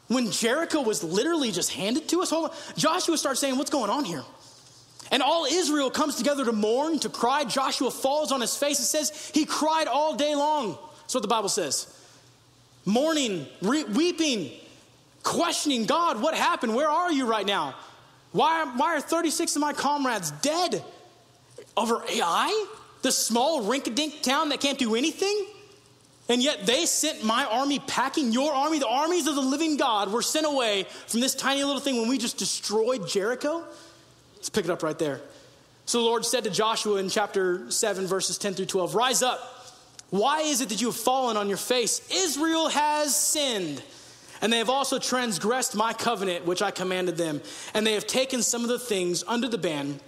when 0.08 0.32
jericho 0.32 0.80
was 0.80 1.04
literally 1.04 1.52
just 1.52 1.72
handed 1.72 2.08
to 2.08 2.20
us? 2.20 2.30
Hold 2.30 2.50
on. 2.50 2.56
Joshua 2.76 3.16
starts 3.16 3.38
saying 3.38 3.56
what's 3.56 3.70
going 3.70 3.90
on 3.90 4.04
here? 4.04 4.24
And 5.12 5.22
all 5.22 5.44
israel 5.44 5.88
comes 5.88 6.16
together 6.16 6.44
to 6.44 6.52
mourn 6.52 6.98
to 6.98 7.10
cry. 7.10 7.44
Joshua 7.44 7.92
falls 7.92 8.32
on 8.32 8.40
his 8.40 8.56
face 8.56 8.80
it 8.80 8.86
says 8.86 9.30
he 9.32 9.44
cried 9.44 9.86
all 9.86 10.16
day 10.16 10.34
long. 10.34 10.76
That's 11.02 11.14
what 11.14 11.22
the 11.22 11.28
bible 11.28 11.48
says. 11.48 11.86
Mourning 12.84 13.46
re- 13.62 13.84
weeping 13.84 14.50
questioning 15.22 15.86
god 15.86 16.20
what 16.20 16.34
happened? 16.34 16.74
Where 16.74 16.90
are 16.90 17.12
you 17.12 17.24
right 17.24 17.46
now 17.46 17.76
why, 18.36 18.70
why 18.76 18.96
are 18.96 19.00
36 19.00 19.56
of 19.56 19.62
my 19.62 19.72
comrades 19.72 20.30
dead? 20.30 20.84
Over 21.76 22.02
Ai? 22.08 22.66
The 23.00 23.10
small 23.10 23.62
rink 23.62 23.94
dink 23.94 24.22
town 24.22 24.50
that 24.50 24.60
can't 24.60 24.78
do 24.78 24.94
anything? 24.94 25.46
And 26.28 26.42
yet 26.42 26.66
they 26.66 26.84
sent 26.84 27.24
my 27.24 27.44
army 27.46 27.78
packing, 27.78 28.32
your 28.32 28.52
army, 28.52 28.78
the 28.78 28.88
armies 28.88 29.26
of 29.26 29.36
the 29.36 29.40
living 29.40 29.78
God 29.78 30.12
were 30.12 30.22
sent 30.22 30.44
away 30.44 30.86
from 31.06 31.20
this 31.20 31.34
tiny 31.34 31.64
little 31.64 31.80
thing 31.80 31.98
when 31.98 32.08
we 32.08 32.18
just 32.18 32.36
destroyed 32.36 33.08
Jericho? 33.08 33.64
Let's 34.34 34.50
pick 34.50 34.64
it 34.66 34.70
up 34.70 34.82
right 34.82 34.98
there. 34.98 35.20
So 35.86 35.98
the 35.98 36.04
Lord 36.04 36.26
said 36.26 36.44
to 36.44 36.50
Joshua 36.50 36.98
in 36.98 37.08
chapter 37.08 37.70
7, 37.70 38.06
verses 38.06 38.36
10 38.36 38.54
through 38.54 38.66
12 38.66 38.94
Rise 38.94 39.22
up. 39.22 39.40
Why 40.10 40.40
is 40.40 40.60
it 40.60 40.68
that 40.68 40.80
you 40.80 40.88
have 40.88 40.96
fallen 40.96 41.36
on 41.36 41.48
your 41.48 41.56
face? 41.56 42.06
Israel 42.12 42.68
has 42.68 43.16
sinned. 43.16 43.82
And 44.40 44.52
they 44.52 44.58
have 44.58 44.70
also 44.70 44.98
transgressed 44.98 45.74
my 45.74 45.92
covenant, 45.92 46.44
which 46.44 46.62
I 46.62 46.70
commanded 46.70 47.16
them. 47.16 47.40
And 47.74 47.86
they 47.86 47.94
have 47.94 48.06
taken 48.06 48.42
some 48.42 48.62
of 48.62 48.68
the 48.68 48.78
things 48.78 49.24
under 49.26 49.48
the 49.48 49.58
ban 49.58 50.00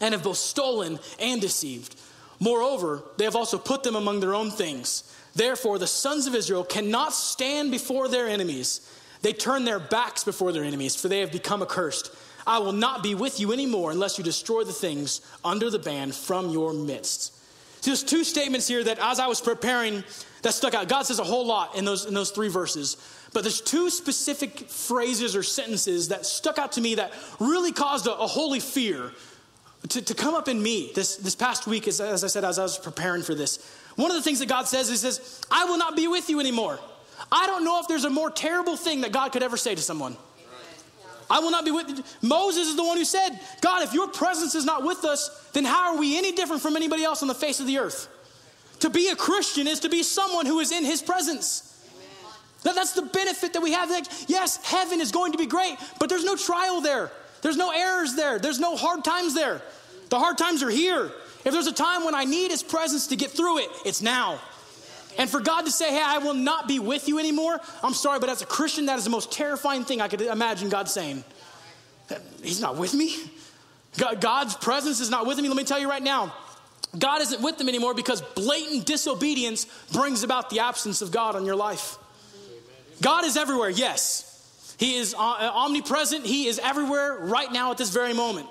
and 0.00 0.14
have 0.14 0.24
both 0.24 0.38
stolen 0.38 0.98
and 1.18 1.40
deceived. 1.40 1.96
Moreover, 2.40 3.02
they 3.16 3.24
have 3.24 3.36
also 3.36 3.58
put 3.58 3.82
them 3.82 3.96
among 3.96 4.20
their 4.20 4.34
own 4.34 4.50
things. 4.50 5.14
Therefore, 5.34 5.78
the 5.78 5.86
sons 5.86 6.26
of 6.26 6.34
Israel 6.34 6.64
cannot 6.64 7.12
stand 7.12 7.70
before 7.70 8.08
their 8.08 8.28
enemies. 8.28 8.80
They 9.22 9.32
turn 9.32 9.64
their 9.64 9.80
backs 9.80 10.24
before 10.24 10.52
their 10.52 10.64
enemies, 10.64 10.94
for 10.94 11.08
they 11.08 11.20
have 11.20 11.32
become 11.32 11.62
accursed. 11.62 12.14
I 12.46 12.58
will 12.58 12.72
not 12.72 13.02
be 13.02 13.14
with 13.14 13.40
you 13.40 13.52
anymore 13.52 13.90
unless 13.90 14.18
you 14.18 14.24
destroy 14.24 14.64
the 14.64 14.72
things 14.72 15.20
under 15.44 15.70
the 15.70 15.78
ban 15.78 16.12
from 16.12 16.50
your 16.50 16.72
midst. 16.72 17.34
So 17.82 17.90
there's 17.90 18.02
two 18.02 18.24
statements 18.24 18.66
here 18.66 18.82
that 18.82 18.98
as 18.98 19.20
I 19.20 19.26
was 19.26 19.40
preparing 19.40 20.02
that 20.42 20.54
stuck 20.54 20.74
out. 20.74 20.88
God 20.88 21.02
says 21.02 21.18
a 21.18 21.24
whole 21.24 21.46
lot 21.46 21.76
in 21.76 21.84
those, 21.84 22.04
in 22.06 22.14
those 22.14 22.30
three 22.30 22.48
verses. 22.48 22.96
But 23.32 23.42
there's 23.42 23.60
two 23.60 23.90
specific 23.90 24.70
phrases 24.70 25.36
or 25.36 25.42
sentences 25.42 26.08
that 26.08 26.24
stuck 26.24 26.58
out 26.58 26.72
to 26.72 26.80
me 26.80 26.94
that 26.96 27.12
really 27.38 27.72
caused 27.72 28.06
a, 28.06 28.14
a 28.14 28.26
holy 28.26 28.60
fear 28.60 29.12
to, 29.88 30.02
to 30.02 30.14
come 30.14 30.34
up 30.34 30.48
in 30.48 30.62
me 30.62 30.92
this, 30.94 31.16
this 31.16 31.34
past 31.34 31.66
week, 31.66 31.86
as, 31.86 32.00
as 32.00 32.24
I 32.24 32.26
said, 32.26 32.44
as 32.44 32.58
I 32.58 32.62
was 32.62 32.78
preparing 32.78 33.22
for 33.22 33.34
this. 33.34 33.58
One 33.96 34.10
of 34.10 34.16
the 34.16 34.22
things 34.22 34.38
that 34.38 34.48
God 34.48 34.66
says, 34.66 34.88
He 34.88 34.96
says, 34.96 35.40
I 35.50 35.66
will 35.66 35.78
not 35.78 35.96
be 35.96 36.08
with 36.08 36.30
you 36.30 36.40
anymore. 36.40 36.78
I 37.30 37.46
don't 37.46 37.64
know 37.64 37.80
if 37.80 37.88
there's 37.88 38.04
a 38.04 38.10
more 38.10 38.30
terrible 38.30 38.76
thing 38.76 39.02
that 39.02 39.12
God 39.12 39.32
could 39.32 39.42
ever 39.42 39.56
say 39.56 39.74
to 39.74 39.82
someone. 39.82 40.16
I 41.30 41.40
will 41.40 41.50
not 41.50 41.64
be 41.64 41.70
with 41.70 41.90
you. 41.90 42.02
Moses 42.22 42.68
is 42.68 42.76
the 42.76 42.84
one 42.84 42.96
who 42.96 43.04
said, 43.04 43.38
God, 43.60 43.82
if 43.82 43.92
your 43.92 44.08
presence 44.08 44.54
is 44.54 44.64
not 44.64 44.82
with 44.82 45.04
us, 45.04 45.28
then 45.52 45.64
how 45.64 45.92
are 45.92 45.98
we 45.98 46.16
any 46.16 46.32
different 46.32 46.62
from 46.62 46.74
anybody 46.74 47.04
else 47.04 47.20
on 47.20 47.28
the 47.28 47.34
face 47.34 47.60
of 47.60 47.66
the 47.66 47.78
earth? 47.78 48.08
To 48.80 48.88
be 48.90 49.08
a 49.08 49.16
Christian 49.16 49.66
is 49.66 49.80
to 49.80 49.90
be 49.90 50.02
someone 50.02 50.46
who 50.46 50.60
is 50.60 50.72
in 50.72 50.84
his 50.84 51.02
presence. 51.02 51.67
That, 52.62 52.74
that's 52.74 52.92
the 52.92 53.02
benefit 53.02 53.52
that 53.52 53.62
we 53.62 53.72
have. 53.72 53.90
Like, 53.90 54.06
yes, 54.26 54.64
heaven 54.64 55.00
is 55.00 55.12
going 55.12 55.32
to 55.32 55.38
be 55.38 55.46
great, 55.46 55.76
but 55.98 56.08
there's 56.08 56.24
no 56.24 56.36
trial 56.36 56.80
there. 56.80 57.10
There's 57.42 57.56
no 57.56 57.70
errors 57.70 58.14
there. 58.14 58.38
There's 58.38 58.58
no 58.58 58.76
hard 58.76 59.04
times 59.04 59.34
there. 59.34 59.62
The 60.08 60.18
hard 60.18 60.38
times 60.38 60.62
are 60.62 60.70
here. 60.70 61.12
If 61.44 61.52
there's 61.52 61.66
a 61.66 61.72
time 61.72 62.04
when 62.04 62.14
I 62.14 62.24
need 62.24 62.50
his 62.50 62.62
presence 62.62 63.08
to 63.08 63.16
get 63.16 63.30
through 63.30 63.58
it, 63.58 63.68
it's 63.84 64.02
now. 64.02 64.40
And 65.18 65.28
for 65.28 65.40
God 65.40 65.62
to 65.66 65.70
say, 65.70 65.90
hey, 65.90 66.02
I 66.04 66.18
will 66.18 66.34
not 66.34 66.68
be 66.68 66.78
with 66.78 67.08
you 67.08 67.18
anymore, 67.18 67.60
I'm 67.82 67.94
sorry, 67.94 68.20
but 68.20 68.28
as 68.28 68.42
a 68.42 68.46
Christian, 68.46 68.86
that 68.86 68.98
is 68.98 69.04
the 69.04 69.10
most 69.10 69.32
terrifying 69.32 69.84
thing 69.84 70.00
I 70.00 70.08
could 70.08 70.20
imagine 70.22 70.68
God 70.68 70.88
saying. 70.88 71.24
He's 72.42 72.60
not 72.60 72.76
with 72.76 72.94
me. 72.94 73.16
God's 74.20 74.54
presence 74.54 75.00
is 75.00 75.10
not 75.10 75.26
with 75.26 75.38
me. 75.38 75.48
Let 75.48 75.56
me 75.56 75.64
tell 75.64 75.78
you 75.78 75.88
right 75.88 76.02
now, 76.02 76.32
God 76.96 77.20
isn't 77.20 77.42
with 77.42 77.58
them 77.58 77.68
anymore 77.68 77.94
because 77.94 78.20
blatant 78.20 78.86
disobedience 78.86 79.66
brings 79.92 80.22
about 80.22 80.50
the 80.50 80.60
absence 80.60 81.02
of 81.02 81.10
God 81.10 81.36
on 81.36 81.44
your 81.44 81.56
life. 81.56 81.96
God 83.00 83.24
is 83.24 83.36
everywhere, 83.36 83.70
yes. 83.70 84.24
He 84.78 84.96
is 84.96 85.14
uh, 85.14 85.18
omnipresent, 85.18 86.24
He 86.24 86.46
is 86.46 86.58
everywhere 86.58 87.16
right 87.18 87.50
now 87.52 87.70
at 87.70 87.78
this 87.78 87.90
very 87.90 88.14
moment. 88.14 88.46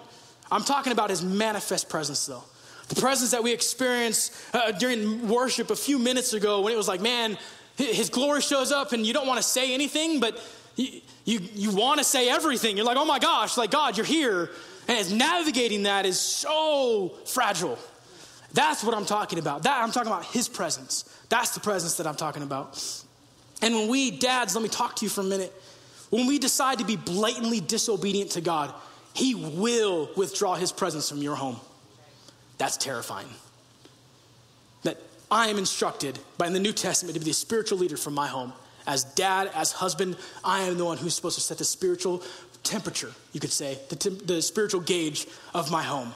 I'm 0.51 0.63
talking 0.63 0.91
about 0.91 1.09
His 1.09 1.23
manifest 1.23 1.89
presence, 1.89 2.25
though. 2.25 2.43
The 2.89 3.01
presence 3.01 3.31
that 3.31 3.43
we 3.43 3.51
experienced 3.51 4.33
uh, 4.53 4.71
during 4.71 5.27
worship 5.27 5.71
a 5.71 5.75
few 5.75 5.99
minutes 5.99 6.33
ago 6.33 6.61
when 6.61 6.73
it 6.73 6.77
was 6.77 6.87
like, 6.87 7.01
man, 7.01 7.37
His 7.75 8.09
glory 8.09 8.41
shows 8.41 8.71
up 8.71 8.93
and 8.93 9.05
you 9.05 9.13
don't 9.13 9.27
want 9.27 9.37
to 9.37 9.47
say 9.47 9.73
anything, 9.73 10.19
but 10.19 10.39
you, 10.75 11.01
you, 11.25 11.39
you 11.53 11.71
want 11.75 11.97
to 11.97 12.03
say 12.03 12.29
everything. 12.29 12.77
You're 12.77 12.85
like, 12.85 12.97
oh 12.97 13.05
my 13.05 13.19
gosh, 13.19 13.57
like 13.57 13.71
God, 13.71 13.97
you're 13.97 14.05
here. 14.05 14.49
And 14.87 15.17
navigating 15.17 15.83
that 15.83 16.05
is 16.05 16.17
so 16.17 17.09
fragile. 17.25 17.77
That's 18.53 18.83
what 18.83 18.95
I'm 18.95 19.05
talking 19.05 19.37
about. 19.37 19.63
That 19.63 19.83
I'm 19.83 19.91
talking 19.91 20.11
about 20.11 20.25
his 20.25 20.47
presence. 20.47 21.03
That's 21.29 21.51
the 21.51 21.59
presence 21.59 21.97
that 21.97 22.07
I'm 22.07 22.15
talking 22.15 22.43
about. 22.43 23.03
And 23.61 23.73
when 23.73 23.87
we, 23.87 24.11
dads, 24.11 24.55
let 24.55 24.61
me 24.61 24.69
talk 24.69 24.95
to 24.97 25.05
you 25.05 25.09
for 25.09 25.21
a 25.21 25.25
minute. 25.25 25.53
When 26.09 26.27
we 26.27 26.39
decide 26.39 26.79
to 26.79 26.85
be 26.85 26.95
blatantly 26.95 27.59
disobedient 27.59 28.31
to 28.31 28.41
God, 28.41 28.73
he 29.13 29.35
will 29.35 30.09
withdraw 30.15 30.55
his 30.55 30.71
presence 30.71 31.09
from 31.09 31.21
your 31.21 31.35
home. 31.35 31.59
That's 32.57 32.77
terrifying. 32.77 33.27
That 34.83 34.97
I 35.29 35.47
am 35.47 35.57
instructed 35.57 36.19
by 36.37 36.47
in 36.47 36.53
the 36.53 36.59
New 36.59 36.71
Testament 36.71 37.15
to 37.15 37.19
be 37.19 37.25
the 37.25 37.33
spiritual 37.33 37.79
leader 37.79 37.97
for 37.97 38.11
my 38.11 38.27
home. 38.27 38.53
As 38.85 39.03
dad, 39.03 39.51
as 39.53 39.73
husband, 39.73 40.15
I 40.43 40.61
am 40.61 40.77
the 40.77 40.85
one 40.85 40.97
who's 40.97 41.13
supposed 41.13 41.35
to 41.35 41.41
set 41.41 41.57
the 41.57 41.65
spiritual 41.65 42.23
temperature, 42.63 43.11
you 43.33 43.39
could 43.39 43.51
say, 43.51 43.77
the, 43.89 43.95
t- 43.95 44.09
the 44.09 44.41
spiritual 44.41 44.81
gauge 44.81 45.27
of 45.53 45.71
my 45.71 45.83
home. 45.83 46.13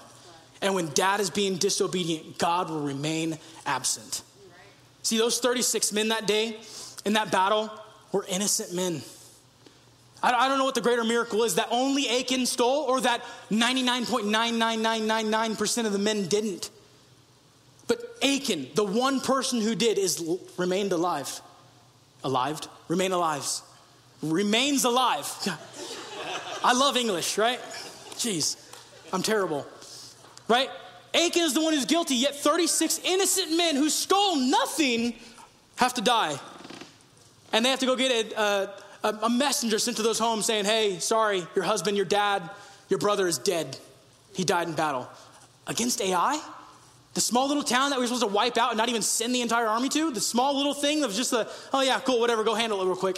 And 0.61 0.75
when 0.75 0.87
dad 0.89 1.19
is 1.19 1.29
being 1.29 1.57
disobedient, 1.57 2.37
God 2.37 2.69
will 2.69 2.81
remain 2.81 3.39
absent. 3.65 4.21
See, 5.01 5.17
those 5.17 5.39
36 5.39 5.91
men 5.91 6.09
that 6.09 6.27
day 6.27 6.59
in 7.05 7.13
that 7.13 7.31
battle 7.31 7.71
were 8.11 8.25
innocent 8.27 8.73
men. 8.73 9.01
I 10.23 10.47
don't 10.47 10.59
know 10.59 10.65
what 10.65 10.75
the 10.75 10.81
greater 10.81 11.03
miracle 11.03 11.41
is 11.43 11.55
that 11.55 11.67
only 11.71 12.07
Achan 12.07 12.45
stole 12.45 12.83
or 12.83 13.01
that 13.01 13.23
99.99999% 13.49 15.87
of 15.87 15.93
the 15.93 15.99
men 15.99 16.27
didn't. 16.27 16.69
But 17.87 18.03
Achan, 18.21 18.67
the 18.75 18.83
one 18.83 19.19
person 19.19 19.61
who 19.61 19.73
did, 19.73 19.97
is 19.97 20.23
remained 20.57 20.91
alive. 20.91 21.41
Alive? 22.23 22.59
Remain 22.87 23.13
alive. 23.13 23.47
Remains 24.21 24.83
alive. 24.83 25.25
I 26.63 26.73
love 26.73 26.97
English, 26.97 27.39
right? 27.39 27.59
Jeez, 28.11 28.57
I'm 29.11 29.23
terrible. 29.23 29.65
Right? 30.47 30.69
Achan 31.15 31.41
is 31.41 31.55
the 31.55 31.61
one 31.61 31.73
who's 31.73 31.85
guilty, 31.85 32.13
yet 32.15 32.35
36 32.35 32.99
innocent 33.03 33.57
men 33.57 33.75
who 33.75 33.89
stole 33.89 34.35
nothing 34.35 35.15
have 35.77 35.95
to 35.95 36.01
die. 36.01 36.39
And 37.53 37.65
they 37.65 37.69
have 37.69 37.79
to 37.79 37.85
go 37.85 37.95
get 37.95 38.33
a, 38.33 38.69
a, 39.03 39.09
a 39.23 39.29
messenger 39.29 39.79
sent 39.79 39.97
to 39.97 40.03
those 40.03 40.19
homes 40.19 40.45
saying, 40.45 40.65
hey, 40.65 40.99
sorry, 40.99 41.45
your 41.55 41.65
husband, 41.65 41.97
your 41.97 42.05
dad, 42.05 42.49
your 42.89 42.99
brother 42.99 43.27
is 43.27 43.37
dead. 43.37 43.77
He 44.33 44.43
died 44.43 44.67
in 44.67 44.73
battle. 44.73 45.09
Against 45.67 46.01
Ai? 46.01 46.41
The 47.13 47.21
small 47.21 47.47
little 47.47 47.63
town 47.63 47.89
that 47.89 47.97
we 47.97 48.03
were 48.03 48.07
supposed 48.07 48.23
to 48.23 48.33
wipe 48.33 48.57
out 48.57 48.71
and 48.71 48.77
not 48.77 48.87
even 48.87 49.01
send 49.01 49.35
the 49.35 49.41
entire 49.41 49.67
army 49.67 49.89
to? 49.89 50.11
The 50.11 50.21
small 50.21 50.55
little 50.55 50.73
thing 50.73 51.03
of 51.03 51.13
just 51.13 51.31
the, 51.31 51.49
oh 51.73 51.81
yeah, 51.81 51.99
cool, 51.99 52.19
whatever, 52.19 52.43
go 52.43 52.53
handle 52.53 52.81
it 52.81 52.85
real 52.85 52.95
quick. 52.95 53.17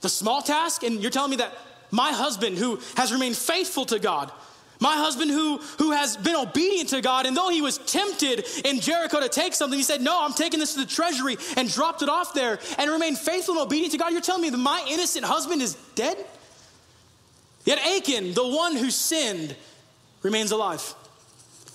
The 0.00 0.08
small 0.08 0.42
task? 0.42 0.82
And 0.82 1.00
you're 1.00 1.12
telling 1.12 1.30
me 1.30 1.36
that 1.36 1.56
my 1.92 2.10
husband, 2.12 2.58
who 2.58 2.80
has 2.96 3.12
remained 3.12 3.36
faithful 3.36 3.84
to 3.86 3.98
God, 4.00 4.32
my 4.82 4.96
husband 4.96 5.30
who, 5.30 5.58
who 5.78 5.92
has 5.92 6.16
been 6.16 6.34
obedient 6.34 6.88
to 6.88 7.00
God, 7.00 7.24
and 7.24 7.36
though 7.36 7.48
he 7.48 7.62
was 7.62 7.78
tempted 7.78 8.44
in 8.64 8.80
Jericho 8.80 9.20
to 9.20 9.28
take 9.28 9.54
something, 9.54 9.78
he 9.78 9.84
said, 9.84 10.00
No, 10.00 10.22
I'm 10.22 10.32
taking 10.32 10.58
this 10.58 10.74
to 10.74 10.80
the 10.80 10.86
treasury 10.86 11.36
and 11.56 11.72
dropped 11.72 12.02
it 12.02 12.08
off 12.08 12.34
there 12.34 12.58
and 12.78 12.90
remained 12.90 13.16
faithful 13.16 13.54
and 13.54 13.62
obedient 13.62 13.92
to 13.92 13.98
God. 13.98 14.10
You're 14.10 14.20
telling 14.20 14.42
me 14.42 14.50
that 14.50 14.58
my 14.58 14.84
innocent 14.90 15.24
husband 15.24 15.62
is 15.62 15.76
dead? 15.94 16.16
Yet 17.64 17.78
Achan, 17.78 18.34
the 18.34 18.44
one 18.44 18.74
who 18.74 18.90
sinned, 18.90 19.54
remains 20.22 20.50
alive. 20.50 20.94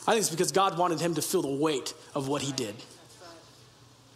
I 0.06 0.12
think 0.12 0.20
it's 0.20 0.30
because 0.30 0.52
God 0.52 0.78
wanted 0.78 1.00
him 1.00 1.16
to 1.16 1.22
feel 1.22 1.42
the 1.42 1.56
weight 1.56 1.94
of 2.14 2.28
what 2.28 2.42
he 2.42 2.52
did. 2.52 2.76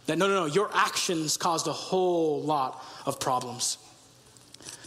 That 0.04 0.18
no, 0.18 0.28
no, 0.28 0.34
no, 0.34 0.46
your 0.46 0.68
actions 0.74 1.38
caused 1.38 1.66
a 1.66 1.72
whole 1.72 2.42
lot 2.42 2.84
of 3.06 3.18
problems. 3.18 3.78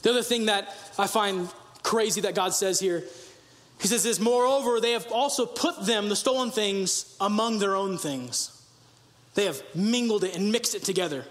The 0.03 0.11
other 0.11 0.21
thing 0.21 0.45
that 0.45 0.75
I 0.99 1.07
find 1.07 1.49
crazy 1.81 2.21
that 2.21 2.35
God 2.35 2.53
says 2.53 2.79
here, 2.79 3.03
he 3.79 3.88
says 3.88 4.03
this, 4.03 4.19
moreover, 4.19 4.79
they 4.79 4.93
have 4.93 5.11
also 5.11 5.45
put 5.45 5.85
them, 5.85 6.09
the 6.09 6.15
stolen 6.15 6.51
things, 6.51 7.15
among 7.19 7.59
their 7.59 7.75
own 7.75 7.97
things. 7.97 8.51
They 9.33 9.45
have 9.45 9.61
mingled 9.75 10.23
it 10.23 10.35
and 10.35 10.51
mixed 10.51 10.75
it 10.75 10.83
together. 10.83 11.25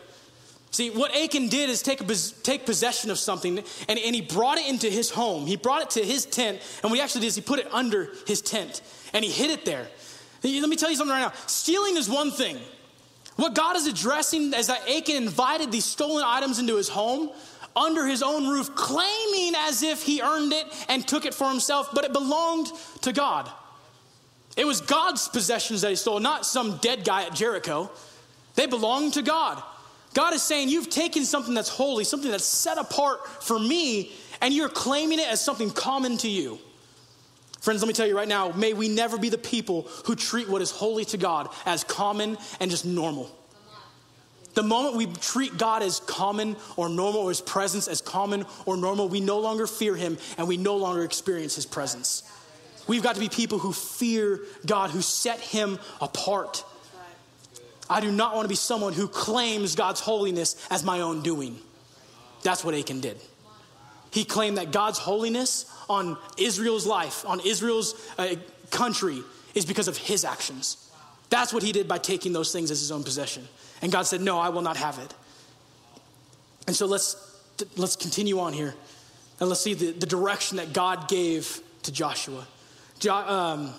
See, 0.70 0.90
what 0.90 1.14
Achan 1.16 1.48
did 1.48 1.70
is 1.70 1.83
take, 1.83 2.00
take 2.42 2.66
possession 2.66 3.11
of 3.11 3.18
something 3.18 3.59
and, 3.88 3.98
and 3.98 4.14
he 4.14 4.20
brought 4.20 4.59
it 4.59 4.68
into 4.68 4.90
his 4.90 5.09
home. 5.09 5.46
He 5.46 5.57
brought 5.57 5.83
it 5.83 5.90
to 5.90 6.04
his 6.04 6.26
tent, 6.26 6.61
and 6.83 6.90
what 6.90 6.96
he 6.96 7.02
actually 7.02 7.22
did 7.22 7.28
is 7.28 7.37
he 7.37 7.42
put 7.42 7.61
it 7.61 7.72
under 7.72 8.11
his 8.26 8.42
tent 8.42 8.83
and 9.12 9.24
he 9.24 9.30
hid 9.30 9.50
it 9.50 9.64
there. 9.64 9.87
Let 10.42 10.68
me 10.68 10.76
tell 10.76 10.90
you 10.90 10.96
something 10.96 11.14
right 11.14 11.20
now 11.20 11.33
stealing 11.46 11.96
is 11.96 12.11
one 12.11 12.30
thing. 12.30 12.59
What 13.37 13.54
God 13.54 13.76
is 13.76 13.87
addressing 13.87 14.52
is 14.52 14.66
that 14.66 14.88
Achan 14.88 15.16
invited 15.16 15.72
these 15.72 15.85
stolen 15.85 16.24
items 16.24 16.59
into 16.59 16.76
his 16.76 16.88
home 16.88 17.30
under 17.76 18.06
his 18.06 18.22
own 18.22 18.48
roof, 18.48 18.74
claiming 18.74 19.54
as 19.56 19.82
if 19.82 20.02
he 20.02 20.20
earned 20.22 20.52
it 20.52 20.66
and 20.88 21.06
took 21.06 21.24
it 21.24 21.34
for 21.34 21.48
himself, 21.48 21.90
but 21.92 22.04
it 22.04 22.12
belonged 22.12 22.68
to 23.02 23.12
God. 23.12 23.50
It 24.56 24.66
was 24.66 24.80
God's 24.80 25.28
possessions 25.28 25.80
that 25.80 25.90
he 25.90 25.96
stole, 25.96 26.20
not 26.20 26.46
some 26.46 26.76
dead 26.78 27.04
guy 27.04 27.24
at 27.24 27.34
Jericho. 27.34 27.90
They 28.54 28.66
belonged 28.66 29.14
to 29.14 29.22
God. 29.22 29.62
God 30.14 30.32
is 30.32 30.42
saying, 30.42 30.68
You've 30.68 30.90
taken 30.90 31.24
something 31.24 31.54
that's 31.54 31.68
holy, 31.68 32.04
something 32.04 32.30
that's 32.30 32.44
set 32.44 32.78
apart 32.78 33.26
for 33.42 33.58
me, 33.58 34.12
and 34.40 34.54
you're 34.54 34.68
claiming 34.68 35.18
it 35.18 35.26
as 35.26 35.40
something 35.40 35.70
common 35.70 36.16
to 36.18 36.28
you. 36.28 36.58
Friends, 37.60 37.80
let 37.80 37.88
me 37.88 37.94
tell 37.94 38.06
you 38.06 38.16
right 38.16 38.28
now, 38.28 38.52
may 38.52 38.74
we 38.74 38.88
never 38.88 39.18
be 39.18 39.30
the 39.30 39.38
people 39.38 39.88
who 40.04 40.14
treat 40.14 40.48
what 40.48 40.62
is 40.62 40.70
holy 40.70 41.04
to 41.06 41.16
God 41.16 41.48
as 41.66 41.82
common 41.82 42.37
and 42.60 42.70
just 42.70 42.84
normal. 42.84 43.34
The 44.55 44.62
moment 44.62 44.97
we 44.97 45.07
treat 45.07 45.59
God 45.59 45.83
as 45.83 46.01
common 46.01 46.57
or 46.77 46.88
normal, 46.88 47.23
or 47.23 47.31
his 47.31 47.40
presence 47.40 47.88
as 47.88 48.01
common 48.01 48.47
or 48.67 48.77
normal, 48.77 49.09
we 49.09 49.21
no 49.21 49.40
longer 49.40 49.67
fear 49.67 49.97
him 49.97 50.17
and 50.38 50.47
we 50.47 50.57
no 50.57 50.77
longer 50.77 51.03
experience 51.03 51.57
his 51.57 51.67
presence. 51.67 52.23
We've 52.87 53.03
got 53.03 53.14
to 53.14 53.21
be 53.21 53.29
people 53.29 53.59
who 53.59 53.73
fear 53.73 54.40
God, 54.64 54.90
who 54.90 55.03
set 55.03 55.40
him 55.40 55.79
apart. 56.01 56.64
I 57.88 58.01
do 58.01 58.12
not 58.12 58.35
want 58.35 58.45
to 58.45 58.49
be 58.49 58.55
someone 58.55 58.93
who 58.93 59.09
claims 59.09 59.75
God's 59.75 60.01
holiness 60.01 60.57
as 60.71 60.85
my 60.85 61.01
own 61.01 61.23
doing. 61.23 61.59
That's 62.43 62.64
what 62.64 62.75
Achan 62.75 63.01
did. 63.01 63.19
He 64.11 64.25
claimed 64.25 64.59
that 64.59 64.71
God's 64.71 64.99
holiness 64.99 65.71
on 65.88 66.17
Israel's 66.38 66.87
life, 66.87 67.27
on 67.27 67.40
Israel's 67.40 67.95
uh, 68.17 68.37
country, 68.71 69.23
is 69.55 69.67
because 69.67 69.88
of 69.88 69.97
his 69.97 70.25
actions. 70.25 70.90
That's 71.31 71.53
what 71.53 71.62
he 71.62 71.73
did 71.73 71.88
by 71.88 71.99
taking 71.99 72.33
those 72.33 72.53
things 72.53 72.71
as 72.71 72.81
his 72.81 72.93
own 72.93 73.03
possession. 73.03 73.49
And 73.85 73.92
God 73.92 74.07
said, 74.07 74.23
No, 74.23 74.38
I 74.38 74.49
will 74.49 74.62
not 74.62 74.79
have 74.79 74.99
it. 74.99 75.12
And 76.66 76.75
so 76.75 76.87
let's, 76.87 77.38
let's 77.77 77.97
continue 77.97 78.40
on 78.40 78.55
here. 78.55 78.75
And 79.38 79.51
let's 79.51 79.61
see 79.61 79.75
the, 79.75 79.90
the 79.90 80.07
direction 80.07 80.57
that 80.57 80.73
God 80.73 81.07
gave 81.07 81.61
to 81.83 81.92
Joshua. 81.92 82.47
Jo, 82.99 83.14
um, 83.14 83.75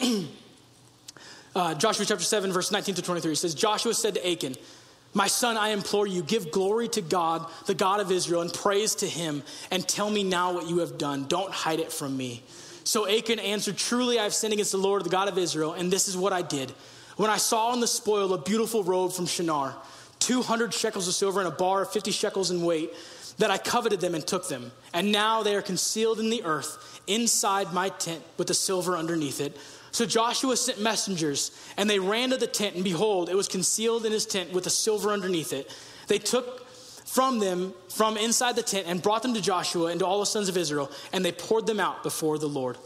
uh, 1.56 1.74
Joshua 1.74 2.06
chapter 2.06 2.22
7, 2.22 2.52
verse 2.52 2.70
19 2.70 2.94
to 2.94 3.02
23 3.02 3.34
says, 3.34 3.52
Joshua 3.52 3.94
said 3.94 4.14
to 4.14 4.30
Achan, 4.30 4.54
My 5.12 5.26
son, 5.26 5.56
I 5.56 5.70
implore 5.70 6.06
you, 6.06 6.22
give 6.22 6.52
glory 6.52 6.86
to 6.90 7.00
God, 7.00 7.44
the 7.66 7.74
God 7.74 7.98
of 7.98 8.12
Israel, 8.12 8.42
and 8.42 8.54
praise 8.54 8.94
to 8.96 9.08
him, 9.08 9.42
and 9.72 9.88
tell 9.88 10.08
me 10.08 10.22
now 10.22 10.52
what 10.52 10.68
you 10.68 10.78
have 10.78 10.98
done. 10.98 11.26
Don't 11.26 11.52
hide 11.52 11.80
it 11.80 11.90
from 11.90 12.16
me. 12.16 12.44
So 12.84 13.08
Achan 13.08 13.40
answered, 13.40 13.76
Truly 13.76 14.20
I 14.20 14.22
have 14.22 14.34
sinned 14.34 14.52
against 14.52 14.70
the 14.70 14.78
Lord, 14.78 15.04
the 15.04 15.10
God 15.10 15.26
of 15.26 15.36
Israel, 15.36 15.72
and 15.72 15.92
this 15.92 16.06
is 16.06 16.16
what 16.16 16.32
I 16.32 16.42
did. 16.42 16.72
When 17.18 17.30
I 17.30 17.36
saw 17.36 17.70
on 17.70 17.80
the 17.80 17.88
spoil 17.88 18.32
a 18.32 18.38
beautiful 18.38 18.84
robe 18.84 19.12
from 19.12 19.26
Shinar, 19.26 19.74
200 20.20 20.72
shekels 20.72 21.08
of 21.08 21.14
silver 21.14 21.40
and 21.40 21.48
a 21.48 21.56
bar 21.56 21.82
of 21.82 21.90
50 21.90 22.12
shekels 22.12 22.52
in 22.52 22.62
weight, 22.62 22.92
that 23.38 23.50
I 23.50 23.58
coveted 23.58 24.00
them 24.00 24.14
and 24.14 24.24
took 24.24 24.48
them. 24.48 24.70
And 24.94 25.10
now 25.10 25.42
they 25.42 25.56
are 25.56 25.62
concealed 25.62 26.20
in 26.20 26.30
the 26.30 26.44
earth 26.44 27.00
inside 27.08 27.72
my 27.72 27.88
tent 27.88 28.22
with 28.36 28.46
the 28.46 28.54
silver 28.54 28.96
underneath 28.96 29.40
it. 29.40 29.56
So 29.90 30.06
Joshua 30.06 30.56
sent 30.56 30.80
messengers, 30.80 31.50
and 31.76 31.90
they 31.90 31.98
ran 31.98 32.30
to 32.30 32.36
the 32.36 32.46
tent, 32.46 32.76
and 32.76 32.84
behold, 32.84 33.28
it 33.28 33.34
was 33.34 33.48
concealed 33.48 34.06
in 34.06 34.12
his 34.12 34.24
tent 34.24 34.52
with 34.52 34.62
the 34.62 34.70
silver 34.70 35.10
underneath 35.10 35.52
it. 35.52 35.74
They 36.06 36.18
took 36.18 36.68
from 37.04 37.40
them 37.40 37.74
from 37.88 38.16
inside 38.16 38.54
the 38.54 38.62
tent 38.62 38.86
and 38.86 39.02
brought 39.02 39.22
them 39.22 39.34
to 39.34 39.40
Joshua 39.40 39.86
and 39.86 39.98
to 39.98 40.06
all 40.06 40.20
the 40.20 40.26
sons 40.26 40.48
of 40.48 40.56
Israel, 40.56 40.88
and 41.12 41.24
they 41.24 41.32
poured 41.32 41.66
them 41.66 41.80
out 41.80 42.04
before 42.04 42.38
the 42.38 42.48
Lord. 42.48 42.76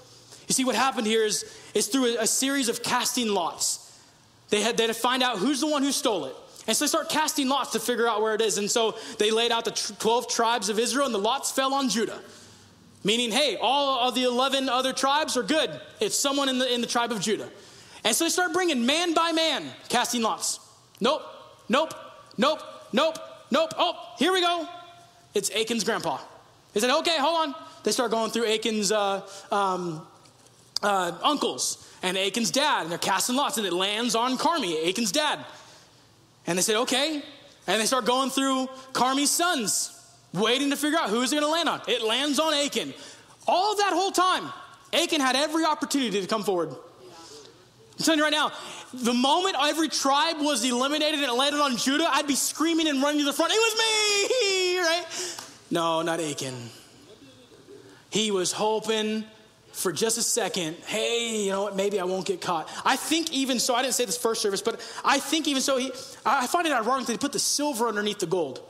You 0.49 0.55
see, 0.55 0.65
what 0.65 0.75
happened 0.75 1.07
here 1.07 1.23
is, 1.23 1.45
is 1.75 1.89
through 1.89 2.17
a, 2.17 2.23
a 2.23 2.27
series 2.27 2.71
of 2.71 2.83
casting 2.83 3.29
lots. 3.29 3.82
They 4.53 4.61
had, 4.61 4.77
they 4.77 4.83
had 4.83 4.95
to 4.95 5.01
find 5.01 5.23
out 5.23 5.39
who's 5.39 5.61
the 5.61 5.67
one 5.67 5.83
who 5.83 5.91
stole 5.91 6.27
it. 6.27 6.37
And 6.67 6.77
so 6.77 6.85
they 6.85 6.89
start 6.91 7.09
casting 7.09 7.49
lots 7.49 7.73
to 7.73 7.81
figure 7.81 8.07
out 8.07 8.21
where 8.21 8.35
it 8.35 8.43
is. 8.43 8.59
And 8.59 8.71
so 8.71 8.97
they 9.19 9.31
laid 9.31 9.51
out 9.51 9.65
the 9.65 9.71
12 9.71 10.29
tribes 10.29 10.69
of 10.69 10.79
Israel, 10.79 11.07
and 11.07 11.15
the 11.15 11.19
lots 11.19 11.51
fell 11.51 11.73
on 11.73 11.89
Judah. 11.89 12.21
Meaning, 13.03 13.33
hey, 13.33 13.57
all 13.57 14.07
of 14.07 14.15
the 14.15 14.25
11 14.25 14.69
other 14.69 14.93
tribes 14.93 15.39
are 15.39 15.43
good. 15.43 15.71
It's 16.01 16.15
someone 16.15 16.51
in 16.51 16.59
the, 16.59 16.73
in 16.73 16.83
the 16.83 16.87
tribe 16.87 17.13
of 17.13 17.21
Judah. 17.23 17.49
And 18.05 18.15
so 18.15 18.25
they 18.25 18.29
start 18.31 18.53
bringing 18.53 18.85
man 18.85 19.15
by 19.15 19.33
man 19.33 19.65
casting 19.89 20.21
lots. 20.21 20.61
Nope, 21.01 21.23
nope, 21.71 21.95
nope, 22.37 22.61
nope, 22.93 23.17
nope. 23.51 23.73
Oh, 23.79 24.15
here 24.19 24.35
we 24.35 24.43
go. 24.43 24.69
It's 25.33 25.49
Achan's 25.49 25.83
grandpa. 25.83 26.19
They 26.75 26.81
said, 26.81 26.91
okay, 26.99 27.17
hold 27.19 27.49
on. 27.49 27.55
They 27.85 27.93
start 27.93 28.11
going 28.11 28.31
through 28.31 28.45
Achan's 28.45 28.93
uh, 28.93 29.27
um, 29.51 30.07
uh, 30.83 31.13
uncles 31.23 31.89
and 32.03 32.17
Achan's 32.17 32.51
dad, 32.51 32.83
and 32.83 32.91
they're 32.91 32.99
casting 32.99 33.37
lots, 33.37 33.59
and 33.59 33.67
it 33.67 33.73
lands 33.73 34.15
on 34.15 34.37
Carmi, 34.37 34.87
Achan's 34.87 35.13
dad. 35.13 35.39
And 36.47 36.59
they 36.59 36.63
said, 36.63 36.77
okay. 36.77 37.23
And 37.67 37.81
they 37.81 37.87
start 37.87 38.05
going 38.05 38.31
through 38.31 38.67
Carmi's 38.93 39.31
sons. 39.31 39.99
waiting 40.33 40.71
to 40.71 40.77
figure 40.77 40.99
out 40.99 41.11
who's 41.11 41.33
it 41.33 41.37
going 41.37 41.47
to 41.47 41.51
land 41.51 41.69
on. 41.69 41.81
It 41.87 42.03
lands 42.03 42.41
on 42.41 42.53
Achan. 42.55 42.93
All 43.47 43.77
that 43.77 43.93
whole 43.93 44.11
time, 44.11 44.51
Achan 44.93 45.21
had 45.21 45.37
every 45.37 45.65
opportunity 45.65 46.21
to 46.21 46.27
come 46.27 46.43
forward. 46.43 46.71
I'm 46.71 48.05
telling 48.05 48.19
you 48.19 48.25
right 48.25 48.33
now, 48.33 48.51
the 48.95 49.13
moment 49.13 49.57
every 49.61 49.89
tribe 49.89 50.37
was 50.41 50.65
eliminated 50.65 51.21
and 51.21 51.25
it 51.25 51.33
landed 51.33 51.61
on 51.61 51.77
Judah, 51.77 52.09
I'd 52.11 52.27
be 52.27 52.35
screaming 52.35 52.89
and 52.89 53.03
running 53.03 53.21
to 53.21 53.25
the 53.25 53.33
front. 53.33 53.53
It 53.53 53.57
was 53.57 53.75
me, 53.79 54.79
right? 54.79 55.05
No, 55.71 56.03
not 56.03 56.19
Achan. 56.19 56.55
He 58.11 58.31
was 58.31 58.53
hoping 58.53 59.25
for 59.73 59.93
just 59.93 60.19
a 60.19 60.23
second, 60.23 60.77
hey, 60.87 61.45
you 61.45 61.51
know 61.51 61.63
what, 61.63 61.77
maybe 61.77 61.99
I 61.99 62.05
won't 62.05 62.27
get 62.27 62.41
caught. 62.41 62.69
I 62.85 62.97
think 62.97 63.33
even 63.33 63.59
so, 63.59 63.75
I 63.75 63.83
didn't 63.83 63.95
say 63.95 64.05
this 64.05 64.19
first 64.19 64.43
service, 64.43 64.63
but 64.63 64.81
I 65.05 65.19
think 65.19 65.49
even 65.49 65.63
so, 65.63 65.79
he, 65.79 65.91
I 66.25 66.47
find 66.47 66.67
it 66.67 66.73
ironic 66.73 67.07
that 67.07 67.13
he 67.13 67.19
put 67.19 67.33
the 67.33 67.39
silver 67.39 67.89
underneath 67.89 68.19
the 68.19 68.27
gold. 68.27 68.61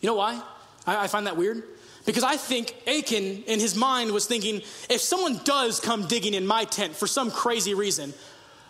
You 0.00 0.08
know 0.08 0.14
why? 0.14 0.40
I, 0.86 1.04
I 1.04 1.06
find 1.08 1.26
that 1.26 1.36
weird. 1.36 1.64
Because 2.04 2.24
I 2.24 2.36
think 2.36 2.74
Achan, 2.86 3.44
in 3.44 3.60
his 3.60 3.76
mind, 3.76 4.10
was 4.10 4.26
thinking 4.26 4.56
if 4.90 5.00
someone 5.00 5.40
does 5.44 5.78
come 5.78 6.06
digging 6.06 6.34
in 6.34 6.46
my 6.46 6.64
tent 6.64 6.96
for 6.96 7.06
some 7.06 7.30
crazy 7.30 7.74
reason, 7.74 8.12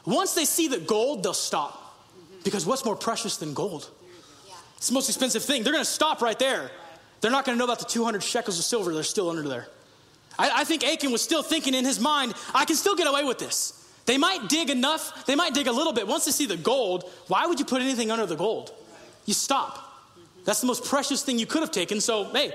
once 0.04 0.34
they 0.34 0.44
see 0.44 0.68
the 0.68 0.78
gold, 0.78 1.22
they'll 1.22 1.32
stop. 1.32 1.78
Because 2.44 2.66
what's 2.66 2.84
more 2.84 2.96
precious 2.96 3.36
than 3.36 3.54
gold? 3.54 3.88
It's 4.76 4.88
the 4.88 4.94
most 4.94 5.08
expensive 5.08 5.44
thing. 5.44 5.62
They're 5.62 5.72
going 5.72 5.84
to 5.84 5.90
stop 5.90 6.20
right 6.20 6.38
there. 6.38 6.70
They're 7.20 7.30
not 7.30 7.44
going 7.44 7.56
to 7.56 7.58
know 7.58 7.64
about 7.64 7.78
the 7.78 7.84
200 7.84 8.22
shekels 8.22 8.58
of 8.58 8.64
silver 8.64 8.92
they're 8.92 9.04
still 9.04 9.30
under 9.30 9.48
there. 9.48 9.68
I, 10.42 10.62
I 10.62 10.64
think 10.64 10.84
Achan 10.84 11.12
was 11.12 11.22
still 11.22 11.42
thinking 11.42 11.72
in 11.72 11.84
his 11.84 12.00
mind, 12.00 12.34
I 12.52 12.64
can 12.64 12.74
still 12.74 12.96
get 12.96 13.06
away 13.06 13.22
with 13.22 13.38
this. 13.38 13.78
They 14.04 14.18
might 14.18 14.48
dig 14.48 14.70
enough, 14.70 15.24
they 15.26 15.36
might 15.36 15.54
dig 15.54 15.68
a 15.68 15.72
little 15.72 15.92
bit. 15.92 16.08
Once 16.08 16.24
they 16.24 16.32
see 16.32 16.46
the 16.46 16.56
gold, 16.56 17.08
why 17.28 17.46
would 17.46 17.60
you 17.60 17.64
put 17.64 17.80
anything 17.80 18.10
under 18.10 18.26
the 18.26 18.34
gold? 18.34 18.74
You 19.24 19.34
stop. 19.34 19.78
That's 20.44 20.60
the 20.60 20.66
most 20.66 20.84
precious 20.84 21.22
thing 21.22 21.38
you 21.38 21.46
could 21.46 21.60
have 21.60 21.70
taken. 21.70 22.00
So, 22.00 22.24
hey, 22.24 22.52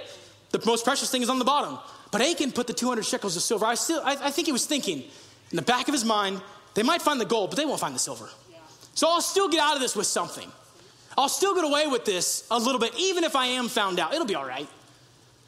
the 0.52 0.62
most 0.66 0.84
precious 0.84 1.10
thing 1.10 1.22
is 1.22 1.30
on 1.30 1.40
the 1.40 1.46
bottom. 1.46 1.80
But 2.12 2.22
Achan 2.22 2.52
put 2.52 2.68
the 2.68 2.74
200 2.74 3.06
shekels 3.06 3.38
of 3.38 3.42
silver. 3.42 3.66
I 3.66 3.76
still, 3.76 4.02
I, 4.04 4.18
I 4.22 4.32
think 4.32 4.48
he 4.48 4.52
was 4.52 4.66
thinking 4.66 5.04
in 5.52 5.56
the 5.56 5.62
back 5.62 5.88
of 5.88 5.94
his 5.94 6.04
mind, 6.04 6.42
they 6.74 6.84
might 6.84 7.02
find 7.02 7.22
the 7.22 7.26
gold, 7.26 7.52
but 7.52 7.58
they 7.58 7.66
won't 7.66 7.80
find 7.80 7.96
the 7.96 8.00
silver. 8.00 8.30
So 8.96 9.08
I'll 9.08 9.22
still 9.22 9.48
get 9.48 9.62
out 9.62 9.76
of 9.76 9.82
this 9.82 9.96
with 9.96 10.08
something. 10.08 10.52
I'll 11.18 11.30
still 11.30 11.56
get 11.56 11.64
away 11.64 11.88
with 11.88 12.04
this 12.04 12.46
a 12.52 12.60
little 12.60 12.80
bit, 12.80 12.94
even 13.00 13.24
if 13.24 13.36
I 13.36 13.46
am 13.46 13.70
found 13.70 14.00
out. 14.00 14.14
It'll 14.14 14.28
be 14.28 14.36
all 14.36 14.46
right. 14.46 14.68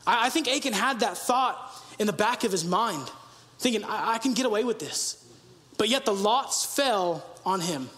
I, 0.07 0.27
I 0.27 0.29
think 0.29 0.47
Achan 0.47 0.73
had 0.73 1.01
that 1.01 1.17
thought 1.17 1.68
in 1.99 2.07
the 2.07 2.13
back 2.13 2.43
of 2.43 2.51
his 2.51 2.65
mind, 2.65 3.09
thinking, 3.59 3.83
I, 3.83 4.13
I 4.13 4.17
can 4.17 4.33
get 4.33 4.45
away 4.45 4.63
with 4.63 4.79
this. 4.79 5.23
But 5.77 5.89
yet 5.89 6.05
the 6.05 6.13
lots 6.13 6.65
fell 6.65 7.23
on 7.45 7.61
him. 7.61 7.89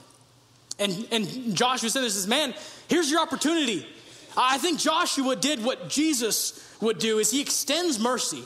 And, 0.80 1.08
and 1.12 1.56
Joshua 1.56 1.90
said, 1.90 2.04
this, 2.04 2.28
Man, 2.28 2.54
here's 2.88 3.10
your 3.10 3.22
opportunity. 3.22 3.88
I 4.36 4.58
think 4.58 4.80
Joshua 4.80 5.36
did 5.36 5.64
what 5.64 5.90
Jesus 5.90 6.76
would 6.82 6.98
do 6.98 7.20
is 7.20 7.32
he 7.32 7.42
extends 7.42 8.00
mercy. 8.00 8.44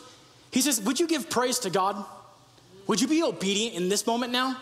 He 0.52 0.62
says, 0.62 0.82
Would 0.82 1.00
you 1.00 1.08
give 1.08 1.30
praise 1.30 1.60
to 1.60 1.70
God? 1.70 2.04
Would 2.88 3.02
you 3.02 3.08
be 3.08 3.24
obedient 3.24 3.76
in 3.76 3.90
this 3.90 4.06
moment 4.06 4.32
now? 4.32 4.58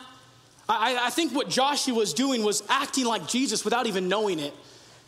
I, 0.67 0.97
I 1.01 1.09
think 1.09 1.33
what 1.33 1.49
Joshua 1.49 1.93
was 1.93 2.13
doing 2.13 2.43
was 2.43 2.63
acting 2.69 3.05
like 3.05 3.27
Jesus 3.27 3.65
without 3.65 3.85
even 3.85 4.07
knowing 4.07 4.39
it. 4.39 4.53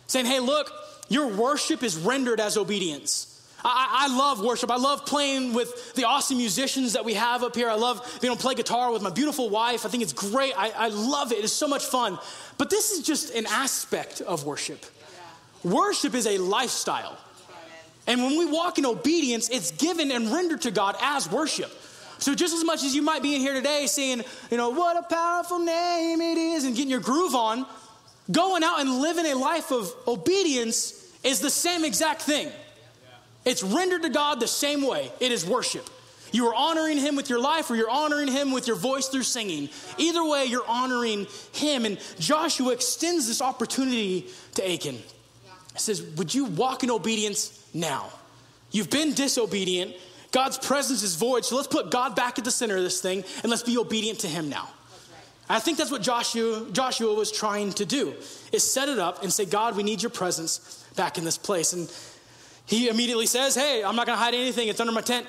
Saying, 0.08 0.26
Hey, 0.26 0.40
look, 0.40 0.72
your 1.10 1.28
worship 1.28 1.84
is 1.84 1.98
rendered 1.98 2.40
as 2.40 2.58
obedience. 2.58 3.35
I, 3.68 4.08
I, 4.08 4.16
love 4.16 4.42
worship. 4.42 4.70
I 4.70 4.76
love 4.76 5.08
playing 5.08 5.54
with 5.54 5.96
the 5.96 6.04
awesome 6.04 6.38
musicians 6.38 6.94
that 6.94 7.04
we 7.04 7.16
have 7.16 7.42
up 7.42 7.56
here. 7.56 7.68
I 7.68 7.74
love 7.74 8.00
being 8.22 8.32
able 8.32 8.38
to 8.38 8.42
play 8.42 8.54
guitar 8.54 8.92
with 8.92 9.02
my 9.02 9.10
beautiful 9.10 9.50
wife. 9.50 9.88
I 9.88 9.90
think 9.90 10.04
it's 10.04 10.14
great. 10.14 10.54
I, 10.56 10.70
I 10.70 10.88
love 10.90 11.32
it. 11.32 11.44
It's 11.44 11.52
so 11.52 11.68
much 11.68 11.84
fun. 11.84 12.20
But 12.60 12.70
this 12.70 12.92
is 12.92 13.04
just 13.04 13.34
an 13.34 13.48
aspect 13.48 14.22
of 14.22 14.46
worship. 14.46 14.86
Worship 15.64 16.14
is 16.14 16.28
a 16.28 16.38
lifestyle. 16.38 17.18
And 18.06 18.22
when 18.22 18.38
we 18.38 18.46
walk 18.46 18.78
in 18.78 18.86
obedience, 18.86 19.50
it's 19.50 19.72
given 19.72 20.12
and 20.12 20.32
rendered 20.32 20.62
to 20.62 20.72
God 20.72 20.96
as 21.02 21.30
worship. 21.30 21.72
So 22.20 22.36
just 22.36 22.54
as 22.54 22.64
much 22.64 22.84
as 22.84 22.96
you 22.96 23.02
might 23.02 23.24
be 23.24 23.34
in 23.34 23.42
here 23.42 23.56
today 23.56 23.88
saying, 23.88 24.24
you 24.52 24.58
know, 24.58 24.70
what 24.70 24.96
a 24.96 25.02
powerful 25.02 25.58
name 25.58 26.22
it 26.22 26.38
is, 26.38 26.66
and 26.66 26.76
getting 26.76 26.92
your 26.92 27.00
groove 27.00 27.34
on, 27.34 27.66
going 28.32 28.64
out 28.64 28.80
and 28.80 29.00
living 29.00 29.26
a 29.26 29.34
life 29.34 29.72
of 29.72 29.92
obedience 30.08 31.12
is 31.24 31.40
the 31.40 31.50
same 31.50 31.84
exact 31.84 32.22
thing. 32.22 32.52
It's 33.46 33.64
rendered 33.64 34.04
to 34.04 34.10
God 34.10 34.40
the 34.40 34.48
same 34.48 34.86
way. 34.86 35.12
It 35.20 35.32
is 35.32 35.46
worship. 35.46 35.88
You 36.32 36.48
are 36.48 36.56
honoring 36.56 36.98
Him 36.98 37.16
with 37.16 37.30
your 37.30 37.40
life, 37.40 37.70
or 37.70 37.76
you're 37.76 37.90
honoring 37.90 38.28
Him 38.28 38.52
with 38.52 38.68
your 38.68 38.76
voice 38.76 39.08
through 39.08 39.24
singing. 39.24 39.70
Either 39.98 40.24
way, 40.28 40.46
you're 40.46 40.68
honoring 40.68 41.28
Him. 41.54 41.86
And 41.86 42.00
Joshua 42.20 42.74
extends 42.74 43.28
this 43.28 43.42
opportunity 43.42 44.28
to 44.56 44.70
Achan. 44.70 44.96
He 44.96 45.80
says, 45.80 46.02
Would 46.18 46.34
you 46.34 46.46
walk 46.46 46.84
in 46.84 46.92
obedience 46.92 47.66
now? 47.74 48.10
You've 48.72 48.90
been 48.90 49.14
disobedient. 49.14 49.96
God's 50.32 50.58
presence 50.58 51.04
is 51.04 51.16
void. 51.16 51.46
So 51.46 51.56
let's 51.56 51.68
put 51.68 51.92
God 51.92 52.16
back 52.16 52.38
at 52.38 52.44
the 52.44 52.52
center 52.52 52.76
of 52.76 52.84
this 52.84 53.00
thing 53.00 53.24
and 53.42 53.50
let's 53.50 53.64
be 53.64 53.78
obedient 53.78 54.20
to 54.20 54.28
Him 54.28 54.50
now. 54.50 54.68
I 55.48 55.60
think 55.60 55.78
that's 55.78 55.92
what 55.92 56.02
Joshua, 56.02 56.68
Joshua 56.72 57.14
was 57.14 57.32
trying 57.32 57.72
to 57.74 57.86
do, 57.86 58.16
is 58.52 58.70
set 58.70 58.90
it 58.90 59.00
up 59.00 59.22
and 59.22 59.32
say, 59.32 59.46
God, 59.46 59.78
we 59.78 59.84
need 59.84 60.02
your 60.02 60.10
presence 60.10 60.84
back 60.96 61.18
in 61.18 61.24
this 61.24 61.38
place. 61.38 61.72
And 61.72 61.90
he 62.66 62.90
immediately 62.90 63.26
says, 63.26 63.56
Hey, 63.56 63.84
I'm 63.84 63.96
not 63.96 64.06
going 64.06 64.18
to 64.18 64.24
hide 64.24 64.34
anything. 64.34 64.68
It's 64.68 64.80
under 64.80 64.94
my 64.94 65.02
tent. 65.02 65.28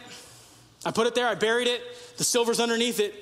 I 0.85 0.91
put 0.91 1.07
it 1.07 1.15
there, 1.15 1.27
I 1.27 1.35
buried 1.35 1.67
it, 1.67 1.83
the 2.17 2.25
silver's 2.25 2.61
underneath 2.61 3.01
it. 3.01 3.15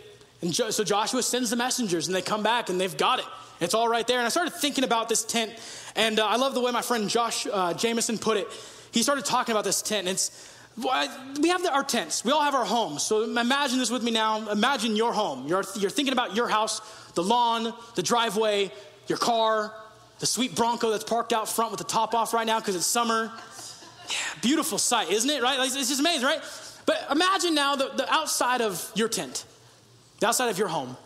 And 0.43 0.55
so 0.55 0.85
Joshua 0.85 1.23
sends 1.23 1.49
the 1.49 1.57
messengers, 1.57 2.07
and 2.07 2.15
they 2.15 2.21
come 2.21 2.43
back 2.43 2.69
and 2.69 2.79
they've 2.79 2.97
got 2.97 3.21
it. 3.21 3.25
It's 3.61 3.73
all 3.73 3.89
right 3.89 4.07
there. 4.07 4.19
And 4.19 4.27
I 4.27 4.29
started 4.29 4.53
thinking 4.53 4.85
about 4.85 5.09
this 5.09 5.25
tent, 5.25 5.53
and 5.97 6.19
uh, 6.19 6.27
I 6.27 6.37
love 6.37 6.55
the 6.55 6.61
way 6.61 6.71
my 6.73 6.83
friend 6.83 7.09
Josh 7.09 7.47
uh, 7.51 7.73
Jameson 7.73 8.19
put 8.19 8.37
it. 8.37 8.49
He 8.93 9.03
started 9.03 9.25
talking 9.25 9.53
about 9.53 9.65
this 9.65 9.81
tent. 9.81 10.07
And 10.07 10.15
it's 10.15 10.51
we 10.77 11.49
have 11.49 11.63
the, 11.63 11.73
our 11.73 11.85
tents. 11.85 12.25
We 12.25 12.33
all 12.33 12.43
have 12.43 12.55
our 12.55 12.65
homes. 12.65 13.03
So 13.03 13.23
imagine 13.23 13.79
this 13.79 13.91
with 13.91 14.03
me 14.03 14.11
now. 14.11 14.51
Imagine 14.51 14.97
your 14.97 15.13
home. 15.13 15.47
You're, 15.47 15.65
you're 15.77 15.91
thinking 15.91 16.13
about 16.13 16.35
your 16.35 16.49
house, 16.49 16.81
the 17.15 17.23
lawn, 17.23 17.73
the 17.95 18.03
driveway, 18.03 18.73
your 19.07 19.19
car, 19.19 19.73
the 20.19 20.27
sweet 20.27 20.55
Bronco 20.57 20.91
that's 20.91 21.05
parked 21.05 21.33
out 21.33 21.49
front 21.49 21.71
with 21.71 21.79
the 21.79 21.85
top 21.85 22.13
off 22.13 22.35
right 22.35 22.47
now 22.47 22.59
because 22.59 22.75
it's 22.75 22.87
summer. 22.87 23.33
Yeah, 24.15 24.41
beautiful 24.41 24.79
sight, 24.79 25.11
isn't 25.11 25.29
it? 25.29 25.43
Right? 25.43 25.59
It's 25.61 25.75
just 25.75 26.01
amazing, 26.01 26.25
right? 26.25 26.41
But 26.87 27.07
imagine 27.11 27.55
now 27.55 27.77
the, 27.77 27.91
the 27.97 28.13
outside 28.13 28.61
of 28.61 28.91
your 28.95 29.09
tent, 29.09 29.45
the 30.21 30.29
outside 30.29 30.51
of 30.51 30.59
your 30.59 30.69
home. 30.69 30.97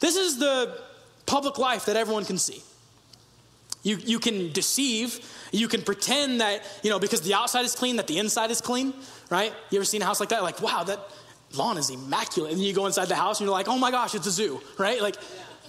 This 0.00 0.16
is 0.16 0.38
the 0.38 0.80
public 1.26 1.58
life 1.58 1.86
that 1.86 1.96
everyone 1.96 2.24
can 2.24 2.38
see. 2.38 2.62
You, 3.82 3.96
you 3.96 4.18
can 4.18 4.52
deceive, 4.52 5.20
you 5.52 5.68
can 5.68 5.82
pretend 5.82 6.40
that, 6.40 6.62
you 6.82 6.90
know, 6.90 6.98
because 6.98 7.22
the 7.22 7.34
outside 7.34 7.64
is 7.64 7.74
clean, 7.74 7.96
that 7.96 8.06
the 8.06 8.18
inside 8.18 8.50
is 8.50 8.60
clean, 8.60 8.92
right? 9.30 9.52
You 9.70 9.78
ever 9.78 9.84
seen 9.84 10.02
a 10.02 10.04
house 10.04 10.20
like 10.20 10.30
that? 10.30 10.42
Like, 10.42 10.60
wow, 10.60 10.84
that 10.84 11.00
lawn 11.54 11.78
is 11.78 11.88
immaculate. 11.90 12.52
And 12.52 12.60
you 12.60 12.74
go 12.74 12.86
inside 12.86 13.06
the 13.06 13.14
house 13.14 13.40
and 13.40 13.46
you're 13.46 13.54
like, 13.54 13.68
oh 13.68 13.78
my 13.78 13.90
gosh, 13.90 14.14
it's 14.14 14.26
a 14.26 14.30
zoo, 14.30 14.60
right? 14.76 15.00
Like, 15.00 15.16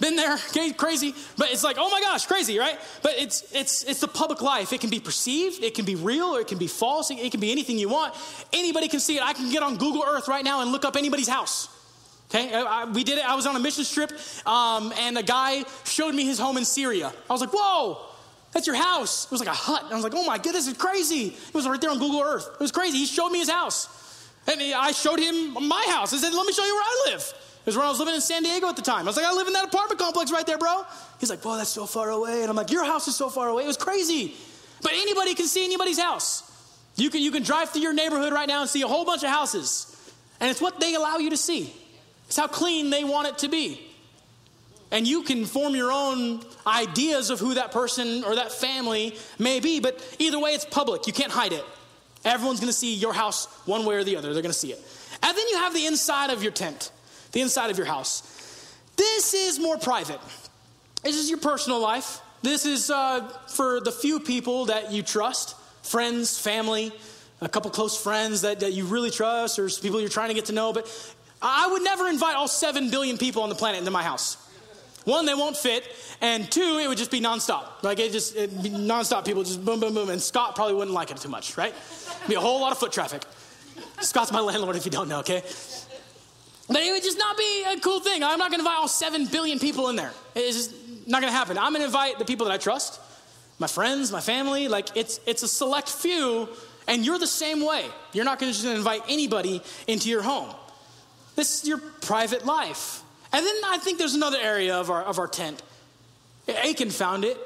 been 0.02 0.16
there, 0.16 0.34
okay, 0.34 0.72
crazy, 0.72 1.14
but 1.38 1.52
it's 1.52 1.62
like, 1.62 1.76
oh 1.78 1.88
my 1.88 2.00
gosh, 2.00 2.26
crazy, 2.26 2.58
right? 2.58 2.78
But 3.02 3.12
it's 3.16 3.50
it's 3.54 3.84
it's 3.84 4.00
the 4.00 4.08
public 4.08 4.42
life. 4.42 4.72
It 4.72 4.80
can 4.80 4.90
be 4.90 4.98
perceived, 4.98 5.62
it 5.62 5.74
can 5.74 5.84
be 5.84 5.94
real, 5.94 6.26
or 6.26 6.40
it 6.40 6.48
can 6.48 6.58
be 6.58 6.66
false. 6.66 7.10
It, 7.10 7.30
can 7.30 7.40
be 7.40 7.52
anything 7.52 7.78
you 7.78 7.88
want. 7.88 8.12
Anybody 8.52 8.88
can 8.88 9.00
see 9.00 9.16
it. 9.16 9.22
I 9.22 9.32
can 9.32 9.50
get 9.50 9.62
on 9.62 9.76
Google 9.76 10.04
Earth 10.04 10.26
right 10.26 10.44
now 10.44 10.60
and 10.60 10.72
look 10.72 10.84
up 10.84 10.96
anybody's 10.96 11.28
house. 11.28 11.68
Okay, 12.28 12.52
I, 12.52 12.62
I, 12.62 12.84
we 12.86 13.04
did 13.04 13.18
it. 13.18 13.24
I 13.24 13.36
was 13.36 13.46
on 13.46 13.54
a 13.54 13.60
mission 13.60 13.84
trip, 13.84 14.10
um, 14.44 14.92
and 14.98 15.16
a 15.16 15.22
guy 15.22 15.64
showed 15.84 16.14
me 16.14 16.26
his 16.26 16.38
home 16.38 16.56
in 16.56 16.64
Syria. 16.64 17.12
I 17.30 17.32
was 17.32 17.40
like, 17.40 17.54
whoa. 17.54 18.08
That's 18.52 18.66
your 18.66 18.76
house. 18.76 19.24
It 19.24 19.30
was 19.30 19.40
like 19.40 19.48
a 19.48 19.54
hut. 19.54 19.84
And 19.84 19.92
I 19.92 19.94
was 19.94 20.04
like, 20.04 20.12
oh 20.14 20.26
my 20.26 20.36
goodness, 20.36 20.68
it's 20.68 20.76
crazy. 20.76 21.28
It 21.28 21.54
was 21.54 21.66
right 21.66 21.80
there 21.80 21.88
on 21.88 21.98
Google 21.98 22.20
Earth. 22.20 22.46
It 22.52 22.60
was 22.60 22.70
crazy. 22.70 22.98
He 22.98 23.06
showed 23.06 23.30
me 23.30 23.38
his 23.38 23.48
house. 23.48 23.88
And 24.46 24.60
I 24.60 24.92
showed 24.92 25.20
him 25.20 25.54
my 25.66 25.84
house. 25.88 26.12
I 26.12 26.18
said, 26.18 26.34
let 26.34 26.46
me 26.46 26.52
show 26.52 26.64
you 26.64 26.74
where 26.74 26.84
I 26.84 27.10
live. 27.12 27.34
Was 27.64 27.76
when 27.76 27.86
I 27.86 27.90
was 27.90 28.00
living 28.00 28.14
in 28.14 28.20
San 28.20 28.42
Diego 28.42 28.68
at 28.68 28.76
the 28.76 28.82
time. 28.82 29.02
I 29.02 29.04
was 29.04 29.16
like, 29.16 29.24
I 29.24 29.32
live 29.32 29.46
in 29.46 29.52
that 29.52 29.66
apartment 29.66 30.00
complex 30.00 30.32
right 30.32 30.44
there, 30.44 30.58
bro. 30.58 30.84
He's 31.20 31.30
like, 31.30 31.44
"Well, 31.44 31.56
that's 31.56 31.70
so 31.70 31.86
far 31.86 32.10
away. 32.10 32.40
And 32.40 32.50
I'm 32.50 32.56
like, 32.56 32.72
your 32.72 32.84
house 32.84 33.06
is 33.06 33.14
so 33.14 33.28
far 33.28 33.48
away. 33.48 33.62
It 33.62 33.68
was 33.68 33.76
crazy. 33.76 34.34
But 34.82 34.92
anybody 34.94 35.34
can 35.34 35.46
see 35.46 35.64
anybody's 35.64 35.98
house. 35.98 36.42
You 36.96 37.08
can, 37.08 37.22
you 37.22 37.30
can 37.30 37.42
drive 37.42 37.70
through 37.70 37.82
your 37.82 37.92
neighborhood 37.92 38.32
right 38.32 38.48
now 38.48 38.62
and 38.62 38.68
see 38.68 38.82
a 38.82 38.88
whole 38.88 39.04
bunch 39.04 39.22
of 39.22 39.30
houses. 39.30 39.88
And 40.40 40.50
it's 40.50 40.60
what 40.60 40.80
they 40.80 40.94
allow 40.94 41.18
you 41.18 41.30
to 41.30 41.36
see. 41.36 41.72
It's 42.26 42.36
how 42.36 42.48
clean 42.48 42.90
they 42.90 43.04
want 43.04 43.28
it 43.28 43.38
to 43.38 43.48
be. 43.48 43.80
And 44.90 45.06
you 45.06 45.22
can 45.22 45.46
form 45.46 45.74
your 45.74 45.90
own 45.90 46.42
ideas 46.66 47.30
of 47.30 47.40
who 47.40 47.54
that 47.54 47.72
person 47.72 48.24
or 48.24 48.34
that 48.34 48.52
family 48.52 49.16
may 49.38 49.58
be, 49.60 49.80
but 49.80 50.16
either 50.18 50.38
way, 50.38 50.50
it's 50.50 50.66
public. 50.66 51.06
You 51.06 51.14
can't 51.14 51.32
hide 51.32 51.52
it. 51.52 51.64
Everyone's 52.24 52.60
gonna 52.60 52.74
see 52.74 52.94
your 52.94 53.14
house 53.14 53.46
one 53.64 53.86
way 53.86 53.94
or 53.94 54.04
the 54.04 54.16
other. 54.16 54.34
They're 54.34 54.42
gonna 54.42 54.52
see 54.52 54.72
it. 54.72 54.78
And 55.22 55.36
then 55.36 55.48
you 55.48 55.58
have 55.58 55.72
the 55.72 55.86
inside 55.86 56.30
of 56.30 56.42
your 56.42 56.52
tent 56.52 56.91
the 57.32 57.40
inside 57.40 57.70
of 57.70 57.78
your 57.78 57.86
house. 57.86 58.22
This 58.96 59.34
is 59.34 59.58
more 59.58 59.78
private. 59.78 60.20
This 61.02 61.16
is 61.16 61.28
your 61.28 61.38
personal 61.38 61.80
life. 61.80 62.20
This 62.42 62.66
is 62.66 62.90
uh, 62.90 63.28
for 63.48 63.80
the 63.80 63.92
few 63.92 64.20
people 64.20 64.66
that 64.66 64.92
you 64.92 65.02
trust 65.02 65.56
friends, 65.82 66.38
family, 66.38 66.92
a 67.40 67.48
couple 67.48 67.70
close 67.70 68.00
friends 68.00 68.42
that, 68.42 68.60
that 68.60 68.72
you 68.72 68.84
really 68.84 69.10
trust, 69.10 69.58
or 69.58 69.68
people 69.68 70.00
you're 70.00 70.08
trying 70.08 70.28
to 70.28 70.34
get 70.34 70.46
to 70.46 70.52
know. 70.52 70.72
But 70.72 70.86
I 71.40 71.68
would 71.68 71.82
never 71.82 72.08
invite 72.08 72.36
all 72.36 72.48
7 72.48 72.90
billion 72.90 73.18
people 73.18 73.42
on 73.42 73.48
the 73.48 73.54
planet 73.54 73.80
into 73.80 73.90
my 73.90 74.02
house. 74.02 74.36
One, 75.04 75.26
they 75.26 75.34
won't 75.34 75.56
fit, 75.56 75.84
and 76.20 76.50
two, 76.50 76.78
it 76.80 76.86
would 76.86 76.98
just 76.98 77.10
be 77.10 77.20
nonstop. 77.20 77.82
Like 77.82 77.98
it 77.98 78.12
just 78.12 78.36
it'd 78.36 78.62
be 78.62 78.70
nonstop. 78.70 79.24
People 79.24 79.42
just 79.42 79.64
boom, 79.64 79.80
boom, 79.80 79.94
boom, 79.94 80.10
and 80.10 80.22
Scott 80.22 80.54
probably 80.54 80.74
wouldn't 80.74 80.94
like 80.94 81.10
it 81.10 81.16
too 81.16 81.28
much, 81.28 81.56
right? 81.56 81.74
be 82.28 82.36
a 82.36 82.40
whole 82.40 82.60
lot 82.60 82.70
of 82.70 82.78
foot 82.78 82.92
traffic. 82.92 83.22
Scott's 84.00 84.30
my 84.30 84.40
landlord, 84.40 84.76
if 84.76 84.84
you 84.84 84.92
don't 84.92 85.08
know, 85.08 85.18
okay? 85.20 85.42
But 86.68 86.82
it 86.82 86.92
would 86.92 87.02
just 87.02 87.18
not 87.18 87.36
be 87.36 87.64
a 87.64 87.80
cool 87.80 88.00
thing. 88.00 88.22
I'm 88.22 88.38
not 88.38 88.50
going 88.50 88.60
to 88.60 88.66
invite 88.66 88.78
all 88.78 88.88
seven 88.88 89.26
billion 89.26 89.58
people 89.58 89.88
in 89.88 89.96
there. 89.96 90.12
It's 90.34 90.56
just 90.56 90.74
not 91.06 91.20
going 91.20 91.32
to 91.32 91.36
happen. 91.36 91.58
I'm 91.58 91.72
going 91.72 91.80
to 91.80 91.86
invite 91.86 92.18
the 92.18 92.24
people 92.24 92.46
that 92.46 92.52
I 92.52 92.58
trust, 92.58 93.00
my 93.58 93.66
friends, 93.66 94.12
my 94.12 94.20
family. 94.20 94.68
Like 94.68 94.96
it's 94.96 95.20
it's 95.26 95.42
a 95.42 95.48
select 95.48 95.90
few, 95.90 96.48
and 96.86 97.04
you're 97.04 97.18
the 97.18 97.26
same 97.26 97.64
way. 97.64 97.84
You're 98.12 98.24
not 98.24 98.38
going 98.38 98.52
to 98.52 98.58
just 98.58 98.76
invite 98.76 99.02
anybody 99.08 99.62
into 99.86 100.08
your 100.08 100.22
home. 100.22 100.54
This 101.34 101.62
is 101.62 101.68
your 101.68 101.78
private 101.78 102.44
life. 102.44 103.02
And 103.32 103.44
then 103.44 103.56
I 103.64 103.78
think 103.78 103.98
there's 103.98 104.14
another 104.14 104.38
area 104.38 104.76
of 104.76 104.90
our, 104.90 105.02
of 105.02 105.18
our 105.18 105.26
tent. 105.26 105.62
Achan 106.46 106.90
found 106.90 107.24
it. 107.24 107.38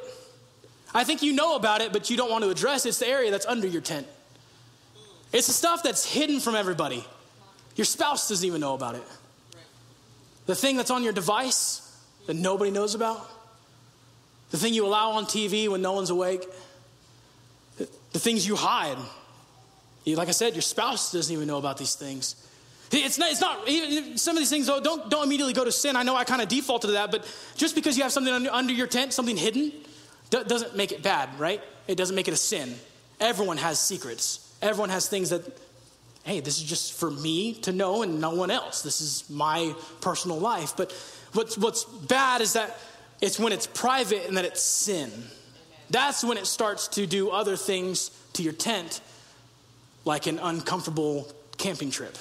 I 0.92 1.04
think 1.04 1.22
you 1.22 1.32
know 1.32 1.56
about 1.56 1.80
it, 1.80 1.92
but 1.92 2.10
you 2.10 2.16
don't 2.16 2.30
want 2.30 2.42
to 2.44 2.50
address 2.50 2.86
it. 2.86 2.90
It's 2.90 2.98
the 2.98 3.06
area 3.06 3.30
that's 3.30 3.46
under 3.46 3.66
your 3.66 3.82
tent. 3.82 4.06
It's 5.32 5.46
the 5.46 5.52
stuff 5.52 5.82
that's 5.82 6.04
hidden 6.04 6.40
from 6.40 6.54
everybody. 6.54 7.04
Your 7.76 7.84
spouse 7.84 8.28
doesn't 8.28 8.46
even 8.46 8.60
know 8.60 8.74
about 8.74 8.94
it. 8.94 9.02
The 10.46 10.54
thing 10.54 10.76
that's 10.76 10.90
on 10.90 11.02
your 11.02 11.12
device 11.12 11.82
that 12.26 12.34
nobody 12.34 12.70
knows 12.70 12.94
about. 12.94 13.30
The 14.50 14.56
thing 14.56 14.74
you 14.74 14.86
allow 14.86 15.12
on 15.12 15.24
TV 15.24 15.68
when 15.68 15.82
no 15.82 15.92
one's 15.92 16.10
awake. 16.10 16.44
The, 17.76 17.86
things 18.18 18.46
you 18.46 18.56
hide. 18.56 18.96
Like 20.06 20.28
I 20.28 20.32
said, 20.32 20.54
your 20.54 20.62
spouse 20.62 21.12
doesn't 21.12 21.32
even 21.32 21.46
know 21.46 21.58
about 21.58 21.76
these 21.76 21.94
things. 21.94 22.36
It's 22.92 23.18
not, 23.18 23.30
it's 23.30 23.40
not, 23.40 24.18
some 24.18 24.36
of 24.36 24.40
these 24.40 24.48
things, 24.48 24.68
don't, 24.68 25.10
don't 25.10 25.24
immediately 25.24 25.52
go 25.52 25.64
to 25.64 25.72
sin. 25.72 25.96
I 25.96 26.04
know 26.04 26.14
I 26.14 26.24
kind 26.24 26.40
of 26.40 26.48
defaulted 26.48 26.88
to 26.88 26.92
that, 26.92 27.10
but 27.10 27.26
just 27.56 27.74
because 27.74 27.96
you 27.96 28.04
have 28.04 28.12
something 28.12 28.46
under 28.48 28.72
your 28.72 28.86
tent, 28.86 29.12
something 29.12 29.36
hidden, 29.36 29.72
doesn't 30.30 30.76
make 30.76 30.92
it 30.92 31.02
bad, 31.02 31.28
right? 31.38 31.60
It 31.88 31.96
doesn't 31.96 32.14
make 32.14 32.28
it 32.28 32.34
a 32.34 32.38
sin. 32.38 32.76
Everyone 33.20 33.56
has 33.56 33.80
secrets. 33.80 34.56
Everyone 34.62 34.90
has 34.90 35.08
things 35.08 35.30
that, 35.30 35.42
hey, 36.26 36.40
this 36.40 36.58
is 36.58 36.64
just 36.64 36.92
for 36.92 37.08
me 37.08 37.54
to 37.54 37.72
know 37.72 38.02
and 38.02 38.20
no 38.20 38.34
one 38.34 38.50
else. 38.50 38.82
This 38.82 39.00
is 39.00 39.30
my 39.30 39.72
personal 40.00 40.38
life. 40.38 40.74
But 40.76 40.92
what's, 41.32 41.56
what's 41.56 41.84
bad 41.84 42.40
is 42.40 42.54
that 42.54 42.76
it's 43.20 43.38
when 43.38 43.52
it's 43.52 43.68
private 43.68 44.26
and 44.26 44.36
that 44.36 44.44
it's 44.44 44.60
sin. 44.60 45.10
That's 45.88 46.24
when 46.24 46.36
it 46.36 46.46
starts 46.46 46.88
to 46.88 47.06
do 47.06 47.30
other 47.30 47.56
things 47.56 48.10
to 48.32 48.42
your 48.42 48.52
tent, 48.52 49.00
like 50.04 50.26
an 50.26 50.40
uncomfortable 50.40 51.32
camping 51.58 51.92
trip 51.92 52.18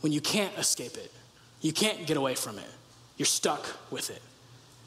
when 0.00 0.12
you 0.12 0.20
can't 0.20 0.56
escape 0.58 0.96
it. 0.96 1.12
You 1.60 1.72
can't 1.72 2.08
get 2.08 2.16
away 2.16 2.34
from 2.34 2.58
it. 2.58 2.70
You're 3.16 3.26
stuck 3.26 3.64
with 3.92 4.10
it. 4.10 4.20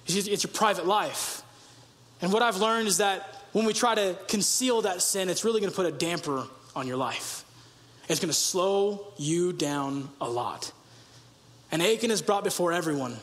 It's 0.06 0.44
your 0.44 0.52
private 0.52 0.86
life. 0.86 1.44
And 2.22 2.34
what 2.34 2.42
I've 2.42 2.58
learned 2.58 2.90
is 2.90 2.98
that 2.98 3.46
when 3.54 3.66
we 3.66 3.72
try 3.72 3.96
to 3.96 4.18
conceal 4.28 4.82
that 4.82 5.02
sin, 5.02 5.30
it's 5.30 5.46
really 5.46 5.62
going 5.62 5.72
to 5.72 5.76
put 5.76 5.86
a 5.86 5.92
damper 5.92 6.46
on 6.76 6.88
your 6.88 6.98
life. 6.98 7.46
It's 8.08 8.20
going 8.20 8.30
to 8.30 8.34
slow 8.34 9.08
you 9.18 9.54
down 9.54 10.10
a 10.22 10.30
lot. 10.30 10.72
And 11.72 11.82
Achan 11.82 12.12
is 12.12 12.22
brought 12.22 12.44
before 12.44 12.72
everyone. 12.72 13.18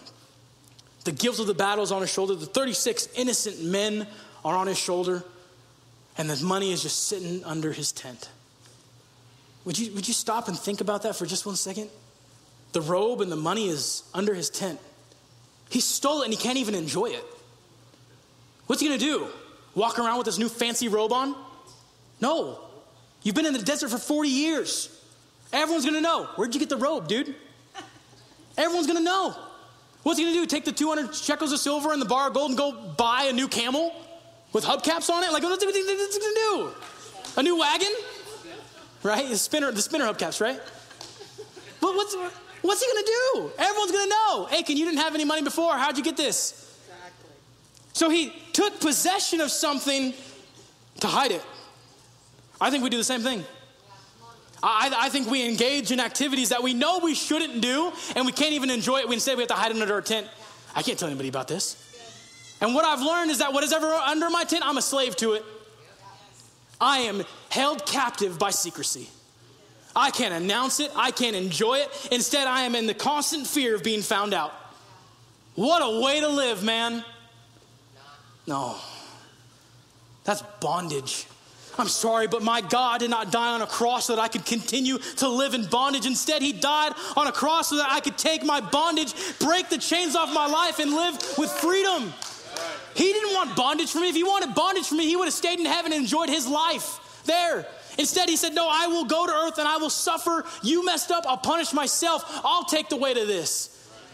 The 1.05 1.13
guilt 1.13 1.39
of 1.39 1.47
the 1.47 1.55
battle 1.55 1.85
is 1.85 1.93
on 1.93 2.01
his 2.01 2.13
shoulder. 2.13 2.35
The 2.35 2.47
36 2.47 3.09
innocent 3.17 3.63
men 3.63 4.07
are 4.45 4.57
on 4.57 4.67
his 4.67 4.79
shoulder. 4.79 5.25
And 6.19 6.29
the 6.29 6.45
money 6.45 6.73
is 6.73 6.83
just 6.83 7.07
sitting 7.07 7.43
under 7.45 7.73
his 7.73 7.93
tent. 7.93 8.29
Would 9.65 9.79
you, 9.79 9.93
would 9.95 10.07
you 10.07 10.15
stop 10.15 10.49
and 10.49 10.59
think 10.59 10.81
about 10.81 11.03
that 11.03 11.17
for 11.17 11.25
just 11.27 11.47
one 11.47 11.57
second? 11.57 11.89
The 12.73 12.83
robe 12.83 13.21
and 13.21 13.33
the 13.33 13.37
money 13.37 13.69
is 13.69 14.03
under 14.13 14.35
his 14.35 14.51
tent. 14.51 14.79
He 15.71 15.81
stole 15.81 16.21
it 16.21 16.25
and 16.25 16.35
he 16.35 16.39
can't 16.39 16.59
even 16.59 16.75
enjoy 16.75 17.07
it. 17.07 17.25
What's 18.67 18.83
he 18.83 18.89
gonna 18.89 18.99
do? 18.99 19.29
Walk 19.75 19.99
around 19.99 20.19
with 20.19 20.27
this 20.27 20.39
new 20.39 20.49
fancy 20.49 20.89
robe 20.89 21.13
on? 21.13 21.35
No. 22.21 22.61
You've 23.25 23.35
been 23.35 23.47
in 23.47 23.55
the 23.55 23.63
desert 23.63 23.89
for 23.89 23.99
40 23.99 24.29
years. 24.29 24.89
Everyone's 25.53 25.85
gonna 25.85 26.01
know. 26.01 26.25
Where'd 26.37 26.55
you 26.55 26.61
get 26.61 26.69
the 26.69 26.77
robe, 26.77 27.09
dude? 27.09 27.35
Everyone's 28.57 28.87
gonna 28.87 29.01
know. 29.01 29.35
What's 30.05 30.19
he 30.19 30.25
gonna 30.25 30.37
do? 30.37 30.47
Take 30.47 30.65
the 30.65 30.73
200 30.73 31.15
shekels 31.15 31.51
of 31.53 31.59
silver 31.59 31.93
and 31.93 32.01
the 32.01 32.07
bar 32.07 32.29
of 32.29 32.35
gold 32.35 32.51
and 32.51 32.59
go 32.59 32.73
buy 32.73 33.25
a 33.25 33.33
new 33.33 33.49
camel 33.49 33.93
with 34.53 34.65
hubcaps 34.65 35.11
on 35.11 35.25
it? 35.25 35.33
Like, 35.33 35.43
what's 35.43 35.65
he 35.65 35.73
gonna 35.73 36.35
do? 36.35 36.71
A 37.39 37.43
new 37.43 37.59
wagon? 37.59 37.93
right? 39.03 39.29
The 39.29 39.37
spinner, 39.37 39.73
the 39.73 39.83
spinner 39.83 40.07
hubcaps, 40.07 40.41
right? 40.41 40.61
But 41.81 41.95
what's, 41.95 42.17
what's 42.63 42.85
he 42.85 42.93
gonna 42.93 43.07
do? 43.07 43.53
Everyone's 43.59 43.93
gonna 43.93 44.11
know. 44.11 44.49
Achan, 44.51 44.77
you 44.77 44.85
didn't 44.85 45.01
have 45.01 45.15
any 45.15 45.25
money 45.25 45.43
before. 45.43 45.77
How'd 45.77 45.97
you 45.97 46.05
get 46.05 46.17
this? 46.17 46.79
Exactly. 46.83 47.31
So 47.93 48.11
he 48.11 48.33
took 48.53 48.81
possession 48.81 49.41
of 49.41 49.51
something 49.51 50.15
to 51.01 51.07
hide 51.07 51.31
it. 51.31 51.43
I 52.65 52.71
think 52.71 52.83
we 52.83 52.89
do 52.89 52.97
the 52.97 53.05
same 53.05 53.21
thing. 53.21 53.45
I, 54.63 54.91
I, 54.97 55.09
think 55.11 55.29
we 55.29 55.47
engage 55.47 55.93
in 55.93 56.01
activities 56.01 56.49
that 56.49 56.63
we 56.63 56.73
know 56.73 56.99
we 56.99 57.15
shouldn't 57.15 57.61
do 57.61 57.93
and 58.17 58.25
we 58.25 58.33
can't 58.33 58.55
even 58.55 58.71
enjoy 58.71 59.01
it. 59.01 59.09
We 59.09 59.17
instead 59.17 59.37
we 59.37 59.43
have 59.43 59.49
to 59.49 59.55
hide 59.55 59.71
under 59.71 59.93
our 59.93 60.01
tent. 60.01 60.27
I 60.75 60.83
can't 60.83 60.99
tell 60.99 61.07
anybody 61.07 61.29
about 61.29 61.47
this. 61.47 61.77
And 62.63 62.75
what 62.75 62.87
I've 62.87 63.03
learned 63.03 63.31
is 63.31 63.41
that 63.41 63.53
what 63.53 63.65
is 63.65 63.73
ever 63.75 63.93
under 63.93 64.31
my 64.31 64.45
tent, 64.45 64.63
I'm 64.65 64.79
a 64.79 64.83
slave 64.83 65.15
to 65.17 65.35
it. 65.35 65.45
I 66.81 67.01
am 67.01 67.23
held 67.51 67.85
captive 67.85 68.39
by 68.39 68.49
secrecy. 68.49 69.11
I 69.95 70.11
can't 70.11 70.33
announce 70.33 70.81
it, 70.81 70.91
I 70.97 71.11
can't 71.11 71.37
enjoy 71.37 71.81
it. 71.81 72.09
Instead, 72.11 72.49
I 72.49 72.63
am 72.63 72.75
in 72.75 72.87
the 72.87 72.95
constant 72.95 73.47
fear 73.47 73.75
of 73.75 73.85
being 73.85 74.01
found 74.01 74.33
out. 74.33 74.55
What 75.55 75.83
a 75.83 76.03
way 76.03 76.21
to 76.21 76.29
live, 76.29 76.65
man. 76.65 77.05
No, 78.47 78.77
that's 80.25 80.41
bondage. 80.61 81.27
I'm 81.79 81.89
sorry, 81.89 82.27
but 82.27 82.43
my 82.43 82.61
God 82.61 83.01
did 83.01 83.11
not 83.11 83.33
die 83.33 83.55
on 83.55 83.63
a 83.63 83.67
cross 83.67 84.07
so 84.07 84.17
that 84.17 84.23
I 84.23 84.29
could 84.29 84.45
continue 84.47 84.99
to 84.99 85.29
live 85.29 85.55
in 85.55 85.67
bondage. 85.67 86.07
Instead, 86.07 86.43
He 86.43 86.53
died 86.53 86.93
on 87.17 87.27
a 87.27 87.33
cross 87.33 87.69
so 87.69 87.77
that 87.77 87.91
I 87.91 88.01
could 88.01 88.17
take 88.17 88.45
my 88.45 88.61
bondage, 88.61 89.15
break 89.39 89.69
the 89.69 89.79
chains 89.79 90.15
off 90.15 90.33
my 90.33 90.47
life, 90.47 90.79
and 90.79 90.93
live 90.93 91.15
with 91.37 91.51
freedom. 91.51 92.13
He 92.95 93.13
didn't 93.13 93.35
want 93.35 93.57
bondage 93.57 93.91
for 93.91 93.99
me. 93.99 94.09
If 94.09 94.15
he 94.15 94.23
wanted 94.23 94.55
bondage 94.55 94.87
for 94.87 94.95
me, 94.95 95.07
he 95.07 95.17
would 95.17 95.25
have 95.25 95.35
stayed 95.35 95.59
in 95.59 95.67
heaven 95.67 95.93
and 95.93 96.03
enjoyed 96.03 96.29
his 96.29 96.47
life 96.47 97.23
there. 97.27 97.67
Instead, 97.99 98.29
he 98.29 98.37
said, 98.37 98.55
No, 98.55 98.69
I 98.71 98.87
will 98.87 99.05
go 99.05 99.27
to 99.27 99.33
earth 99.33 99.59
and 99.59 99.67
I 99.67 99.77
will 99.79 99.91
suffer. 99.91 100.45
You 100.63 100.85
messed 100.85 101.11
up. 101.11 101.25
I'll 101.27 101.37
punish 101.37 101.73
myself. 101.73 102.25
I'll 102.45 102.65
take 102.65 102.89
the 102.89 102.97
weight 102.97 103.17
of 103.17 103.27
this. 103.27 103.71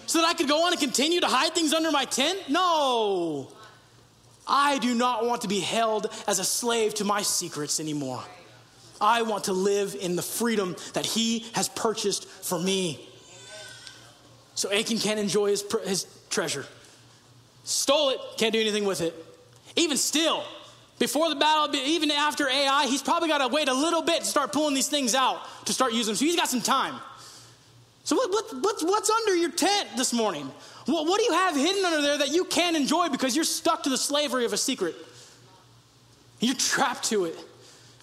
So 0.07 0.21
that 0.21 0.27
I 0.27 0.35
could 0.35 0.49
go 0.49 0.65
on 0.65 0.73
and 0.73 0.81
continue 0.81 1.21
to 1.21 1.27
hide 1.27 1.55
things 1.55 1.73
under 1.73 1.91
my 1.91 2.05
tent? 2.05 2.39
No. 2.49 3.49
I 4.51 4.79
do 4.79 4.95
not 4.95 5.25
want 5.25 5.43
to 5.43 5.49
be 5.49 5.61
held 5.61 6.09
as 6.27 6.41
a 6.41 6.45
slave 6.45 6.95
to 6.95 7.05
my 7.05 7.23
secrets 7.23 7.79
anymore. 7.79 8.23
I 9.01 9.23
want 9.23 9.45
to 9.45 9.53
live 9.53 9.97
in 9.99 10.17
the 10.17 10.23
freedom 10.23 10.77
that 10.93 11.07
he 11.07 11.47
has 11.55 11.69
purchased 11.69 12.29
for 12.29 12.59
me. 12.59 13.01
So 14.57 14.71
Achan 14.71 14.99
can't 14.99 15.19
enjoy 15.21 15.51
his, 15.51 15.65
his 15.85 16.07
treasure. 16.29 16.67
Stole 17.65 18.11
it, 18.11 18.19
can't 18.37 18.53
do 18.53 18.61
anything 18.61 18.85
with 18.85 19.01
it. 19.01 19.15
Even 19.77 19.97
still, 19.97 20.45
before 20.99 21.29
the 21.31 21.37
battle, 21.37 21.75
even 21.77 22.11
after 22.11 22.49
Ai, 22.49 22.87
he's 22.87 23.03
probably 23.03 23.29
got 23.29 23.39
to 23.39 23.49
wait 23.49 23.69
a 23.69 23.73
little 23.73 24.03
bit 24.03 24.21
to 24.21 24.27
start 24.27 24.53
pulling 24.53 24.75
these 24.75 24.89
things 24.89 25.15
out 25.15 25.41
to 25.67 25.73
start 25.73 25.93
using 25.93 26.13
them. 26.13 26.17
So 26.17 26.25
he's 26.25 26.37
got 26.37 26.49
some 26.49 26.61
time. 26.61 27.01
So, 28.05 28.17
what, 28.17 28.31
what, 28.31 28.63
what's, 28.63 28.83
what's 28.83 29.11
under 29.11 29.37
your 29.37 29.51
tent 29.51 29.89
this 29.97 30.13
morning? 30.13 30.51
What, 30.87 31.07
what 31.07 31.19
do 31.19 31.25
you 31.25 31.33
have 31.33 31.55
hidden 31.55 31.85
under 31.85 32.03
there 32.03 32.19
that 32.19 32.31
you 32.31 32.45
can't 32.45 32.77
enjoy 32.77 33.09
because 33.09 33.37
you're 33.37 33.45
stuck 33.45 33.85
to 33.85 33.91
the 33.91 33.99
slavery 33.99 34.45
of 34.45 34.53
a 34.53 34.57
secret? 34.57 34.95
You're 36.41 36.55
trapped 36.55 37.05
to 37.11 37.27
it. 37.27 37.39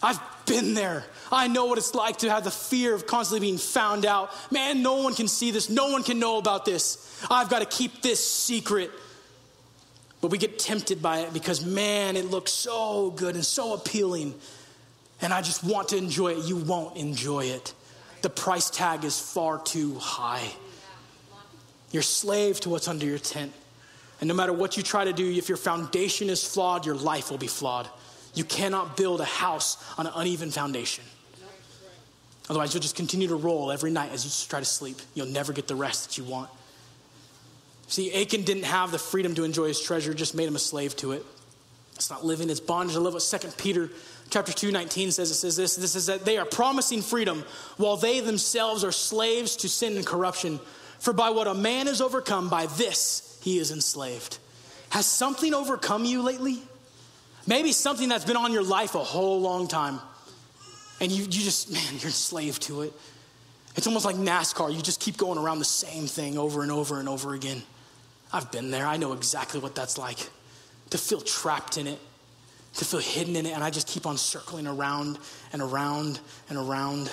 I've 0.01 0.19
been 0.45 0.75
there. 0.75 1.03
I 1.31 1.47
know 1.47 1.65
what 1.65 1.77
it's 1.77 1.95
like 1.95 2.17
to 2.17 2.29
have 2.29 2.43
the 2.43 2.51
fear 2.51 2.93
of 2.93 3.07
constantly 3.07 3.47
being 3.47 3.57
found 3.57 4.05
out. 4.05 4.31
Man, 4.51 4.83
no 4.83 5.01
one 5.01 5.13
can 5.15 5.27
see 5.27 5.51
this. 5.51 5.69
No 5.69 5.89
one 5.89 6.03
can 6.03 6.19
know 6.19 6.37
about 6.37 6.65
this. 6.65 7.25
I've 7.29 7.49
got 7.49 7.59
to 7.59 7.65
keep 7.65 8.01
this 8.01 8.23
secret. 8.25 8.91
But 10.21 10.31
we 10.31 10.37
get 10.37 10.57
tempted 10.57 11.01
by 11.01 11.19
it 11.19 11.33
because, 11.33 11.65
man, 11.65 12.15
it 12.15 12.25
looks 12.25 12.51
so 12.51 13.11
good 13.11 13.35
and 13.35 13.45
so 13.45 13.73
appealing. 13.73 14.35
And 15.21 15.33
I 15.33 15.41
just 15.41 15.63
want 15.63 15.89
to 15.89 15.97
enjoy 15.97 16.33
it. 16.33 16.45
You 16.45 16.57
won't 16.57 16.95
enjoy 16.95 17.45
it. 17.45 17.73
The 18.21 18.29
price 18.29 18.69
tag 18.69 19.03
is 19.03 19.19
far 19.19 19.59
too 19.59 19.95
high. 19.95 20.51
You're 21.91 22.03
slave 22.03 22.59
to 22.61 22.69
what's 22.69 22.87
under 22.87 23.05
your 23.05 23.19
tent. 23.19 23.53
And 24.19 24.27
no 24.27 24.33
matter 24.33 24.51
what 24.51 24.77
you 24.77 24.83
try 24.83 25.05
to 25.05 25.13
do, 25.13 25.31
if 25.31 25.47
your 25.47 25.57
foundation 25.57 26.29
is 26.29 26.43
flawed, 26.43 26.85
your 26.85 26.95
life 26.95 27.29
will 27.29 27.37
be 27.37 27.47
flawed. 27.47 27.87
You 28.33 28.43
cannot 28.43 28.97
build 28.97 29.21
a 29.21 29.25
house 29.25 29.77
on 29.97 30.07
an 30.07 30.13
uneven 30.15 30.51
foundation. 30.51 31.03
Otherwise, 32.49 32.73
you'll 32.73 32.81
just 32.81 32.95
continue 32.95 33.27
to 33.27 33.35
roll 33.35 33.71
every 33.71 33.91
night 33.91 34.11
as 34.11 34.25
you 34.25 34.47
try 34.49 34.59
to 34.59 34.65
sleep. 34.65 34.97
You'll 35.13 35.27
never 35.27 35.53
get 35.53 35.67
the 35.67 35.75
rest 35.75 36.07
that 36.07 36.17
you 36.17 36.23
want. 36.23 36.49
See, 37.87 38.13
Achan 38.13 38.43
didn't 38.43 38.63
have 38.63 38.91
the 38.91 38.99
freedom 38.99 39.35
to 39.35 39.43
enjoy 39.43 39.67
his 39.67 39.79
treasure, 39.81 40.13
just 40.13 40.35
made 40.35 40.47
him 40.47 40.55
a 40.55 40.59
slave 40.59 40.95
to 40.97 41.13
it. 41.13 41.25
It's 41.95 42.09
not 42.09 42.25
living 42.25 42.49
its 42.49 42.59
bondage. 42.59 42.95
I 42.95 42.99
love 42.99 43.13
what 43.13 43.23
2 43.23 43.47
Peter 43.57 43.89
chapter 44.29 44.51
2, 44.51 44.71
19 44.71 45.11
says. 45.11 45.31
It 45.31 45.35
says 45.35 45.55
this. 45.55 45.75
This 45.75 45.95
is 45.95 46.07
that 46.07 46.25
they 46.25 46.37
are 46.37 46.45
promising 46.45 47.01
freedom 47.01 47.43
while 47.77 47.97
they 47.97 48.19
themselves 48.19 48.83
are 48.83 48.91
slaves 48.91 49.55
to 49.57 49.69
sin 49.69 49.95
and 49.95 50.05
corruption. 50.05 50.59
For 50.99 51.13
by 51.13 51.29
what 51.29 51.47
a 51.47 51.53
man 51.53 51.87
is 51.87 52.01
overcome, 52.01 52.49
by 52.49 52.65
this 52.65 53.39
he 53.41 53.59
is 53.59 53.71
enslaved. 53.71 54.39
Has 54.89 55.05
something 55.05 55.53
overcome 55.53 56.05
you 56.05 56.21
lately? 56.21 56.61
Maybe 57.45 57.71
something 57.71 58.09
that's 58.09 58.25
been 58.25 58.37
on 58.37 58.51
your 58.51 58.63
life 58.63 58.95
a 58.95 59.03
whole 59.03 59.39
long 59.39 59.67
time. 59.67 59.99
And 60.99 61.11
you, 61.11 61.23
you 61.23 61.29
just, 61.29 61.71
man, 61.71 61.83
you're 61.93 62.07
enslaved 62.07 62.63
to 62.63 62.81
it. 62.81 62.93
It's 63.75 63.85
almost 63.85 64.05
like 64.05 64.15
NASCAR. 64.15 64.73
You 64.73 64.81
just 64.81 64.99
keep 64.99 65.17
going 65.17 65.37
around 65.37 65.59
the 65.59 65.65
same 65.65 66.07
thing 66.07 66.37
over 66.37 66.63
and 66.63 66.71
over 66.71 66.99
and 66.99 67.07
over 67.07 67.35
again. 67.35 67.61
I've 68.33 68.51
been 68.51 68.71
there. 68.71 68.85
I 68.85 68.97
know 68.97 69.13
exactly 69.13 69.59
what 69.59 69.75
that's 69.75 69.97
like 69.97 70.17
to 70.89 70.97
feel 70.97 71.21
trapped 71.21 71.77
in 71.77 71.87
it, 71.87 71.99
to 72.77 72.85
feel 72.85 72.99
hidden 72.99 73.35
in 73.35 73.45
it, 73.45 73.51
and 73.51 73.63
I 73.63 73.69
just 73.69 73.87
keep 73.87 74.05
on 74.05 74.17
circling 74.17 74.67
around 74.67 75.19
and 75.53 75.61
around 75.61 76.19
and 76.49 76.57
around. 76.57 77.11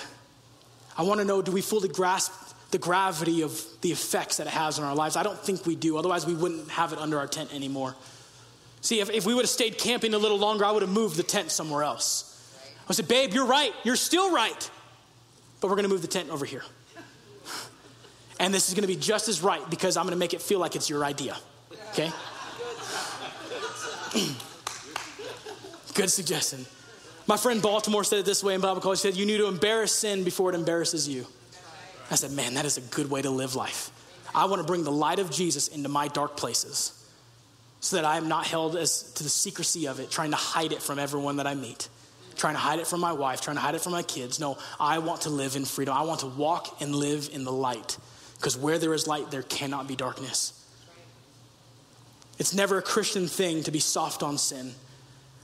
I 0.97 1.03
want 1.03 1.19
to 1.19 1.25
know 1.25 1.41
do 1.41 1.51
we 1.51 1.61
fully 1.61 1.89
grasp 1.89 2.31
the 2.71 2.77
gravity 2.77 3.41
of 3.41 3.61
the 3.81 3.91
effects 3.91 4.37
that 4.37 4.47
it 4.47 4.53
has 4.53 4.79
on 4.79 4.85
our 4.85 4.95
lives? 4.95 5.15
I 5.15 5.23
don't 5.23 5.39
think 5.39 5.65
we 5.65 5.75
do. 5.75 5.97
Otherwise, 5.97 6.25
we 6.25 6.33
wouldn't 6.33 6.69
have 6.71 6.93
it 6.93 6.99
under 6.99 7.19
our 7.19 7.27
tent 7.27 7.53
anymore. 7.53 7.95
See, 8.81 8.99
if, 8.99 9.09
if 9.09 9.25
we 9.25 9.33
would 9.33 9.43
have 9.43 9.49
stayed 9.49 9.77
camping 9.77 10.13
a 10.13 10.17
little 10.17 10.37
longer, 10.37 10.65
I 10.65 10.71
would 10.71 10.83
have 10.83 10.91
moved 10.91 11.17
the 11.17 11.23
tent 11.23 11.51
somewhere 11.51 11.83
else. 11.83 12.31
I 12.87 12.93
said, 12.93 13.07
Babe, 13.07 13.33
you're 13.33 13.47
right. 13.47 13.73
You're 13.83 13.95
still 13.95 14.31
right 14.31 14.69
but 15.65 15.69
we're 15.69 15.77
going 15.77 15.89
to 15.89 15.89
move 15.89 16.03
the 16.03 16.07
tent 16.07 16.29
over 16.29 16.45
here. 16.45 16.63
And 18.37 18.53
this 18.53 18.67
is 18.67 18.75
going 18.75 18.81
to 18.81 18.87
be 18.87 18.97
just 18.97 19.29
as 19.29 19.41
right 19.41 19.67
because 19.69 19.95
I'm 19.95 20.03
going 20.03 20.11
to 20.11 20.19
make 20.19 20.33
it 20.33 20.41
feel 20.41 20.59
like 20.59 20.75
it's 20.75 20.89
your 20.89 21.05
idea. 21.05 21.37
Okay? 21.91 22.11
Good 25.95 26.11
suggestion. 26.11 26.65
My 27.27 27.37
friend 27.37 27.61
Baltimore 27.61 28.03
said 28.03 28.19
it 28.19 28.25
this 28.25 28.43
way 28.43 28.53
in 28.53 28.61
Bible 28.61 28.81
college. 28.81 29.01
He 29.01 29.09
said, 29.09 29.17
You 29.17 29.25
need 29.25 29.37
to 29.37 29.47
embarrass 29.47 29.91
sin 29.91 30.23
before 30.23 30.51
it 30.51 30.55
embarrasses 30.55 31.07
you. 31.09 31.25
I 32.11 32.15
said, 32.15 32.31
Man, 32.31 32.53
that 32.53 32.65
is 32.65 32.77
a 32.77 32.81
good 32.81 33.09
way 33.09 33.21
to 33.21 33.31
live 33.31 33.55
life. 33.55 33.89
I 34.35 34.45
want 34.45 34.61
to 34.61 34.67
bring 34.67 34.83
the 34.83 34.91
light 34.91 35.19
of 35.19 35.31
Jesus 35.31 35.69
into 35.69 35.89
my 35.89 36.07
dark 36.09 36.37
places 36.37 36.91
so 37.79 37.95
that 37.95 38.05
I 38.05 38.17
am 38.17 38.27
not 38.27 38.45
held 38.45 38.75
as 38.75 39.11
to 39.13 39.23
the 39.23 39.29
secrecy 39.29 39.87
of 39.87 39.99
it, 39.99 40.11
trying 40.11 40.31
to 40.31 40.37
hide 40.37 40.71
it 40.71 40.81
from 40.81 40.99
everyone 40.99 41.37
that 41.37 41.47
I 41.47 41.55
meet 41.55 41.87
trying 42.35 42.53
to 42.53 42.59
hide 42.59 42.79
it 42.79 42.87
from 42.87 42.99
my 42.99 43.13
wife, 43.13 43.41
trying 43.41 43.55
to 43.55 43.61
hide 43.61 43.75
it 43.75 43.81
from 43.81 43.93
my 43.93 44.03
kids. 44.03 44.39
No, 44.39 44.57
I 44.79 44.99
want 44.99 45.21
to 45.21 45.29
live 45.29 45.55
in 45.55 45.65
freedom. 45.65 45.95
I 45.95 46.03
want 46.03 46.21
to 46.21 46.27
walk 46.27 46.81
and 46.81 46.95
live 46.95 47.29
in 47.33 47.43
the 47.43 47.51
light. 47.51 47.97
Because 48.37 48.57
where 48.57 48.77
there 48.77 48.93
is 48.93 49.07
light, 49.07 49.31
there 49.31 49.43
cannot 49.43 49.87
be 49.87 49.95
darkness. 49.95 50.61
It's 52.37 52.53
never 52.53 52.77
a 52.77 52.81
Christian 52.81 53.27
thing 53.27 53.63
to 53.63 53.71
be 53.71 53.79
soft 53.79 54.21
on 54.21 54.37
sin. 54.37 54.73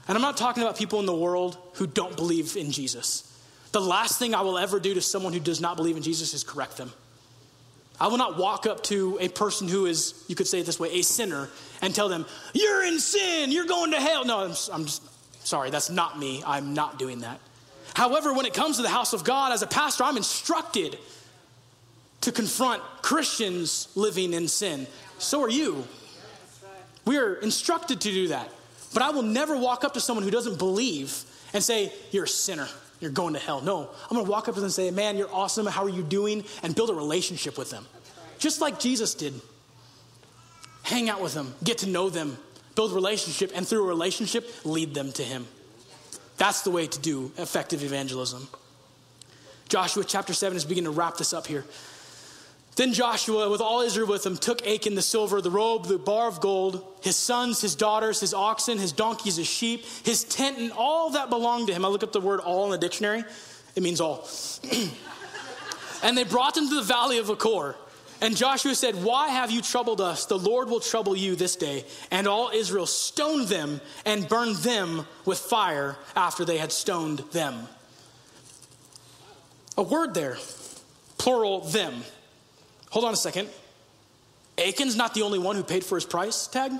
And 0.08 0.16
I'm 0.16 0.22
not 0.22 0.36
talking 0.36 0.62
about 0.62 0.76
people 0.76 1.00
in 1.00 1.06
the 1.06 1.14
world 1.14 1.56
who 1.74 1.86
don't 1.86 2.16
believe 2.16 2.56
in 2.56 2.72
Jesus. 2.72 3.28
The 3.72 3.80
last 3.80 4.18
thing 4.18 4.34
I 4.34 4.42
will 4.42 4.58
ever 4.58 4.80
do 4.80 4.94
to 4.94 5.00
someone 5.00 5.32
who 5.32 5.40
does 5.40 5.60
not 5.60 5.76
believe 5.76 5.96
in 5.96 6.02
Jesus 6.02 6.34
is 6.34 6.44
correct 6.44 6.76
them. 6.76 6.92
I 8.00 8.08
will 8.08 8.18
not 8.18 8.36
walk 8.36 8.66
up 8.66 8.82
to 8.84 9.16
a 9.20 9.28
person 9.28 9.68
who 9.68 9.86
is, 9.86 10.24
you 10.26 10.34
could 10.34 10.46
say 10.46 10.60
it 10.60 10.66
this 10.66 10.80
way, 10.80 10.90
a 10.92 11.02
sinner, 11.02 11.48
and 11.80 11.94
tell 11.94 12.08
them, 12.08 12.26
You're 12.52 12.84
in 12.84 12.98
sin, 12.98 13.52
you're 13.52 13.66
going 13.66 13.92
to 13.92 14.00
hell. 14.00 14.24
No, 14.24 14.40
I'm, 14.40 14.54
I'm 14.72 14.84
just, 14.86 15.02
Sorry, 15.44 15.70
that's 15.70 15.90
not 15.90 16.18
me. 16.18 16.42
I'm 16.46 16.74
not 16.74 16.98
doing 16.98 17.20
that. 17.20 17.40
However, 17.94 18.32
when 18.32 18.46
it 18.46 18.54
comes 18.54 18.76
to 18.76 18.82
the 18.82 18.88
house 18.88 19.12
of 19.12 19.24
God, 19.24 19.52
as 19.52 19.62
a 19.62 19.66
pastor, 19.66 20.04
I'm 20.04 20.16
instructed 20.16 20.98
to 22.22 22.32
confront 22.32 22.82
Christians 23.02 23.88
living 23.94 24.32
in 24.32 24.48
sin. 24.48 24.86
So 25.18 25.42
are 25.42 25.50
you. 25.50 25.84
We 27.04 27.18
are 27.18 27.34
instructed 27.34 28.00
to 28.02 28.12
do 28.12 28.28
that. 28.28 28.48
But 28.94 29.02
I 29.02 29.10
will 29.10 29.22
never 29.22 29.56
walk 29.56 29.84
up 29.84 29.94
to 29.94 30.00
someone 30.00 30.24
who 30.24 30.30
doesn't 30.30 30.58
believe 30.58 31.24
and 31.52 31.62
say, 31.62 31.92
You're 32.10 32.24
a 32.24 32.28
sinner. 32.28 32.68
You're 33.00 33.10
going 33.10 33.34
to 33.34 33.40
hell. 33.40 33.60
No, 33.60 33.90
I'm 34.04 34.14
going 34.14 34.24
to 34.24 34.30
walk 34.30 34.48
up 34.48 34.54
to 34.54 34.60
them 34.60 34.66
and 34.66 34.72
say, 34.72 34.90
Man, 34.90 35.16
you're 35.16 35.32
awesome. 35.32 35.66
How 35.66 35.84
are 35.84 35.88
you 35.88 36.02
doing? 36.02 36.44
And 36.62 36.74
build 36.74 36.90
a 36.90 36.94
relationship 36.94 37.58
with 37.58 37.70
them. 37.70 37.86
Just 38.38 38.60
like 38.60 38.78
Jesus 38.78 39.14
did. 39.14 39.34
Hang 40.82 41.08
out 41.08 41.22
with 41.22 41.34
them, 41.34 41.54
get 41.62 41.78
to 41.78 41.88
know 41.88 42.10
them, 42.10 42.36
build 42.74 42.90
a 42.92 42.94
relationship, 42.94 43.52
and 43.54 43.66
through 43.66 43.84
a 43.84 43.86
relationship, 43.86 44.48
lead 44.64 44.94
them 44.94 45.12
to 45.12 45.22
Him. 45.22 45.46
That's 46.38 46.62
the 46.62 46.70
way 46.70 46.86
to 46.88 46.98
do 46.98 47.30
effective 47.38 47.84
evangelism. 47.84 48.48
Joshua 49.68 50.04
chapter 50.04 50.32
7 50.34 50.56
is 50.56 50.64
beginning 50.64 50.92
to 50.92 50.98
wrap 50.98 51.16
this 51.16 51.32
up 51.32 51.46
here. 51.46 51.64
Then 52.74 52.94
Joshua, 52.94 53.50
with 53.50 53.60
all 53.60 53.82
Israel 53.82 54.08
with 54.08 54.24
him, 54.24 54.36
took 54.36 54.66
Achan 54.66 54.94
the 54.94 55.02
silver, 55.02 55.42
the 55.42 55.50
robe, 55.50 55.86
the 55.86 55.98
bar 55.98 56.26
of 56.26 56.40
gold, 56.40 56.82
his 57.02 57.16
sons, 57.16 57.60
his 57.60 57.74
daughters, 57.74 58.20
his 58.20 58.32
oxen, 58.32 58.78
his 58.78 58.92
donkeys, 58.92 59.36
his 59.36 59.46
sheep, 59.46 59.84
his 60.04 60.24
tent, 60.24 60.58
and 60.58 60.72
all 60.72 61.10
that 61.10 61.28
belonged 61.28 61.66
to 61.68 61.74
him. 61.74 61.84
I 61.84 61.88
look 61.88 62.02
up 62.02 62.12
the 62.12 62.20
word 62.20 62.40
all 62.40 62.64
in 62.64 62.70
the 62.70 62.78
dictionary, 62.78 63.24
it 63.76 63.82
means 63.82 64.00
all. 64.00 64.26
and 66.02 66.16
they 66.16 66.24
brought 66.24 66.54
them 66.54 66.68
to 66.68 66.74
the 66.74 66.82
valley 66.82 67.18
of 67.18 67.28
Achor. 67.28 67.76
And 68.22 68.36
Joshua 68.36 68.74
said, 68.74 69.02
Why 69.02 69.28
have 69.28 69.50
you 69.50 69.60
troubled 69.60 70.00
us? 70.00 70.26
The 70.26 70.38
Lord 70.38 70.70
will 70.70 70.80
trouble 70.80 71.16
you 71.16 71.34
this 71.34 71.56
day. 71.56 71.84
And 72.10 72.28
all 72.28 72.50
Israel 72.54 72.86
stoned 72.86 73.48
them 73.48 73.80
and 74.06 74.28
burned 74.28 74.56
them 74.58 75.06
with 75.26 75.38
fire 75.38 75.96
after 76.14 76.44
they 76.44 76.56
had 76.56 76.70
stoned 76.70 77.18
them. 77.32 77.66
A 79.76 79.82
word 79.82 80.14
there, 80.14 80.38
plural 81.18 81.62
them. 81.62 82.04
Hold 82.92 83.06
on 83.06 83.14
a 83.14 83.16
second. 83.16 83.48
Achan's 84.58 84.96
not 84.96 85.14
the 85.14 85.22
only 85.22 85.38
one 85.38 85.56
who 85.56 85.62
paid 85.62 85.82
for 85.82 85.94
his 85.94 86.04
price 86.04 86.46
tag. 86.46 86.72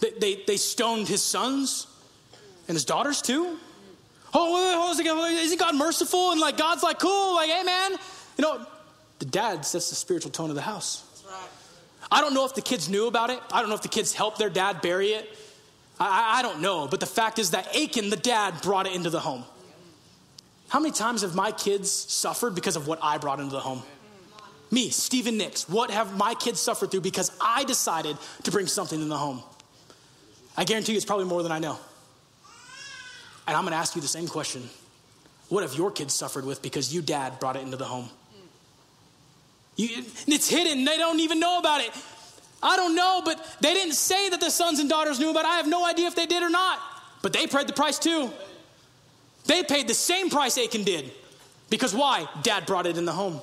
They, 0.00 0.10
they, 0.10 0.42
they 0.48 0.56
stoned 0.56 1.06
his 1.06 1.22
sons 1.22 1.86
and 2.66 2.74
his 2.74 2.84
daughters 2.84 3.22
too. 3.22 3.56
Oh, 4.34 4.74
hold 4.74 4.84
on 4.84 4.90
a 4.90 4.94
second. 4.96 5.16
Isn't 5.38 5.60
God 5.60 5.76
merciful? 5.76 6.32
And 6.32 6.40
like, 6.40 6.56
God's 6.56 6.82
like, 6.82 6.98
cool, 6.98 7.36
like, 7.36 7.48
hey 7.50 7.62
man, 7.62 7.92
you 7.92 8.42
know, 8.42 8.66
the 9.20 9.26
dad 9.26 9.64
sets 9.64 9.90
the 9.90 9.94
spiritual 9.94 10.32
tone 10.32 10.50
of 10.50 10.56
the 10.56 10.62
house. 10.62 11.04
I 12.10 12.20
don't 12.20 12.34
know 12.34 12.44
if 12.44 12.56
the 12.56 12.62
kids 12.62 12.88
knew 12.88 13.06
about 13.06 13.30
it. 13.30 13.38
I 13.52 13.60
don't 13.60 13.68
know 13.68 13.76
if 13.76 13.82
the 13.82 13.88
kids 13.88 14.12
helped 14.12 14.40
their 14.40 14.50
dad 14.50 14.82
bury 14.82 15.10
it. 15.10 15.28
I, 16.00 16.40
I 16.40 16.42
don't 16.42 16.60
know. 16.60 16.88
But 16.88 16.98
the 16.98 17.06
fact 17.06 17.38
is 17.38 17.52
that 17.52 17.76
Achan, 17.76 18.10
the 18.10 18.16
dad, 18.16 18.60
brought 18.60 18.86
it 18.86 18.94
into 18.94 19.10
the 19.10 19.20
home. 19.20 19.44
How 20.68 20.80
many 20.80 20.92
times 20.92 21.22
have 21.22 21.36
my 21.36 21.52
kids 21.52 21.92
suffered 21.92 22.56
because 22.56 22.74
of 22.74 22.88
what 22.88 22.98
I 23.02 23.18
brought 23.18 23.38
into 23.38 23.52
the 23.52 23.60
home? 23.60 23.84
Me, 24.70 24.90
Stephen 24.90 25.38
Nix. 25.38 25.68
What 25.68 25.90
have 25.90 26.16
my 26.16 26.34
kids 26.34 26.60
suffered 26.60 26.90
through 26.90 27.00
because 27.00 27.30
I 27.40 27.64
decided 27.64 28.16
to 28.42 28.50
bring 28.50 28.66
something 28.66 29.00
in 29.00 29.08
the 29.08 29.16
home? 29.16 29.42
I 30.56 30.64
guarantee 30.64 30.92
you 30.92 30.96
it's 30.96 31.06
probably 31.06 31.24
more 31.24 31.42
than 31.42 31.52
I 31.52 31.58
know. 31.58 31.78
And 33.46 33.56
I'm 33.56 33.62
going 33.62 33.72
to 33.72 33.78
ask 33.78 33.94
you 33.96 34.02
the 34.02 34.08
same 34.08 34.28
question. 34.28 34.68
What 35.48 35.62
have 35.62 35.74
your 35.74 35.90
kids 35.90 36.12
suffered 36.12 36.44
with 36.44 36.60
because 36.60 36.92
you, 36.92 37.00
dad, 37.00 37.40
brought 37.40 37.56
it 37.56 37.62
into 37.62 37.78
the 37.78 37.86
home? 37.86 38.10
You, 39.76 40.04
it's 40.26 40.50
hidden. 40.50 40.84
They 40.84 40.98
don't 40.98 41.20
even 41.20 41.40
know 41.40 41.58
about 41.58 41.80
it. 41.80 41.90
I 42.62 42.76
don't 42.76 42.94
know, 42.94 43.22
but 43.24 43.56
they 43.60 43.72
didn't 43.72 43.94
say 43.94 44.28
that 44.30 44.40
the 44.40 44.50
sons 44.50 44.80
and 44.80 44.90
daughters 44.90 45.20
knew 45.20 45.30
about 45.30 45.44
it. 45.44 45.48
I 45.48 45.56
have 45.56 45.68
no 45.68 45.86
idea 45.86 46.08
if 46.08 46.16
they 46.16 46.26
did 46.26 46.42
or 46.42 46.50
not. 46.50 46.80
But 47.22 47.32
they 47.32 47.46
paid 47.46 47.68
the 47.68 47.72
price 47.72 47.98
too. 47.98 48.30
They 49.46 49.62
paid 49.62 49.88
the 49.88 49.94
same 49.94 50.28
price 50.28 50.58
Achan 50.58 50.82
did. 50.82 51.10
Because 51.70 51.94
why? 51.94 52.28
Dad 52.42 52.66
brought 52.66 52.86
it 52.86 52.98
in 52.98 53.04
the 53.04 53.12
home. 53.12 53.40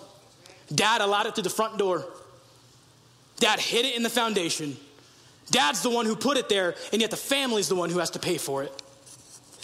Dad 0.74 1.01
allowed 1.01 1.28
it 1.28 1.36
through 1.36 1.43
the 1.43 1.49
front 1.49 1.78
door. 1.78 2.05
Dad 3.39 3.59
hid 3.59 3.86
it 3.86 3.95
in 3.95 4.03
the 4.03 4.09
foundation. 4.09 4.78
Dad's 5.51 5.82
the 5.82 5.89
one 5.89 6.05
who 6.05 6.16
put 6.16 6.38
it 6.38 6.49
there, 6.49 6.76
and 6.91 7.01
yet 7.01 7.11
the 7.11 7.18
family's 7.18 7.68
the 7.68 7.76
one 7.76 7.89
who 7.89 7.99
has 7.99 8.11
to 8.11 8.20
pay 8.20 8.38
for 8.38 8.63
it. 8.63 8.82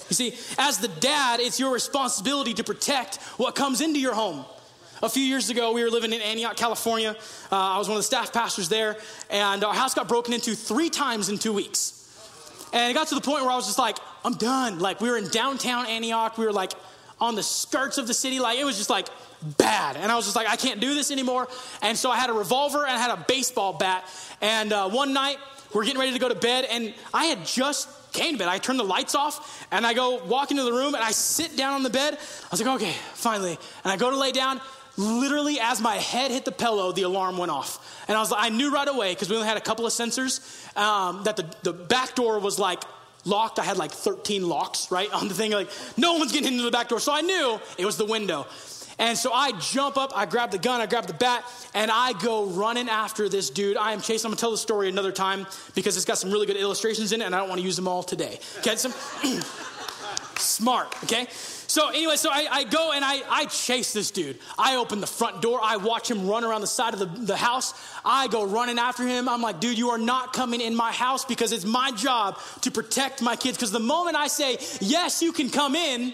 You 0.10 0.16
see, 0.16 0.34
as 0.58 0.78
the 0.80 0.90
dad, 0.90 1.40
it's 1.40 1.60
your 1.60 1.72
responsibility 1.72 2.54
to 2.56 2.64
protect 2.64 3.16
what 3.38 3.56
comes 3.56 3.82
into 3.82 4.00
your 4.00 4.14
home. 4.14 4.46
A 5.02 5.10
few 5.10 5.24
years 5.24 5.50
ago, 5.50 5.72
we 5.72 5.84
were 5.84 5.90
living 5.90 6.14
in 6.14 6.22
Antioch, 6.22 6.56
California. 6.58 7.16
Uh, 7.52 7.56
I 7.56 7.78
was 7.80 7.88
one 7.88 7.98
of 7.98 8.00
the 8.00 8.08
staff 8.08 8.32
pastors 8.32 8.70
there, 8.70 8.98
and 9.32 9.64
our 9.64 9.74
house 9.74 9.96
got 9.96 10.08
broken 10.08 10.34
into 10.34 10.54
three 10.54 10.90
times 10.90 11.30
in 11.30 11.40
two 11.40 11.54
weeks. 11.54 11.98
And 12.74 12.92
it 12.92 12.94
got 12.94 13.08
to 13.08 13.16
the 13.16 13.22
point 13.22 13.42
where 13.42 13.52
I 13.52 13.56
was 13.56 13.66
just 13.66 13.80
like, 13.80 13.98
I'm 14.24 14.36
done. 14.36 14.80
Like, 14.80 15.02
we 15.02 15.10
were 15.10 15.18
in 15.18 15.28
downtown 15.30 15.88
Antioch. 15.88 16.38
We 16.38 16.46
were 16.46 16.54
like 16.54 16.74
on 17.22 17.36
the 17.36 17.44
skirts 17.44 17.98
of 17.98 18.08
the 18.08 18.14
city. 18.14 18.40
Like, 18.40 18.60
it 18.60 18.66
was 18.66 18.78
just 18.78 18.90
like 18.90 19.08
bad. 19.58 19.96
And 19.96 20.12
I 20.12 20.16
was 20.16 20.26
just 20.26 20.36
like, 20.36 20.48
I 20.48 20.58
can't 20.58 20.82
do 20.82 20.94
this 20.94 21.12
anymore. 21.12 21.48
And 21.82 21.98
so 21.98 22.12
I 22.12 22.18
had 22.18 22.30
a 22.30 22.34
revolver 22.34 22.80
and 22.80 22.92
I 22.92 23.00
had 23.00 23.12
a 23.12 23.26
baseball 23.28 23.74
bat. 23.74 24.04
And 24.42 24.74
uh, 24.74 24.90
one 24.90 25.14
night, 25.14 25.38
we're 25.74 25.86
getting 25.86 26.00
ready 26.00 26.12
to 26.12 26.20
go 26.20 26.28
to 26.28 26.36
bed, 26.36 26.66
and 26.70 26.94
I 27.14 27.26
had 27.28 27.46
just 27.46 27.88
came 28.12 28.34
to 28.34 28.40
bed. 28.40 28.50
I 28.50 28.58
turned 28.58 28.78
the 28.78 28.84
lights 28.84 29.16
off, 29.16 29.66
and 29.72 29.88
I 29.88 29.94
go 29.94 30.22
walk 30.26 30.52
into 30.52 30.64
the 30.64 30.74
room, 30.74 30.96
and 30.96 31.02
I 31.02 31.12
sit 31.12 31.56
down 31.56 31.76
on 31.76 31.84
the 31.84 31.90
bed. 31.90 32.14
I 32.16 32.48
was 32.52 32.62
like, 32.62 32.76
okay, 32.82 32.94
finally. 33.14 33.58
And 33.86 33.94
I 33.94 33.96
go 33.96 34.10
to 34.10 34.18
lay 34.18 34.34
down, 34.34 34.60
literally 34.98 35.62
as 35.62 35.80
my 35.80 35.96
head 35.96 36.30
hit 36.30 36.44
the 36.44 36.52
pillow, 36.52 36.92
the 36.92 37.04
alarm 37.04 37.38
went 37.38 37.52
off. 37.52 38.04
And 38.10 38.18
I 38.18 38.20
was 38.20 38.32
like, 38.32 38.44
I 38.44 38.50
knew 38.50 38.74
right 38.74 38.90
away, 38.90 39.14
because 39.14 39.30
we 39.30 39.38
only 39.38 39.48
had 39.48 39.56
a 39.56 39.62
couple 39.62 39.86
of 39.86 39.94
sensors, 39.94 40.42
um, 40.76 41.24
that 41.24 41.38
the, 41.38 41.46
the 41.64 41.72
back 41.72 42.16
door 42.16 42.40
was 42.40 42.60
like 42.60 42.84
locked. 43.26 43.60
I 43.60 43.64
had 43.64 43.78
like 43.78 43.92
13 43.92 44.48
locks, 44.48 44.92
right, 44.92 45.12
on 45.14 45.28
the 45.28 45.34
thing. 45.34 45.52
Like, 45.52 45.70
no 45.98 46.14
one's 46.14 46.32
getting 46.32 46.54
into 46.54 46.64
the 46.64 46.72
back 46.72 46.90
door. 46.90 47.00
So 47.00 47.14
I 47.14 47.22
knew 47.22 47.60
it 47.78 47.86
was 47.86 47.98
the 47.98 48.06
window. 48.06 48.48
And 49.00 49.18
so 49.18 49.34
I 49.34 49.54
jump 49.54 49.98
up, 49.98 50.12
I 50.16 50.28
grab 50.28 50.52
the 50.52 50.60
gun, 50.60 50.80
I 50.80 50.86
grab 50.86 51.08
the 51.08 51.14
bat, 51.14 51.44
and 51.74 51.90
I 51.90 52.14
go 52.14 52.46
running 52.46 52.88
after 52.88 53.30
this 53.30 53.50
dude. 53.50 53.76
I 53.76 53.94
am 53.94 54.02
chasing. 54.02 54.28
I'm 54.28 54.32
gonna 54.32 54.40
tell 54.40 54.52
the 54.52 54.58
story 54.58 54.90
another 54.90 55.12
time 55.12 55.48
because 55.74 55.98
it's 55.98 56.06
got 56.06 56.20
some 56.20 56.30
really 56.30 56.46
good 56.46 56.58
illustrations 56.58 57.12
in 57.12 57.22
it, 57.22 57.26
and 57.26 57.34
I 57.34 57.40
don't 57.40 57.50
want 57.50 57.60
to 57.60 57.66
use 57.66 57.76
them 57.76 57.88
all 57.88 58.04
today. 58.04 58.40
Get 58.62 58.80
some. 58.80 58.94
smart, 60.42 60.96
okay? 61.04 61.28
So 61.72 61.88
anyway, 61.88 62.18
so 62.18 62.30
I, 62.30 62.48
I 62.52 62.64
go 62.66 62.92
and 62.92 63.06
I, 63.06 63.22
I 63.30 63.46
chase 63.46 63.94
this 63.94 64.12
dude. 64.12 64.38
I 64.60 64.76
open 64.76 65.00
the 65.00 65.08
front 65.08 65.42
door. 65.42 65.58
I 65.64 65.78
watch 65.78 66.12
him 66.12 66.28
run 66.28 66.44
around 66.44 66.60
the 66.60 66.68
side 66.68 66.94
of 66.94 67.00
the, 67.00 67.06
the 67.06 67.38
house. 67.38 67.74
I 68.04 68.28
go 68.28 68.46
running 68.46 68.78
after 68.78 69.08
him. 69.08 69.30
I'm 69.30 69.42
like, 69.42 69.62
dude, 69.62 69.78
you 69.78 69.92
are 69.92 69.98
not 69.98 70.34
coming 70.34 70.60
in 70.60 70.76
my 70.76 70.92
house 70.92 71.24
because 71.24 71.54
it's 71.54 71.64
my 71.64 71.92
job 71.92 72.38
to 72.64 72.72
protect 72.72 73.22
my 73.22 73.38
kids. 73.38 73.56
Because 73.56 73.72
the 73.72 73.80
moment 73.80 74.18
I 74.18 74.28
say, 74.28 74.58
yes, 74.82 75.22
you 75.22 75.32
can 75.32 75.50
come 75.50 75.74
in, 75.74 76.14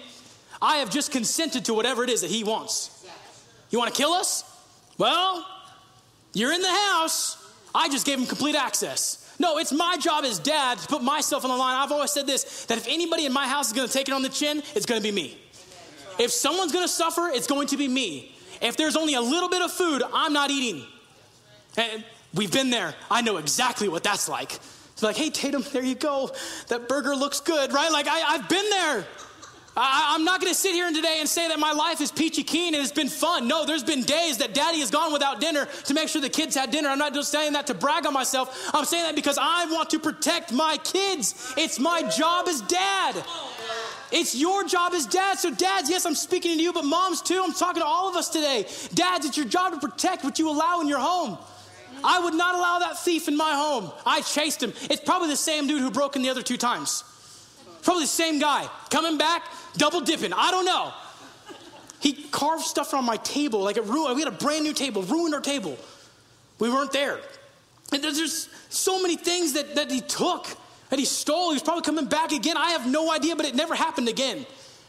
I 0.61 0.77
have 0.77 0.91
just 0.91 1.11
consented 1.11 1.65
to 1.65 1.73
whatever 1.73 2.03
it 2.03 2.11
is 2.11 2.21
that 2.21 2.29
he 2.29 2.43
wants. 2.43 3.03
You 3.71 3.79
want 3.79 3.91
to 3.91 3.99
kill 3.99 4.11
us? 4.11 4.43
Well, 4.99 5.43
you're 6.33 6.53
in 6.53 6.61
the 6.61 6.67
house. 6.67 7.35
I 7.73 7.89
just 7.89 8.05
gave 8.05 8.19
him 8.19 8.27
complete 8.27 8.53
access. 8.53 9.27
No, 9.39 9.57
it's 9.57 9.71
my 9.71 9.97
job 9.97 10.23
as 10.23 10.37
dad 10.37 10.77
to 10.77 10.87
put 10.87 11.01
myself 11.01 11.43
on 11.45 11.49
the 11.49 11.57
line. 11.57 11.75
I've 11.75 11.91
always 11.91 12.11
said 12.11 12.27
this 12.27 12.65
that 12.65 12.77
if 12.77 12.87
anybody 12.87 13.25
in 13.25 13.33
my 13.33 13.47
house 13.47 13.67
is 13.67 13.73
going 13.73 13.87
to 13.87 13.93
take 13.93 14.07
it 14.07 14.13
on 14.13 14.21
the 14.21 14.29
chin, 14.29 14.61
it's 14.75 14.85
going 14.85 15.01
to 15.01 15.03
be 15.03 15.11
me. 15.11 15.37
If 16.19 16.31
someone's 16.31 16.71
going 16.71 16.85
to 16.85 16.91
suffer, 16.91 17.27
it's 17.27 17.47
going 17.47 17.67
to 17.67 17.77
be 17.77 17.87
me. 17.87 18.35
If 18.61 18.77
there's 18.77 18.95
only 18.95 19.13
a 19.13 19.21
little 19.21 19.49
bit 19.49 19.61
of 19.61 19.71
food, 19.71 20.01
I'm 20.13 20.33
not 20.33 20.49
eating. 20.49 20.83
And 21.77 22.03
we've 22.33 22.51
been 22.51 22.69
there. 22.69 22.95
I 23.09 23.21
know 23.21 23.37
exactly 23.37 23.87
what 23.87 24.03
that's 24.03 24.27
like. 24.27 24.53
It's 24.93 25.03
like, 25.03 25.15
hey, 25.15 25.29
Tatum, 25.29 25.63
there 25.73 25.83
you 25.83 25.95
go. 25.95 26.31
That 26.69 26.89
burger 26.89 27.15
looks 27.15 27.39
good, 27.39 27.71
right? 27.71 27.91
Like, 27.91 28.07
I, 28.07 28.33
I've 28.33 28.49
been 28.49 28.69
there. 28.69 29.05
I, 29.79 30.15
am 30.15 30.23
not 30.23 30.41
going 30.41 30.51
to 30.51 30.57
sit 30.57 30.73
here 30.73 30.91
today 30.91 31.17
and 31.19 31.29
say 31.29 31.47
that 31.49 31.59
my 31.59 31.71
life 31.71 32.01
is 32.01 32.11
peachy 32.11 32.41
keen 32.41 32.73
and 32.73 32.81
it's 32.81 32.91
been 32.91 33.09
fun. 33.09 33.47
No, 33.47 33.63
there's 33.63 33.83
been 33.83 34.01
days 34.01 34.39
that 34.39 34.55
daddy 34.55 34.79
has 34.79 34.89
gone 34.89 35.13
without 35.13 35.39
dinner 35.39 35.67
to 35.85 35.93
make 35.93 36.09
sure 36.09 36.19
the 36.19 36.29
kids 36.29 36.55
had 36.55 36.71
dinner. 36.71 36.89
I'm 36.89 36.97
not 36.97 37.13
just 37.13 37.31
saying 37.31 37.53
that 37.53 37.67
to 37.67 37.75
brag 37.75 38.07
on 38.07 38.13
myself. 38.13 38.71
I'm 38.73 38.85
saying 38.85 39.03
that 39.03 39.15
because 39.15 39.37
I 39.39 39.65
want 39.65 39.91
to 39.91 39.99
protect 39.99 40.51
my 40.51 40.77
kids. 40.77 41.53
It's 41.57 41.79
my 41.79 42.01
job 42.09 42.47
as 42.47 42.61
dad. 42.61 43.23
It's 44.11 44.35
your 44.35 44.63
job 44.63 44.93
as 44.93 45.05
dad. 45.05 45.37
So, 45.39 45.51
dads, 45.53 45.89
yes, 45.89 46.05
I'm 46.05 46.15
speaking 46.15 46.57
to 46.57 46.63
you, 46.63 46.73
but 46.73 46.85
moms 46.85 47.21
too. 47.21 47.41
I'm 47.43 47.53
talking 47.53 47.81
to 47.81 47.85
all 47.85 48.09
of 48.09 48.15
us 48.15 48.29
today. 48.29 48.65
Dads, 48.93 49.25
it's 49.25 49.37
your 49.37 49.45
job 49.45 49.73
to 49.73 49.79
protect 49.79 50.23
what 50.23 50.39
you 50.39 50.49
allow 50.49 50.81
in 50.81 50.87
your 50.87 50.99
home. 50.99 51.37
I 52.03 52.19
would 52.19 52.33
not 52.33 52.55
allow 52.55 52.79
that 52.79 52.99
thief 52.99 53.27
in 53.27 53.35
my 53.35 53.53
home. 53.53 53.91
I 54.05 54.21
chased 54.21 54.61
him. 54.61 54.73
It's 54.83 55.01
probably 55.01 55.29
the 55.29 55.35
same 55.35 55.67
dude 55.67 55.81
who 55.81 55.91
broke 55.91 56.15
in 56.15 56.21
the 56.21 56.29
other 56.29 56.43
two 56.43 56.57
times. 56.57 57.03
Probably 57.81 58.03
the 58.03 58.07
same 58.07 58.39
guy. 58.39 58.69
Coming 58.89 59.17
back, 59.17 59.43
double 59.77 60.01
dipping. 60.01 60.33
I 60.33 60.51
don't 60.51 60.65
know. 60.65 60.93
He 61.99 62.13
carved 62.13 62.63
stuff 62.63 62.93
on 62.93 63.05
my 63.05 63.17
table. 63.17 63.61
Like 63.61 63.77
it 63.77 63.85
ruined, 63.85 64.15
we 64.15 64.21
had 64.21 64.31
a 64.31 64.37
brand 64.37 64.63
new 64.63 64.73
table, 64.73 65.01
ruined 65.03 65.33
our 65.33 65.41
table. 65.41 65.77
We 66.59 66.69
weren't 66.69 66.91
there. 66.91 67.19
And 67.91 68.03
there's 68.03 68.17
just 68.17 68.49
so 68.69 69.01
many 69.01 69.15
things 69.15 69.53
that, 69.53 69.75
that 69.75 69.89
he 69.89 70.01
took, 70.01 70.45
that 70.89 70.99
he 70.99 71.05
stole. 71.05 71.49
He 71.49 71.55
was 71.55 71.63
probably 71.63 71.83
coming 71.83 72.05
back 72.05 72.31
again. 72.31 72.57
I 72.57 72.71
have 72.71 72.89
no 72.89 73.11
idea, 73.11 73.35
but 73.35 73.45
it 73.45 73.55
never 73.55 73.75
happened 73.75 74.07
again. 74.09 74.45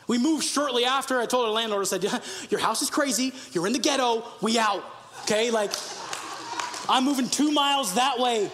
We 0.06 0.18
moved 0.18 0.44
shortly 0.44 0.84
after. 0.84 1.20
I 1.20 1.26
told 1.26 1.46
our 1.46 1.52
landlord, 1.52 1.82
I 1.82 1.84
said, 1.84 2.22
Your 2.50 2.60
house 2.60 2.82
is 2.82 2.90
crazy. 2.90 3.32
You're 3.52 3.66
in 3.66 3.72
the 3.72 3.78
ghetto. 3.78 4.24
We 4.40 4.58
out. 4.58 4.84
Okay? 5.22 5.50
Like, 5.50 5.72
I'm 6.88 7.04
moving 7.04 7.28
two 7.28 7.52
miles 7.52 7.94
that 7.94 8.18
way. 8.18 8.50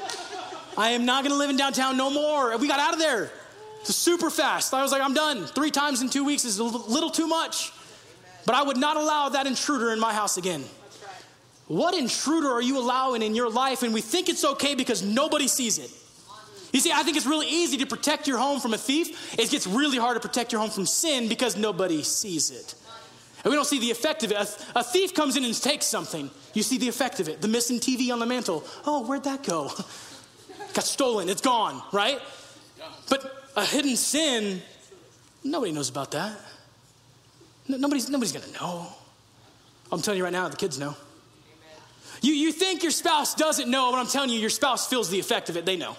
I 0.77 0.91
am 0.91 1.05
not 1.05 1.23
going 1.23 1.33
to 1.33 1.39
live 1.39 1.51
in 1.51 1.57
downtown 1.57 1.97
no 1.97 2.11
more. 2.11 2.57
We 2.59 2.67
got 2.67 2.81
out 2.81 2.93
of 2.93 2.99
there. 2.99 3.31
Super 3.85 4.31
fast. 4.31 4.75
I 4.75 4.83
was 4.83 4.91
like, 4.91 5.03
I'm 5.03 5.15
done. 5.15 5.47
Three 5.47 5.71
times 5.71 6.03
in 6.03 6.11
two 6.11 6.25
weeks 6.25 6.45
is 6.45 6.59
a 6.59 6.65
little 6.65 7.11
too 7.11 7.29
much. 7.29 7.73
But 8.47 8.57
I 8.57 8.63
would 8.63 8.77
not 8.77 8.97
allow 8.97 9.29
that 9.31 9.47
intruder 9.47 9.93
in 9.93 10.01
my 10.01 10.13
house 10.13 10.37
again. 10.37 10.65
What 11.67 11.95
intruder 11.95 12.51
are 12.51 12.63
you 12.63 12.79
allowing 12.79 13.23
in 13.23 13.35
your 13.35 13.51
life? 13.51 13.83
And 13.83 13.95
we 13.95 14.01
think 14.01 14.29
it's 14.29 14.45
okay 14.45 14.75
because 14.75 15.03
nobody 15.03 15.49
sees 15.49 15.79
it. 15.79 15.91
You 16.75 16.81
see, 16.81 16.91
I 16.91 17.05
think 17.05 17.17
it's 17.17 17.25
really 17.25 17.47
easy 17.47 17.77
to 17.77 17.87
protect 17.87 18.27
your 18.27 18.37
home 18.37 18.59
from 18.59 18.75
a 18.75 18.79
thief. 18.79 19.39
It 19.39 19.49
gets 19.49 19.65
really 19.65 19.97
hard 19.97 20.21
to 20.21 20.29
protect 20.29 20.51
your 20.51 20.61
home 20.61 20.71
from 20.71 20.87
sin 20.87 21.29
because 21.29 21.57
nobody 21.57 22.03
sees 22.03 22.51
it. 22.51 22.75
And 23.45 23.53
we 23.53 23.57
don't 23.57 23.65
see 23.65 23.79
the 23.79 23.93
effect 23.93 24.25
of 24.25 24.33
it. 24.33 24.37
A, 24.37 24.81
a, 24.81 24.83
thief 24.83 25.15
comes 25.15 25.37
in 25.37 25.45
and 25.45 25.55
takes 25.55 25.87
something. 25.87 26.29
You 26.53 26.65
see 26.65 26.79
the 26.79 26.89
effect 26.89 27.21
of 27.21 27.29
it. 27.29 27.41
The 27.41 27.47
missing 27.47 27.79
TV 27.79 28.13
on 28.13 28.19
the 28.19 28.27
mantle. 28.27 28.65
Oh, 28.85 29.07
where'd 29.07 29.23
that 29.23 29.45
go? 29.45 29.67
Got 30.75 30.85
stolen. 30.85 31.29
It's 31.29 31.43
gone, 31.43 31.81
right? 31.93 32.19
But 33.09 33.45
a 33.57 33.65
hidden 33.65 33.95
sin, 33.95 34.61
nobody 35.45 35.71
knows 35.71 35.91
about 35.91 36.11
that. 36.11 36.37
Nobody's, 37.69 38.11
nobody's 38.11 38.33
going 38.33 38.47
to 38.47 38.61
know. 38.61 38.89
I'm 39.93 40.03
telling 40.03 40.19
you 40.19 40.25
right 40.25 40.33
now, 40.33 40.49
the 40.49 40.57
kids 40.57 40.77
know. 40.77 40.97
You, 42.21 42.33
you 42.33 42.51
think 42.51 42.83
your 42.83 42.91
spouse 42.91 43.37
doesn't 43.37 43.71
know, 43.71 43.93
but 43.93 43.99
I'm 43.99 44.09
telling 44.09 44.31
you, 44.31 44.41
your 44.41 44.51
spouse 44.51 44.89
feels 44.89 45.09
the 45.09 45.21
effect 45.21 45.51
of 45.51 45.57
it. 45.57 45.67
They 45.67 45.77
know. 45.77 45.97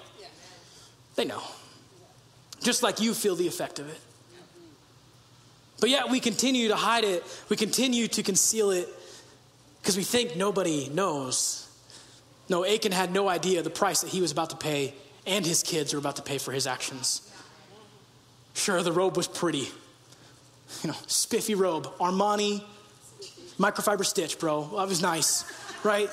They 1.15 1.25
know. 1.25 1.41
Just 2.61 2.83
like 2.83 2.99
you 2.99 3.13
feel 3.13 3.35
the 3.35 3.47
effect 3.47 3.79
of 3.79 3.89
it. 3.89 3.99
But 5.79 5.89
yet 5.89 6.09
we 6.09 6.19
continue 6.19 6.69
to 6.69 6.75
hide 6.75 7.03
it, 7.03 7.23
we 7.49 7.57
continue 7.57 8.07
to 8.07 8.23
conceal 8.23 8.71
it 8.71 8.87
because 9.81 9.97
we 9.97 10.03
think 10.03 10.35
nobody 10.35 10.89
knows. 10.89 11.67
No, 12.49 12.65
Achan 12.65 12.91
had 12.91 13.11
no 13.11 13.27
idea 13.27 13.61
the 13.61 13.69
price 13.69 14.01
that 14.01 14.09
he 14.09 14.21
was 14.21 14.31
about 14.31 14.51
to 14.51 14.55
pay 14.55 14.93
and 15.25 15.45
his 15.45 15.63
kids 15.63 15.93
were 15.93 15.99
about 15.99 16.15
to 16.17 16.21
pay 16.21 16.37
for 16.37 16.51
his 16.51 16.67
actions. 16.67 17.21
Sure, 18.53 18.81
the 18.81 18.91
robe 18.91 19.17
was 19.17 19.27
pretty. 19.27 19.67
You 20.81 20.89
know, 20.89 20.95
spiffy 21.07 21.55
robe, 21.55 21.87
Armani, 21.99 22.63
microfiber 23.59 24.05
stitch, 24.05 24.39
bro. 24.39 24.63
That 24.75 24.87
was 24.87 25.01
nice, 25.01 25.43
right? 25.83 26.09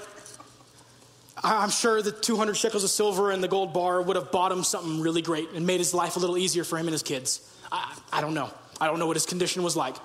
I'm 1.43 1.70
sure 1.70 2.03
the 2.03 2.12
200 2.12 2.55
shekels 2.55 2.85
of 2.85 2.91
silver 2.91 3.30
and 3.30 3.43
the 3.43 3.49
gold 3.49 3.72
bar 3.72 4.03
would 4.03 4.16
have 4.16 4.30
bought 4.30 4.53
him 4.53 4.64
something 4.64 5.01
really 5.01 5.22
great 5.22 5.51
and 5.55 5.66
made 5.66 5.78
his 5.78 5.95
life 5.95 6.16
a 6.16 6.18
little 6.18 6.37
easier 6.37 6.64
for 6.64 6.78
him 6.78 6.87
and 6.87 6.93
his 6.93 7.03
kids. 7.03 7.49
I, 7.70 7.97
I 8.12 8.20
don't 8.20 8.35
know. 8.35 8.51
I 8.80 8.87
don't 8.87 8.99
know 8.99 9.07
what 9.07 9.16
his 9.16 9.26
condition 9.26 9.62
was 9.62 9.76
like. 9.76 9.97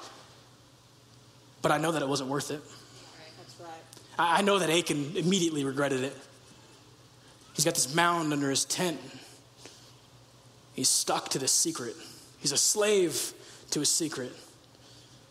But 1.61 1.71
I 1.71 1.77
know 1.79 1.91
that 1.91 2.01
it 2.01 2.07
wasn't 2.07 2.29
worth 2.29 2.51
it. 2.51 2.61
That's 3.37 3.59
right. 3.59 3.69
I, 4.17 4.39
I 4.39 4.41
know 4.41 4.59
that 4.59 4.69
Achan 4.69 5.17
immediately 5.17 5.65
regretted 5.65 6.03
it. 6.03 6.15
He's 7.53 7.65
got 7.65 7.73
this 7.73 7.93
mound 7.93 8.31
under 8.31 8.49
his 8.49 8.63
tent. 8.65 8.99
He's 10.75 10.89
stuck 10.89 11.29
to 11.29 11.39
this 11.39 11.51
secret. 11.51 11.95
He's 12.39 12.51
a 12.51 12.57
slave 12.57 13.33
to 13.71 13.79
his 13.79 13.89
secret. 13.89 14.31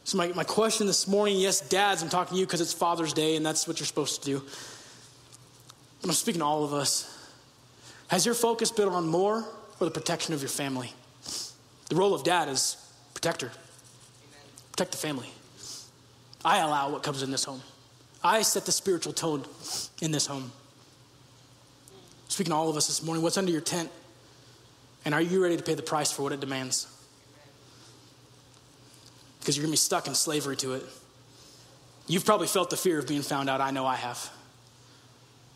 So, 0.03 0.19
my, 0.19 0.29
my 0.29 0.45
question 0.45 0.87
this 0.87 1.09
morning 1.09 1.39
yes, 1.39 1.61
dads, 1.61 2.03
I'm 2.03 2.09
talking 2.09 2.35
to 2.35 2.41
you 2.41 2.47
because 2.47 2.61
it's 2.61 2.73
Father's 2.73 3.13
Day 3.13 3.37
and 3.37 3.47
that's 3.47 3.67
what 3.67 3.79
you're 3.79 3.87
supposed 3.87 4.23
to 4.25 4.31
do. 4.31 4.43
But 6.07 6.13
I'm 6.13 6.15
speaking 6.15 6.39
to 6.39 6.45
all 6.45 6.63
of 6.63 6.73
us. 6.73 7.13
Has 8.07 8.25
your 8.25 8.37
focus 8.37 8.71
been 8.71 8.87
on 8.87 9.09
more 9.09 9.45
or 9.81 9.85
the 9.85 9.91
protection 9.91 10.35
of 10.35 10.41
your 10.41 10.49
family? 10.49 10.93
The 11.89 11.97
role 11.97 12.15
of 12.15 12.23
dad 12.23 12.49
is 12.49 12.77
protector, 13.13 13.51
protect 14.71 14.93
the 14.93 14.99
family. 14.99 15.29
I 16.45 16.59
allow 16.59 16.91
what 16.91 17.03
comes 17.03 17.25
in 17.25 17.33
this 17.33 17.43
home, 17.43 17.61
I 18.23 18.43
set 18.43 18.67
the 18.67 18.73
spiritual 18.73 19.15
tone 19.15 19.45
in 20.01 20.13
this 20.13 20.27
home. 20.27 20.53
Speaking 22.29 22.53
to 22.53 22.57
all 22.57 22.69
of 22.69 22.77
us 22.77 22.87
this 22.87 23.03
morning, 23.03 23.25
what's 23.25 23.37
under 23.37 23.51
your 23.51 23.61
tent? 23.61 23.91
And 25.05 25.13
are 25.13 25.21
you 25.21 25.43
ready 25.43 25.57
to 25.57 25.63
pay 25.63 25.75
the 25.75 25.83
price 25.83 26.13
for 26.13 26.23
what 26.23 26.33
it 26.33 26.39
demands? 26.39 26.87
because 29.41 29.57
you're 29.57 29.63
going 29.63 29.71
to 29.71 29.75
be 29.75 29.77
stuck 29.77 30.09
in 30.09 30.15
slavery 30.15 30.57
to 30.57 30.75
it. 30.75 30.83
You've 32.09 32.25
probably 32.25 32.49
felt 32.49 32.69
the 32.69 32.77
fear 32.77 32.99
of 32.99 33.07
being 33.07 33.23
found 33.23 33.49
out. 33.49 33.61
I 33.61 33.71
know 33.71 33.87
I 33.87 33.95
have. 33.95 34.29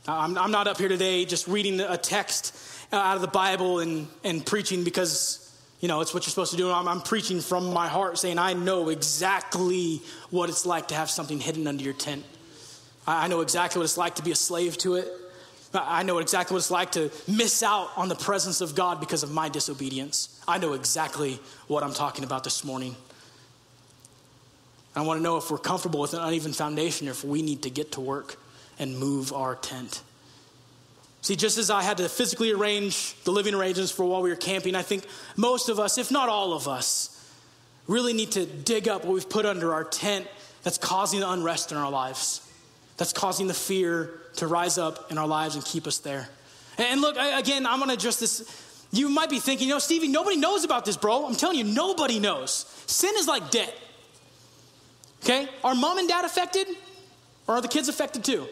I'm, 0.08 0.36
I'm 0.38 0.50
not 0.50 0.66
up 0.66 0.78
here 0.78 0.88
today 0.88 1.24
just 1.24 1.46
reading 1.46 1.78
a 1.80 1.96
text 1.96 2.56
uh, 2.92 2.96
out 2.96 3.16
of 3.16 3.20
the 3.20 3.28
Bible 3.28 3.80
and, 3.80 4.08
and 4.24 4.44
preaching 4.44 4.82
because, 4.82 5.54
you 5.80 5.88
know, 5.88 6.00
it's 6.00 6.14
what 6.14 6.24
you're 6.24 6.30
supposed 6.30 6.52
to 6.52 6.56
do. 6.56 6.70
I'm, 6.70 6.88
I'm 6.88 7.02
preaching 7.02 7.40
from 7.40 7.72
my 7.72 7.86
heart 7.86 8.18
saying, 8.18 8.38
I 8.38 8.54
know 8.54 8.88
exactly 8.88 10.00
what 10.30 10.48
it's 10.48 10.64
like 10.64 10.88
to 10.88 10.94
have 10.94 11.10
something 11.10 11.38
hidden 11.38 11.66
under 11.66 11.84
your 11.84 11.92
tent. 11.92 12.24
I, 13.06 13.24
I 13.24 13.28
know 13.28 13.42
exactly 13.42 13.78
what 13.78 13.84
it's 13.84 13.98
like 13.98 14.14
to 14.16 14.22
be 14.22 14.30
a 14.30 14.36
slave 14.36 14.78
to 14.78 14.94
it. 14.94 15.08
I 15.72 16.02
know 16.02 16.18
exactly 16.18 16.54
what 16.54 16.58
it's 16.58 16.70
like 16.70 16.92
to 16.92 17.12
miss 17.28 17.62
out 17.62 17.90
on 17.96 18.08
the 18.08 18.16
presence 18.16 18.60
of 18.60 18.74
God 18.74 18.98
because 18.98 19.22
of 19.22 19.30
my 19.30 19.48
disobedience. 19.48 20.42
I 20.48 20.58
know 20.58 20.72
exactly 20.72 21.38
what 21.68 21.84
I'm 21.84 21.94
talking 21.94 22.24
about 22.24 22.42
this 22.42 22.64
morning. 22.64 22.96
I 24.96 25.02
want 25.02 25.18
to 25.18 25.22
know 25.22 25.36
if 25.36 25.48
we're 25.48 25.58
comfortable 25.58 26.00
with 26.00 26.14
an 26.14 26.20
uneven 26.20 26.52
foundation 26.52 27.06
or 27.06 27.12
if 27.12 27.22
we 27.22 27.42
need 27.42 27.62
to 27.62 27.70
get 27.70 27.92
to 27.92 28.00
work 28.00 28.36
and 28.80 28.98
move 28.98 29.32
our 29.32 29.54
tent. 29.54 30.02
See, 31.22 31.36
just 31.36 31.58
as 31.58 31.70
I 31.70 31.82
had 31.82 31.98
to 31.98 32.08
physically 32.08 32.50
arrange 32.50 33.14
the 33.24 33.30
living 33.30 33.54
arrangements 33.54 33.92
for 33.92 34.04
while 34.06 34.22
we 34.22 34.30
were 34.30 34.36
camping, 34.36 34.74
I 34.74 34.82
think 34.82 35.04
most 35.36 35.68
of 35.68 35.78
us, 35.78 35.98
if 35.98 36.10
not 36.10 36.28
all 36.28 36.54
of 36.54 36.66
us, 36.66 37.16
really 37.86 38.14
need 38.14 38.32
to 38.32 38.46
dig 38.46 38.88
up 38.88 39.04
what 39.04 39.12
we've 39.12 39.28
put 39.28 39.44
under 39.44 39.74
our 39.74 39.84
tent 39.84 40.26
that's 40.62 40.78
causing 40.78 41.20
the 41.20 41.30
unrest 41.30 41.72
in 41.72 41.78
our 41.78 41.90
lives, 41.90 42.40
that's 42.96 43.12
causing 43.12 43.46
the 43.46 43.54
fear 43.54 44.10
to 44.36 44.46
rise 44.46 44.78
up 44.78 45.10
in 45.12 45.18
our 45.18 45.26
lives 45.26 45.56
and 45.56 45.64
keep 45.64 45.86
us 45.86 45.98
there. 45.98 46.28
And 46.78 47.02
look, 47.02 47.16
again, 47.18 47.66
I'm 47.66 47.78
going 47.78 47.88
to 47.88 47.94
address 47.94 48.18
this. 48.18 48.86
You 48.90 49.10
might 49.10 49.28
be 49.28 49.40
thinking, 49.40 49.68
you 49.68 49.74
know, 49.74 49.78
Stevie, 49.78 50.08
nobody 50.08 50.38
knows 50.38 50.64
about 50.64 50.86
this, 50.86 50.96
bro. 50.96 51.26
I'm 51.26 51.36
telling 51.36 51.58
you, 51.58 51.64
nobody 51.64 52.18
knows. 52.18 52.50
Sin 52.86 53.12
is 53.18 53.28
like 53.28 53.50
debt. 53.50 53.74
Okay? 55.22 55.48
Are 55.62 55.74
mom 55.74 55.98
and 55.98 56.08
dad 56.08 56.24
affected? 56.24 56.66
Or 57.46 57.56
are 57.56 57.60
the 57.60 57.68
kids 57.68 57.88
affected 57.88 58.24
too? 58.24 58.46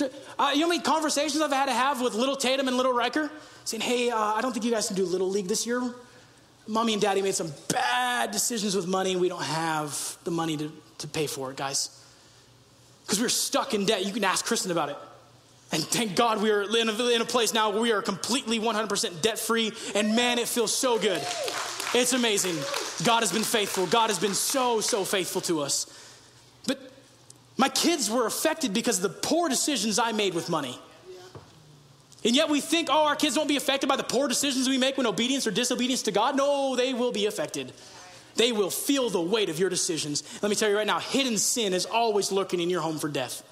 Uh, 0.00 0.50
you 0.52 0.60
know 0.60 0.66
how 0.66 0.68
many 0.68 0.82
conversations 0.82 1.42
I've 1.42 1.52
had 1.52 1.66
to 1.66 1.72
have 1.72 2.00
with 2.00 2.14
little 2.14 2.36
Tatum 2.36 2.68
and 2.68 2.76
little 2.76 2.92
Riker? 2.92 3.30
Saying, 3.64 3.80
hey, 3.80 4.10
uh, 4.10 4.18
I 4.18 4.40
don't 4.40 4.52
think 4.52 4.64
you 4.64 4.70
guys 4.70 4.86
can 4.86 4.96
do 4.96 5.04
Little 5.04 5.28
League 5.28 5.48
this 5.48 5.66
year. 5.66 5.82
mommy 6.66 6.92
and 6.92 7.02
daddy 7.02 7.22
made 7.22 7.34
some 7.34 7.52
bad 7.68 8.30
decisions 8.30 8.74
with 8.74 8.86
money, 8.86 9.16
we 9.16 9.28
don't 9.28 9.42
have 9.42 10.16
the 10.24 10.30
money 10.30 10.56
to, 10.56 10.72
to 10.98 11.08
pay 11.08 11.26
for 11.26 11.50
it, 11.50 11.56
guys. 11.56 11.90
Because 13.04 13.20
we're 13.20 13.28
stuck 13.28 13.74
in 13.74 13.86
debt. 13.86 14.04
You 14.04 14.12
can 14.12 14.24
ask 14.24 14.44
Kristen 14.44 14.70
about 14.70 14.90
it. 14.90 14.96
And 15.70 15.82
thank 15.82 16.16
God 16.16 16.42
we 16.42 16.50
are 16.50 16.62
in 16.62 16.88
a, 16.88 17.08
in 17.08 17.20
a 17.20 17.26
place 17.26 17.52
now 17.52 17.70
where 17.70 17.80
we 17.80 17.92
are 17.92 18.00
completely 18.00 18.58
100% 18.58 19.22
debt 19.22 19.38
free. 19.38 19.72
And 19.94 20.16
man, 20.16 20.38
it 20.38 20.48
feels 20.48 20.74
so 20.74 20.98
good. 20.98 21.20
It's 21.94 22.12
amazing. 22.12 22.56
God 23.04 23.20
has 23.20 23.32
been 23.32 23.42
faithful. 23.42 23.86
God 23.86 24.08
has 24.08 24.18
been 24.18 24.34
so, 24.34 24.80
so 24.80 25.04
faithful 25.04 25.40
to 25.42 25.60
us. 25.60 25.86
But 26.66 26.80
my 27.58 27.68
kids 27.68 28.08
were 28.08 28.24
affected 28.24 28.72
because 28.72 28.96
of 28.96 29.02
the 29.02 29.18
poor 29.20 29.48
decisions 29.48 29.98
I 29.98 30.12
made 30.12 30.32
with 30.32 30.48
money. 30.48 30.78
And 32.24 32.34
yet 32.34 32.48
we 32.48 32.60
think, 32.60 32.88
oh, 32.90 33.04
our 33.04 33.16
kids 33.16 33.36
won't 33.36 33.48
be 33.48 33.56
affected 33.56 33.88
by 33.88 33.96
the 33.96 34.04
poor 34.04 34.28
decisions 34.28 34.68
we 34.68 34.78
make 34.78 34.96
when 34.96 35.06
obedience 35.06 35.46
or 35.46 35.50
disobedience 35.50 36.02
to 36.02 36.12
God. 36.12 36.36
No, 36.36 36.76
they 36.76 36.94
will 36.94 37.12
be 37.12 37.26
affected. 37.26 37.72
They 38.36 38.52
will 38.52 38.70
feel 38.70 39.10
the 39.10 39.20
weight 39.20 39.48
of 39.48 39.58
your 39.58 39.70
decisions. 39.70 40.22
Let 40.40 40.48
me 40.48 40.54
tell 40.54 40.70
you 40.70 40.76
right 40.76 40.86
now 40.86 41.00
hidden 41.00 41.36
sin 41.36 41.74
is 41.74 41.84
always 41.84 42.30
lurking 42.30 42.60
in 42.60 42.70
your 42.70 42.80
home 42.80 42.98
for 42.98 43.08
death. 43.08 43.42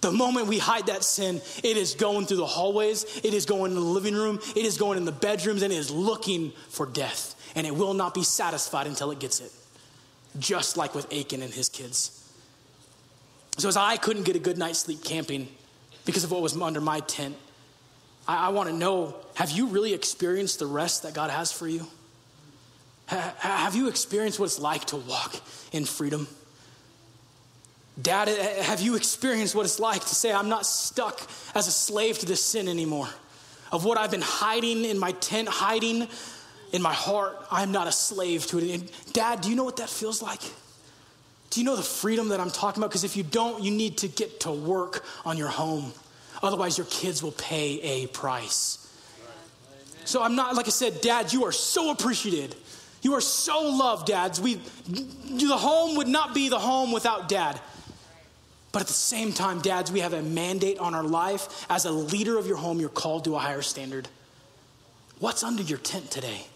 The 0.00 0.12
moment 0.12 0.48
we 0.48 0.58
hide 0.58 0.86
that 0.86 1.04
sin, 1.04 1.40
it 1.62 1.76
is 1.76 1.94
going 1.94 2.26
through 2.26 2.36
the 2.38 2.46
hallways, 2.46 3.04
it 3.24 3.32
is 3.32 3.46
going 3.46 3.72
in 3.72 3.76
the 3.76 3.80
living 3.80 4.14
room, 4.14 4.40
it 4.54 4.64
is 4.64 4.76
going 4.76 4.98
in 4.98 5.04
the 5.04 5.12
bedrooms, 5.12 5.62
and 5.62 5.72
it 5.72 5.76
is 5.76 5.90
looking 5.90 6.52
for 6.68 6.86
death. 6.86 7.34
And 7.54 7.66
it 7.66 7.74
will 7.74 7.94
not 7.94 8.12
be 8.12 8.22
satisfied 8.22 8.86
until 8.86 9.10
it 9.10 9.20
gets 9.20 9.40
it. 9.40 9.52
Just 10.38 10.76
like 10.76 10.94
with 10.94 11.12
Achan 11.12 11.42
and 11.42 11.52
his 11.52 11.68
kids. 11.68 12.25
So, 13.58 13.68
as 13.68 13.76
I 13.76 13.96
couldn't 13.96 14.24
get 14.24 14.36
a 14.36 14.38
good 14.38 14.58
night's 14.58 14.80
sleep 14.80 15.02
camping 15.02 15.48
because 16.04 16.24
of 16.24 16.30
what 16.30 16.42
was 16.42 16.60
under 16.60 16.80
my 16.80 17.00
tent, 17.00 17.36
I, 18.28 18.46
I 18.46 18.48
want 18.50 18.68
to 18.68 18.74
know 18.74 19.16
have 19.34 19.50
you 19.50 19.66
really 19.66 19.94
experienced 19.94 20.58
the 20.58 20.66
rest 20.66 21.02
that 21.04 21.14
God 21.14 21.30
has 21.30 21.52
for 21.52 21.66
you? 21.66 21.86
Ha- 23.08 23.34
have 23.38 23.74
you 23.74 23.88
experienced 23.88 24.38
what 24.38 24.46
it's 24.46 24.58
like 24.58 24.84
to 24.86 24.96
walk 24.96 25.36
in 25.72 25.84
freedom? 25.84 26.26
Dad, 28.00 28.28
have 28.28 28.80
you 28.80 28.94
experienced 28.96 29.54
what 29.54 29.64
it's 29.64 29.80
like 29.80 30.02
to 30.02 30.14
say, 30.14 30.30
I'm 30.30 30.50
not 30.50 30.66
stuck 30.66 31.26
as 31.54 31.66
a 31.66 31.72
slave 31.72 32.18
to 32.18 32.26
this 32.26 32.44
sin 32.44 32.68
anymore? 32.68 33.08
Of 33.72 33.84
what 33.84 33.96
I've 33.96 34.10
been 34.10 34.22
hiding 34.22 34.84
in 34.84 34.98
my 34.98 35.12
tent, 35.12 35.48
hiding 35.48 36.06
in 36.72 36.82
my 36.82 36.92
heart, 36.92 37.36
I'm 37.50 37.72
not 37.72 37.86
a 37.86 37.92
slave 37.92 38.46
to 38.48 38.58
it. 38.58 38.70
And 38.70 39.12
Dad, 39.12 39.40
do 39.40 39.48
you 39.48 39.56
know 39.56 39.64
what 39.64 39.76
that 39.76 39.88
feels 39.88 40.20
like? 40.20 40.42
Do 41.56 41.62
you 41.62 41.64
know 41.64 41.74
the 41.74 41.82
freedom 41.82 42.28
that 42.28 42.38
I'm 42.38 42.50
talking 42.50 42.82
about? 42.82 42.90
Because 42.90 43.04
if 43.04 43.16
you 43.16 43.22
don't, 43.22 43.62
you 43.62 43.70
need 43.70 43.96
to 43.98 44.08
get 44.08 44.40
to 44.40 44.52
work 44.52 45.02
on 45.24 45.38
your 45.38 45.48
home. 45.48 45.90
Otherwise, 46.42 46.76
your 46.76 46.86
kids 46.88 47.22
will 47.22 47.32
pay 47.32 47.80
a 47.80 48.08
price. 48.08 48.86
So 50.04 50.22
I'm 50.22 50.36
not, 50.36 50.54
like 50.54 50.66
I 50.66 50.68
said, 50.68 51.00
Dad, 51.00 51.32
you 51.32 51.46
are 51.46 51.52
so 51.52 51.90
appreciated. 51.90 52.54
You 53.00 53.14
are 53.14 53.22
so 53.22 53.70
loved, 53.70 54.06
dads. 54.06 54.38
We, 54.38 54.56
the 54.86 55.56
home 55.56 55.96
would 55.96 56.08
not 56.08 56.34
be 56.34 56.50
the 56.50 56.58
home 56.58 56.92
without 56.92 57.26
dad. 57.26 57.58
But 58.70 58.82
at 58.82 58.88
the 58.88 58.92
same 58.92 59.32
time, 59.32 59.62
dads, 59.62 59.90
we 59.90 60.00
have 60.00 60.12
a 60.12 60.20
mandate 60.20 60.76
on 60.76 60.94
our 60.94 61.04
life. 61.04 61.64
As 61.70 61.86
a 61.86 61.90
leader 61.90 62.36
of 62.36 62.46
your 62.46 62.58
home, 62.58 62.80
you're 62.80 62.90
called 62.90 63.24
to 63.24 63.34
a 63.34 63.38
higher 63.38 63.62
standard. 63.62 64.08
What's 65.20 65.42
under 65.42 65.62
your 65.62 65.78
tent 65.78 66.10
today? 66.10 66.48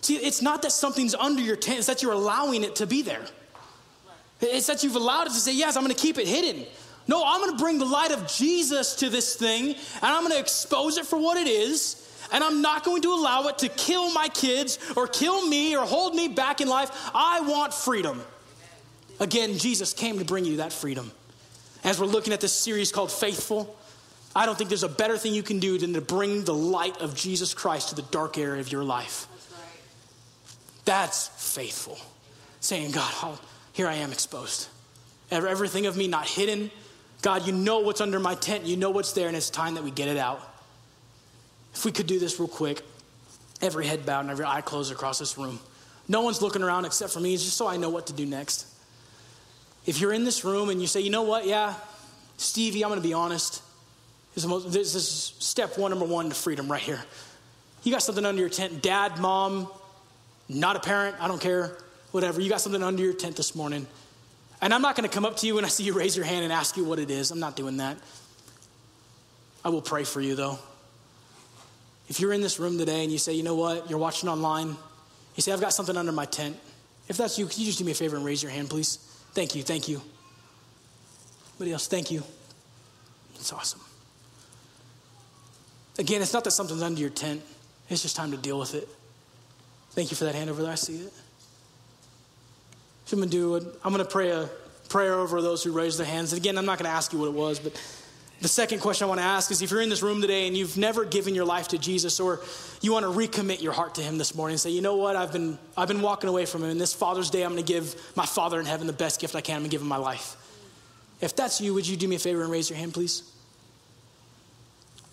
See, 0.00 0.16
it's 0.16 0.40
not 0.40 0.62
that 0.62 0.72
something's 0.72 1.14
under 1.14 1.42
your 1.42 1.56
tent, 1.56 1.76
it's 1.76 1.88
that 1.88 2.02
you're 2.02 2.14
allowing 2.14 2.64
it 2.64 2.76
to 2.76 2.86
be 2.86 3.02
there. 3.02 3.26
It's 4.40 4.66
that 4.66 4.82
you've 4.82 4.96
allowed 4.96 5.26
it 5.26 5.30
to 5.30 5.36
say, 5.36 5.54
Yes, 5.54 5.76
I'm 5.76 5.84
going 5.84 5.94
to 5.94 6.00
keep 6.00 6.18
it 6.18 6.26
hidden. 6.26 6.64
No, 7.06 7.24
I'm 7.26 7.40
going 7.40 7.56
to 7.56 7.62
bring 7.62 7.78
the 7.78 7.84
light 7.84 8.12
of 8.12 8.28
Jesus 8.28 8.94
to 8.96 9.08
this 9.08 9.34
thing, 9.34 9.70
and 9.70 9.76
I'm 10.02 10.22
going 10.22 10.34
to 10.34 10.38
expose 10.38 10.96
it 10.96 11.06
for 11.06 11.18
what 11.18 11.36
it 11.36 11.48
is, 11.48 11.96
and 12.32 12.44
I'm 12.44 12.62
not 12.62 12.84
going 12.84 13.02
to 13.02 13.12
allow 13.12 13.48
it 13.48 13.58
to 13.58 13.68
kill 13.68 14.12
my 14.12 14.28
kids 14.28 14.78
or 14.96 15.06
kill 15.06 15.46
me 15.46 15.76
or 15.76 15.84
hold 15.84 16.14
me 16.14 16.28
back 16.28 16.60
in 16.60 16.68
life. 16.68 16.90
I 17.14 17.40
want 17.40 17.74
freedom. 17.74 18.22
Again, 19.18 19.58
Jesus 19.58 19.92
came 19.92 20.18
to 20.18 20.24
bring 20.24 20.44
you 20.44 20.58
that 20.58 20.72
freedom. 20.72 21.10
As 21.82 21.98
we're 21.98 22.06
looking 22.06 22.32
at 22.32 22.40
this 22.40 22.52
series 22.52 22.92
called 22.92 23.10
Faithful, 23.10 23.76
I 24.34 24.46
don't 24.46 24.56
think 24.56 24.70
there's 24.70 24.84
a 24.84 24.88
better 24.88 25.18
thing 25.18 25.34
you 25.34 25.42
can 25.42 25.58
do 25.58 25.78
than 25.78 25.94
to 25.94 26.00
bring 26.00 26.44
the 26.44 26.54
light 26.54 27.00
of 27.00 27.16
Jesus 27.16 27.52
Christ 27.54 27.88
to 27.88 27.94
the 27.96 28.02
dark 28.02 28.38
area 28.38 28.60
of 28.60 28.70
your 28.70 28.84
life. 28.84 29.26
That's 30.84 31.28
faithful. 31.28 31.98
Saying, 32.60 32.92
God, 32.92 33.38
here 33.72 33.86
I 33.86 33.94
am 33.94 34.12
exposed. 34.12 34.68
Everything 35.30 35.86
of 35.86 35.96
me 35.96 36.08
not 36.08 36.26
hidden. 36.26 36.70
God, 37.22 37.46
you 37.46 37.52
know 37.52 37.80
what's 37.80 38.00
under 38.00 38.18
my 38.18 38.34
tent. 38.34 38.64
You 38.64 38.76
know 38.76 38.90
what's 38.90 39.12
there, 39.12 39.28
and 39.28 39.36
it's 39.36 39.50
time 39.50 39.74
that 39.74 39.84
we 39.84 39.90
get 39.90 40.08
it 40.08 40.16
out. 40.16 40.40
If 41.74 41.84
we 41.84 41.92
could 41.92 42.06
do 42.06 42.18
this 42.18 42.40
real 42.40 42.48
quick, 42.48 42.82
every 43.62 43.86
head 43.86 44.04
bowed 44.04 44.20
and 44.20 44.30
every 44.30 44.44
eye 44.44 44.60
closed 44.60 44.90
across 44.90 45.18
this 45.18 45.38
room. 45.38 45.60
No 46.08 46.22
one's 46.22 46.42
looking 46.42 46.62
around 46.62 46.84
except 46.84 47.12
for 47.12 47.20
me, 47.20 47.36
just 47.36 47.56
so 47.56 47.68
I 47.68 47.76
know 47.76 47.90
what 47.90 48.08
to 48.08 48.12
do 48.12 48.26
next. 48.26 48.66
If 49.86 50.00
you're 50.00 50.12
in 50.12 50.24
this 50.24 50.44
room 50.44 50.68
and 50.68 50.80
you 50.80 50.86
say, 50.86 51.00
you 51.00 51.10
know 51.10 51.22
what, 51.22 51.46
yeah, 51.46 51.74
Stevie, 52.36 52.82
I'm 52.82 52.90
going 52.90 53.00
to 53.00 53.06
be 53.06 53.14
honest. 53.14 53.62
This 54.34 54.44
is, 54.44 54.48
most, 54.48 54.72
this 54.72 54.94
is 54.94 55.34
step 55.38 55.78
one, 55.78 55.90
number 55.90 56.06
one 56.06 56.28
to 56.28 56.34
freedom 56.34 56.70
right 56.70 56.80
here. 56.80 57.02
You 57.82 57.92
got 57.92 58.02
something 58.02 58.24
under 58.24 58.40
your 58.40 58.50
tent, 58.50 58.82
dad, 58.82 59.18
mom, 59.18 59.68
not 60.48 60.76
a 60.76 60.80
parent, 60.80 61.16
I 61.20 61.28
don't 61.28 61.40
care, 61.40 61.76
whatever. 62.10 62.40
You 62.40 62.48
got 62.48 62.60
something 62.60 62.82
under 62.82 63.02
your 63.02 63.12
tent 63.12 63.36
this 63.36 63.54
morning. 63.54 63.86
And 64.62 64.74
I'm 64.74 64.82
not 64.82 64.96
going 64.96 65.08
to 65.08 65.14
come 65.14 65.24
up 65.24 65.36
to 65.38 65.46
you 65.46 65.54
when 65.54 65.64
I 65.64 65.68
see 65.68 65.84
you 65.84 65.94
raise 65.94 66.16
your 66.16 66.26
hand 66.26 66.44
and 66.44 66.52
ask 66.52 66.76
you 66.76 66.84
what 66.84 66.98
it 66.98 67.10
is. 67.10 67.30
I'm 67.30 67.40
not 67.40 67.56
doing 67.56 67.78
that. 67.78 67.96
I 69.64 69.70
will 69.70 69.82
pray 69.82 70.04
for 70.04 70.20
you, 70.20 70.34
though. 70.34 70.58
If 72.08 72.20
you're 72.20 72.32
in 72.32 72.40
this 72.40 72.58
room 72.58 72.76
today 72.76 73.02
and 73.02 73.12
you 73.12 73.18
say, 73.18 73.34
you 73.34 73.42
know 73.42 73.54
what, 73.54 73.88
you're 73.88 73.98
watching 73.98 74.28
online, 74.28 74.76
you 75.36 75.42
say, 75.42 75.52
I've 75.52 75.60
got 75.60 75.72
something 75.72 75.96
under 75.96 76.12
my 76.12 76.24
tent. 76.24 76.56
If 77.08 77.16
that's 77.16 77.38
you, 77.38 77.46
could 77.46 77.58
you 77.58 77.66
just 77.66 77.78
do 77.78 77.84
me 77.84 77.92
a 77.92 77.94
favor 77.94 78.16
and 78.16 78.24
raise 78.24 78.42
your 78.42 78.52
hand, 78.52 78.68
please? 78.68 78.96
Thank 79.32 79.54
you, 79.54 79.62
thank 79.62 79.88
you. 79.88 80.02
Anybody 81.54 81.72
else? 81.72 81.86
Thank 81.86 82.10
you. 82.10 82.22
It's 83.36 83.52
awesome. 83.52 83.80
Again, 85.98 86.22
it's 86.22 86.32
not 86.32 86.44
that 86.44 86.50
something's 86.50 86.82
under 86.82 87.00
your 87.00 87.10
tent, 87.10 87.42
it's 87.88 88.02
just 88.02 88.16
time 88.16 88.30
to 88.30 88.36
deal 88.36 88.58
with 88.58 88.74
it. 88.74 88.88
Thank 89.90 90.10
you 90.10 90.16
for 90.16 90.24
that 90.24 90.34
hand 90.34 90.50
over 90.50 90.62
there. 90.62 90.72
I 90.72 90.76
see 90.76 90.98
it. 90.98 91.12
I'm 93.12 93.18
going 93.18 93.30
to 93.30 93.36
do 93.36 93.56
it. 93.56 93.64
I'm 93.84 93.92
going 93.92 94.04
to 94.04 94.10
pray 94.10 94.30
a 94.30 94.48
prayer 94.88 95.14
over 95.14 95.40
those 95.40 95.62
who 95.62 95.72
raise 95.72 95.96
their 95.96 96.06
hands. 96.06 96.32
And 96.32 96.40
again, 96.40 96.58
I'm 96.58 96.66
not 96.66 96.78
going 96.78 96.90
to 96.90 96.96
ask 96.96 97.12
you 97.12 97.18
what 97.18 97.26
it 97.26 97.34
was, 97.34 97.58
but 97.58 97.80
the 98.40 98.48
second 98.48 98.80
question 98.80 99.04
I 99.04 99.08
want 99.08 99.20
to 99.20 99.26
ask 99.26 99.50
is 99.50 99.60
if 99.60 99.70
you're 99.70 99.82
in 99.82 99.90
this 99.90 100.02
room 100.02 100.20
today 100.22 100.46
and 100.46 100.56
you've 100.56 100.78
never 100.78 101.04
given 101.04 101.34
your 101.34 101.44
life 101.44 101.68
to 101.68 101.78
Jesus 101.78 102.20
or 102.20 102.40
you 102.80 102.90
want 102.90 103.04
to 103.04 103.10
recommit 103.10 103.60
your 103.60 103.72
heart 103.72 103.96
to 103.96 104.02
him 104.02 104.16
this 104.16 104.34
morning 104.34 104.54
and 104.54 104.60
say, 104.60 104.70
you 104.70 104.80
know 104.80 104.96
what, 104.96 105.14
I've 105.14 105.30
been, 105.32 105.58
I've 105.76 105.88
been 105.88 106.00
walking 106.00 106.28
away 106.28 106.46
from 106.46 106.64
him. 106.64 106.70
And 106.70 106.80
this 106.80 106.94
Father's 106.94 107.28
Day, 107.28 107.42
I'm 107.42 107.52
going 107.52 107.64
to 107.64 107.72
give 107.72 107.94
my 108.16 108.24
Father 108.24 108.58
in 108.58 108.64
heaven 108.64 108.86
the 108.86 108.94
best 108.94 109.20
gift 109.20 109.36
I 109.36 109.42
can. 109.42 109.56
I'm 109.56 109.62
going 109.62 109.70
to 109.70 109.74
give 109.74 109.82
him 109.82 109.88
my 109.88 109.98
life. 109.98 110.36
If 111.20 111.36
that's 111.36 111.60
you, 111.60 111.74
would 111.74 111.86
you 111.86 111.98
do 111.98 112.08
me 112.08 112.16
a 112.16 112.18
favor 112.18 112.42
and 112.42 112.50
raise 112.50 112.70
your 112.70 112.78
hand, 112.78 112.94
please? 112.94 113.30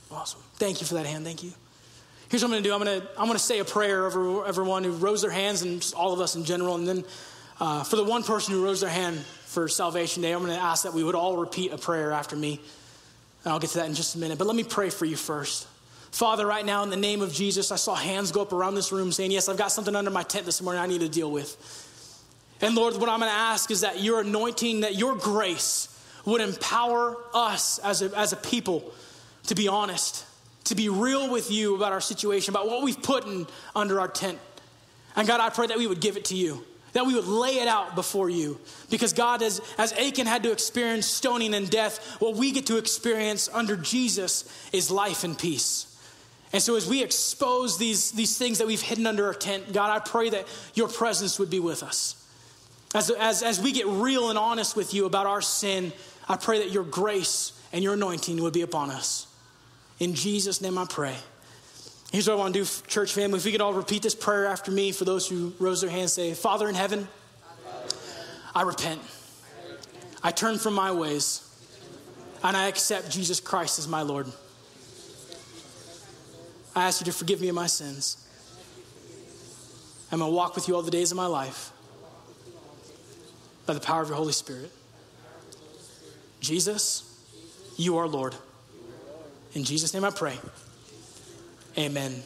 Awesome. 0.09 0.39
Thank 0.55 0.79
you 0.79 0.87
for 0.87 0.93
that 0.93 1.05
hand. 1.05 1.25
Thank 1.25 1.43
you. 1.43 1.51
Here's 2.29 2.43
what 2.43 2.47
I'm 2.47 2.51
going 2.53 2.63
to 2.63 2.69
do 2.69 2.73
I'm 2.73 2.83
going 2.83 3.01
to, 3.01 3.07
I'm 3.19 3.25
going 3.25 3.37
to 3.37 3.43
say 3.43 3.59
a 3.59 3.65
prayer 3.65 4.05
over 4.05 4.45
everyone 4.45 4.85
who 4.85 4.91
rose 4.91 5.21
their 5.21 5.31
hands 5.31 5.63
and 5.63 5.93
all 5.95 6.13
of 6.13 6.21
us 6.21 6.35
in 6.35 6.45
general. 6.45 6.75
And 6.75 6.87
then 6.87 7.03
uh, 7.59 7.83
for 7.83 7.95
the 7.95 8.03
one 8.03 8.23
person 8.23 8.53
who 8.53 8.63
rose 8.63 8.81
their 8.81 8.89
hand 8.89 9.17
for 9.17 9.67
Salvation 9.67 10.21
Day, 10.21 10.31
I'm 10.31 10.43
going 10.43 10.55
to 10.55 10.61
ask 10.61 10.83
that 10.83 10.93
we 10.93 11.03
would 11.03 11.15
all 11.15 11.37
repeat 11.37 11.71
a 11.71 11.77
prayer 11.77 12.11
after 12.11 12.35
me. 12.35 12.59
And 13.43 13.53
I'll 13.53 13.59
get 13.59 13.71
to 13.71 13.77
that 13.77 13.87
in 13.87 13.95
just 13.95 14.15
a 14.15 14.19
minute. 14.19 14.37
But 14.37 14.47
let 14.47 14.55
me 14.55 14.63
pray 14.63 14.89
for 14.89 15.05
you 15.05 15.15
first. 15.15 15.67
Father, 16.11 16.45
right 16.45 16.65
now, 16.65 16.83
in 16.83 16.89
the 16.89 16.95
name 16.95 17.21
of 17.21 17.33
Jesus, 17.33 17.71
I 17.71 17.75
saw 17.75 17.95
hands 17.95 18.31
go 18.31 18.41
up 18.41 18.53
around 18.53 18.75
this 18.75 18.91
room 18.91 19.11
saying, 19.11 19.31
Yes, 19.31 19.49
I've 19.49 19.57
got 19.57 19.71
something 19.71 19.95
under 19.95 20.11
my 20.11 20.23
tent 20.23 20.45
this 20.45 20.61
morning 20.61 20.81
I 20.81 20.87
need 20.87 21.01
to 21.01 21.09
deal 21.09 21.31
with. 21.31 21.55
And 22.61 22.75
Lord, 22.75 22.95
what 22.95 23.09
I'm 23.09 23.19
going 23.19 23.31
to 23.31 23.37
ask 23.37 23.69
is 23.71 23.81
that 23.81 24.01
your 24.01 24.21
anointing, 24.21 24.81
that 24.81 24.95
your 24.95 25.15
grace 25.15 25.93
would 26.25 26.41
empower 26.41 27.17
us 27.33 27.79
as 27.79 28.01
a, 28.01 28.17
as 28.17 28.33
a 28.33 28.37
people 28.37 28.91
to 29.47 29.55
be 29.55 29.67
honest, 29.67 30.25
to 30.65 30.75
be 30.75 30.89
real 30.89 31.29
with 31.31 31.51
you 31.51 31.75
about 31.75 31.91
our 31.91 32.01
situation, 32.01 32.53
about 32.53 32.67
what 32.67 32.83
we've 32.83 33.01
put 33.01 33.25
in, 33.25 33.47
under 33.75 33.99
our 33.99 34.07
tent. 34.07 34.37
And 35.15 35.27
God, 35.27 35.39
I 35.39 35.49
pray 35.49 35.67
that 35.67 35.77
we 35.77 35.87
would 35.87 36.01
give 36.01 36.17
it 36.17 36.25
to 36.25 36.35
you 36.35 36.63
that 36.97 37.05
we 37.05 37.13
would 37.13 37.27
lay 37.27 37.59
it 37.59 37.67
out 37.67 37.93
before 37.93 38.27
you. 38.27 38.59
Because 38.89 39.13
God, 39.13 39.43
as, 39.43 39.61
as 39.77 39.93
Achan 39.93 40.25
had 40.25 40.41
to 40.41 40.51
experience 40.51 41.05
stoning 41.05 41.53
and 41.53 41.69
death, 41.69 42.03
what 42.19 42.35
we 42.35 42.51
get 42.51 42.65
to 42.67 42.77
experience 42.77 43.47
under 43.53 43.77
Jesus 43.77 44.51
is 44.73 44.89
life 44.89 45.23
and 45.23 45.37
peace. 45.37 45.95
And 46.51 46.59
so, 46.59 46.75
as 46.75 46.89
we 46.89 47.03
expose 47.03 47.77
these, 47.77 48.13
these 48.13 48.35
things 48.39 48.57
that 48.57 48.65
we've 48.65 48.81
hidden 48.81 49.05
under 49.05 49.27
our 49.27 49.35
tent, 49.35 49.73
God, 49.73 49.91
I 49.91 49.99
pray 49.99 50.31
that 50.31 50.47
your 50.73 50.87
presence 50.87 51.37
would 51.37 51.51
be 51.51 51.59
with 51.59 51.83
us. 51.83 52.15
As, 52.95 53.11
as, 53.11 53.43
as 53.43 53.61
we 53.61 53.73
get 53.73 53.85
real 53.85 54.31
and 54.31 54.39
honest 54.39 54.75
with 54.75 54.95
you 54.95 55.05
about 55.05 55.27
our 55.27 55.41
sin, 55.41 55.93
I 56.27 56.35
pray 56.35 56.59
that 56.59 56.71
your 56.71 56.83
grace 56.83 57.51
and 57.71 57.83
your 57.83 57.93
anointing 57.93 58.41
would 58.41 58.53
be 58.53 58.63
upon 58.63 58.89
us. 58.89 59.27
In 59.99 60.15
Jesus' 60.15 60.61
name 60.61 60.79
I 60.79 60.85
pray. 60.85 61.15
Here's 62.11 62.27
what 62.27 62.35
I 62.35 62.37
want 62.37 62.53
to 62.53 62.63
do, 62.63 62.69
church 62.87 63.13
family. 63.13 63.37
If 63.37 63.45
we 63.45 63.51
could 63.51 63.61
all 63.61 63.73
repeat 63.73 64.01
this 64.01 64.15
prayer 64.15 64.47
after 64.47 64.71
me 64.71 64.91
for 64.91 65.03
those 65.03 65.27
who 65.27 65.53
rose 65.59 65.81
their 65.81 65.89
hands, 65.89 66.13
say, 66.13 66.33
Father 66.33 66.69
in 66.69 66.75
heaven, 66.75 67.07
I 68.55 68.61
repent. 68.61 69.01
I 70.23 70.31
turn 70.31 70.57
from 70.57 70.73
my 70.73 70.91
ways, 70.91 71.43
and 72.43 72.55
I 72.55 72.67
accept 72.67 73.11
Jesus 73.11 73.39
Christ 73.39 73.77
as 73.77 73.87
my 73.87 74.01
Lord. 74.01 74.27
I 76.75 76.85
ask 76.87 77.01
you 77.01 77.05
to 77.05 77.17
forgive 77.17 77.41
me 77.41 77.49
of 77.49 77.55
my 77.55 77.67
sins. 77.67 78.23
I'm 80.11 80.19
going 80.19 80.31
to 80.31 80.35
walk 80.35 80.55
with 80.55 80.67
you 80.67 80.75
all 80.75 80.81
the 80.81 80.91
days 80.91 81.11
of 81.11 81.17
my 81.17 81.25
life 81.25 81.71
by 83.65 83.73
the 83.73 83.79
power 83.79 84.01
of 84.01 84.07
your 84.07 84.17
Holy 84.17 84.31
Spirit. 84.31 84.71
Jesus, 86.39 87.03
you 87.75 87.97
are 87.97 88.07
Lord. 88.07 88.33
In 89.53 89.65
Jesus' 89.65 89.93
name 89.93 90.05
I 90.05 90.11
pray. 90.11 90.37
Amen. 91.77 92.23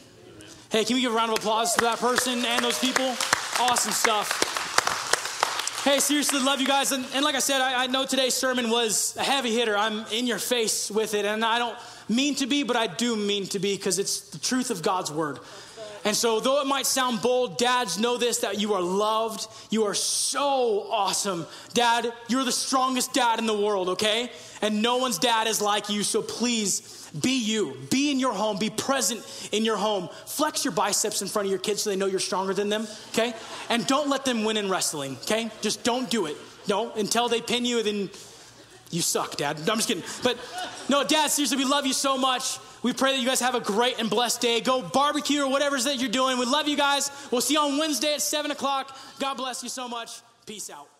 Hey, 0.70 0.82
can 0.86 0.96
we 0.96 1.02
give 1.02 1.12
a 1.12 1.14
round 1.14 1.30
of 1.30 1.38
applause 1.38 1.74
to 1.74 1.82
that 1.82 1.98
person 1.98 2.42
and 2.46 2.64
those 2.64 2.78
people? 2.78 3.04
Awesome 3.60 3.92
stuff. 3.92 5.82
Hey, 5.84 5.98
seriously, 6.00 6.40
love 6.40 6.58
you 6.58 6.66
guys. 6.66 6.90
And, 6.92 7.04
and 7.12 7.22
like 7.22 7.34
I 7.34 7.40
said, 7.40 7.60
I, 7.60 7.82
I, 7.82 7.86
know 7.86 8.06
today's 8.06 8.32
sermon 8.32 8.70
was 8.70 9.14
a 9.18 9.22
heavy 9.22 9.52
hitter. 9.52 9.76
I'm 9.76 10.06
in 10.06 10.26
your 10.26 10.38
face 10.38 10.90
with 10.90 11.12
it. 11.12 11.26
And 11.26 11.44
I 11.44 11.58
don't 11.58 11.76
mean 12.08 12.34
to 12.36 12.46
be, 12.46 12.62
but 12.62 12.76
I 12.76 12.86
do 12.86 13.14
mean 13.14 13.46
to 13.48 13.58
be 13.58 13.76
because 13.76 13.98
it's 13.98 14.30
the 14.30 14.38
truth 14.38 14.70
of 14.70 14.80
God's 14.80 15.12
word. 15.12 15.38
And 16.04 16.16
so, 16.16 16.40
though 16.40 16.60
it 16.60 16.66
might 16.66 16.86
sound 16.86 17.22
bold, 17.22 17.58
dads 17.58 17.98
know 17.98 18.16
this 18.16 18.38
that 18.38 18.60
you 18.60 18.74
are 18.74 18.82
loved. 18.82 19.46
You 19.70 19.84
are 19.84 19.94
so 19.94 20.86
awesome. 20.90 21.46
Dad, 21.74 22.12
you're 22.28 22.44
the 22.44 22.50
strongest 22.50 23.12
dad 23.12 23.38
in 23.38 23.46
the 23.46 23.56
world, 23.56 23.90
okay? 23.90 24.30
And 24.62 24.82
no 24.82 24.96
one's 24.96 25.18
dad 25.18 25.46
is 25.46 25.60
like 25.60 25.88
you. 25.88 26.02
So 26.02 26.20
please 26.20 27.08
be 27.20 27.38
you. 27.38 27.76
Be 27.90 28.10
in 28.10 28.18
your 28.18 28.32
home. 28.32 28.58
Be 28.58 28.70
present 28.70 29.48
in 29.52 29.64
your 29.64 29.76
home. 29.76 30.08
Flex 30.26 30.64
your 30.64 30.72
biceps 30.72 31.22
in 31.22 31.28
front 31.28 31.46
of 31.46 31.50
your 31.50 31.60
kids 31.60 31.82
so 31.82 31.90
they 31.90 31.96
know 31.96 32.06
you're 32.06 32.20
stronger 32.20 32.52
than 32.52 32.68
them, 32.68 32.88
okay? 33.10 33.32
And 33.68 33.86
don't 33.86 34.08
let 34.08 34.24
them 34.24 34.44
win 34.44 34.56
in 34.56 34.68
wrestling, 34.68 35.16
okay? 35.22 35.50
Just 35.60 35.84
don't 35.84 36.10
do 36.10 36.26
it. 36.26 36.36
No, 36.68 36.92
until 36.92 37.28
they 37.28 37.40
pin 37.40 37.64
you, 37.64 37.82
then 37.82 38.10
you 38.90 39.02
suck, 39.02 39.36
Dad. 39.36 39.58
I'm 39.58 39.76
just 39.76 39.88
kidding. 39.88 40.04
But 40.22 40.36
no, 40.88 41.04
Dad, 41.04 41.30
seriously, 41.30 41.58
we 41.58 41.64
love 41.64 41.86
you 41.86 41.92
so 41.92 42.18
much. 42.18 42.58
We 42.82 42.92
pray 42.92 43.12
that 43.12 43.20
you 43.20 43.26
guys 43.26 43.40
have 43.40 43.54
a 43.54 43.60
great 43.60 43.98
and 44.00 44.10
blessed 44.10 44.40
day. 44.40 44.60
Go 44.60 44.82
barbecue 44.82 45.42
or 45.42 45.48
whatever 45.48 45.76
it 45.76 45.80
is 45.80 45.84
that 45.84 45.98
you're 45.98 46.08
doing. 46.08 46.38
We 46.38 46.46
love 46.46 46.68
you 46.68 46.76
guys. 46.76 47.10
We'll 47.30 47.40
see 47.40 47.54
you 47.54 47.60
on 47.60 47.78
Wednesday 47.78 48.14
at 48.14 48.22
7 48.22 48.50
o'clock. 48.50 48.96
God 49.18 49.34
bless 49.34 49.62
you 49.62 49.68
so 49.68 49.88
much. 49.88 50.20
Peace 50.46 50.68
out. 50.70 50.91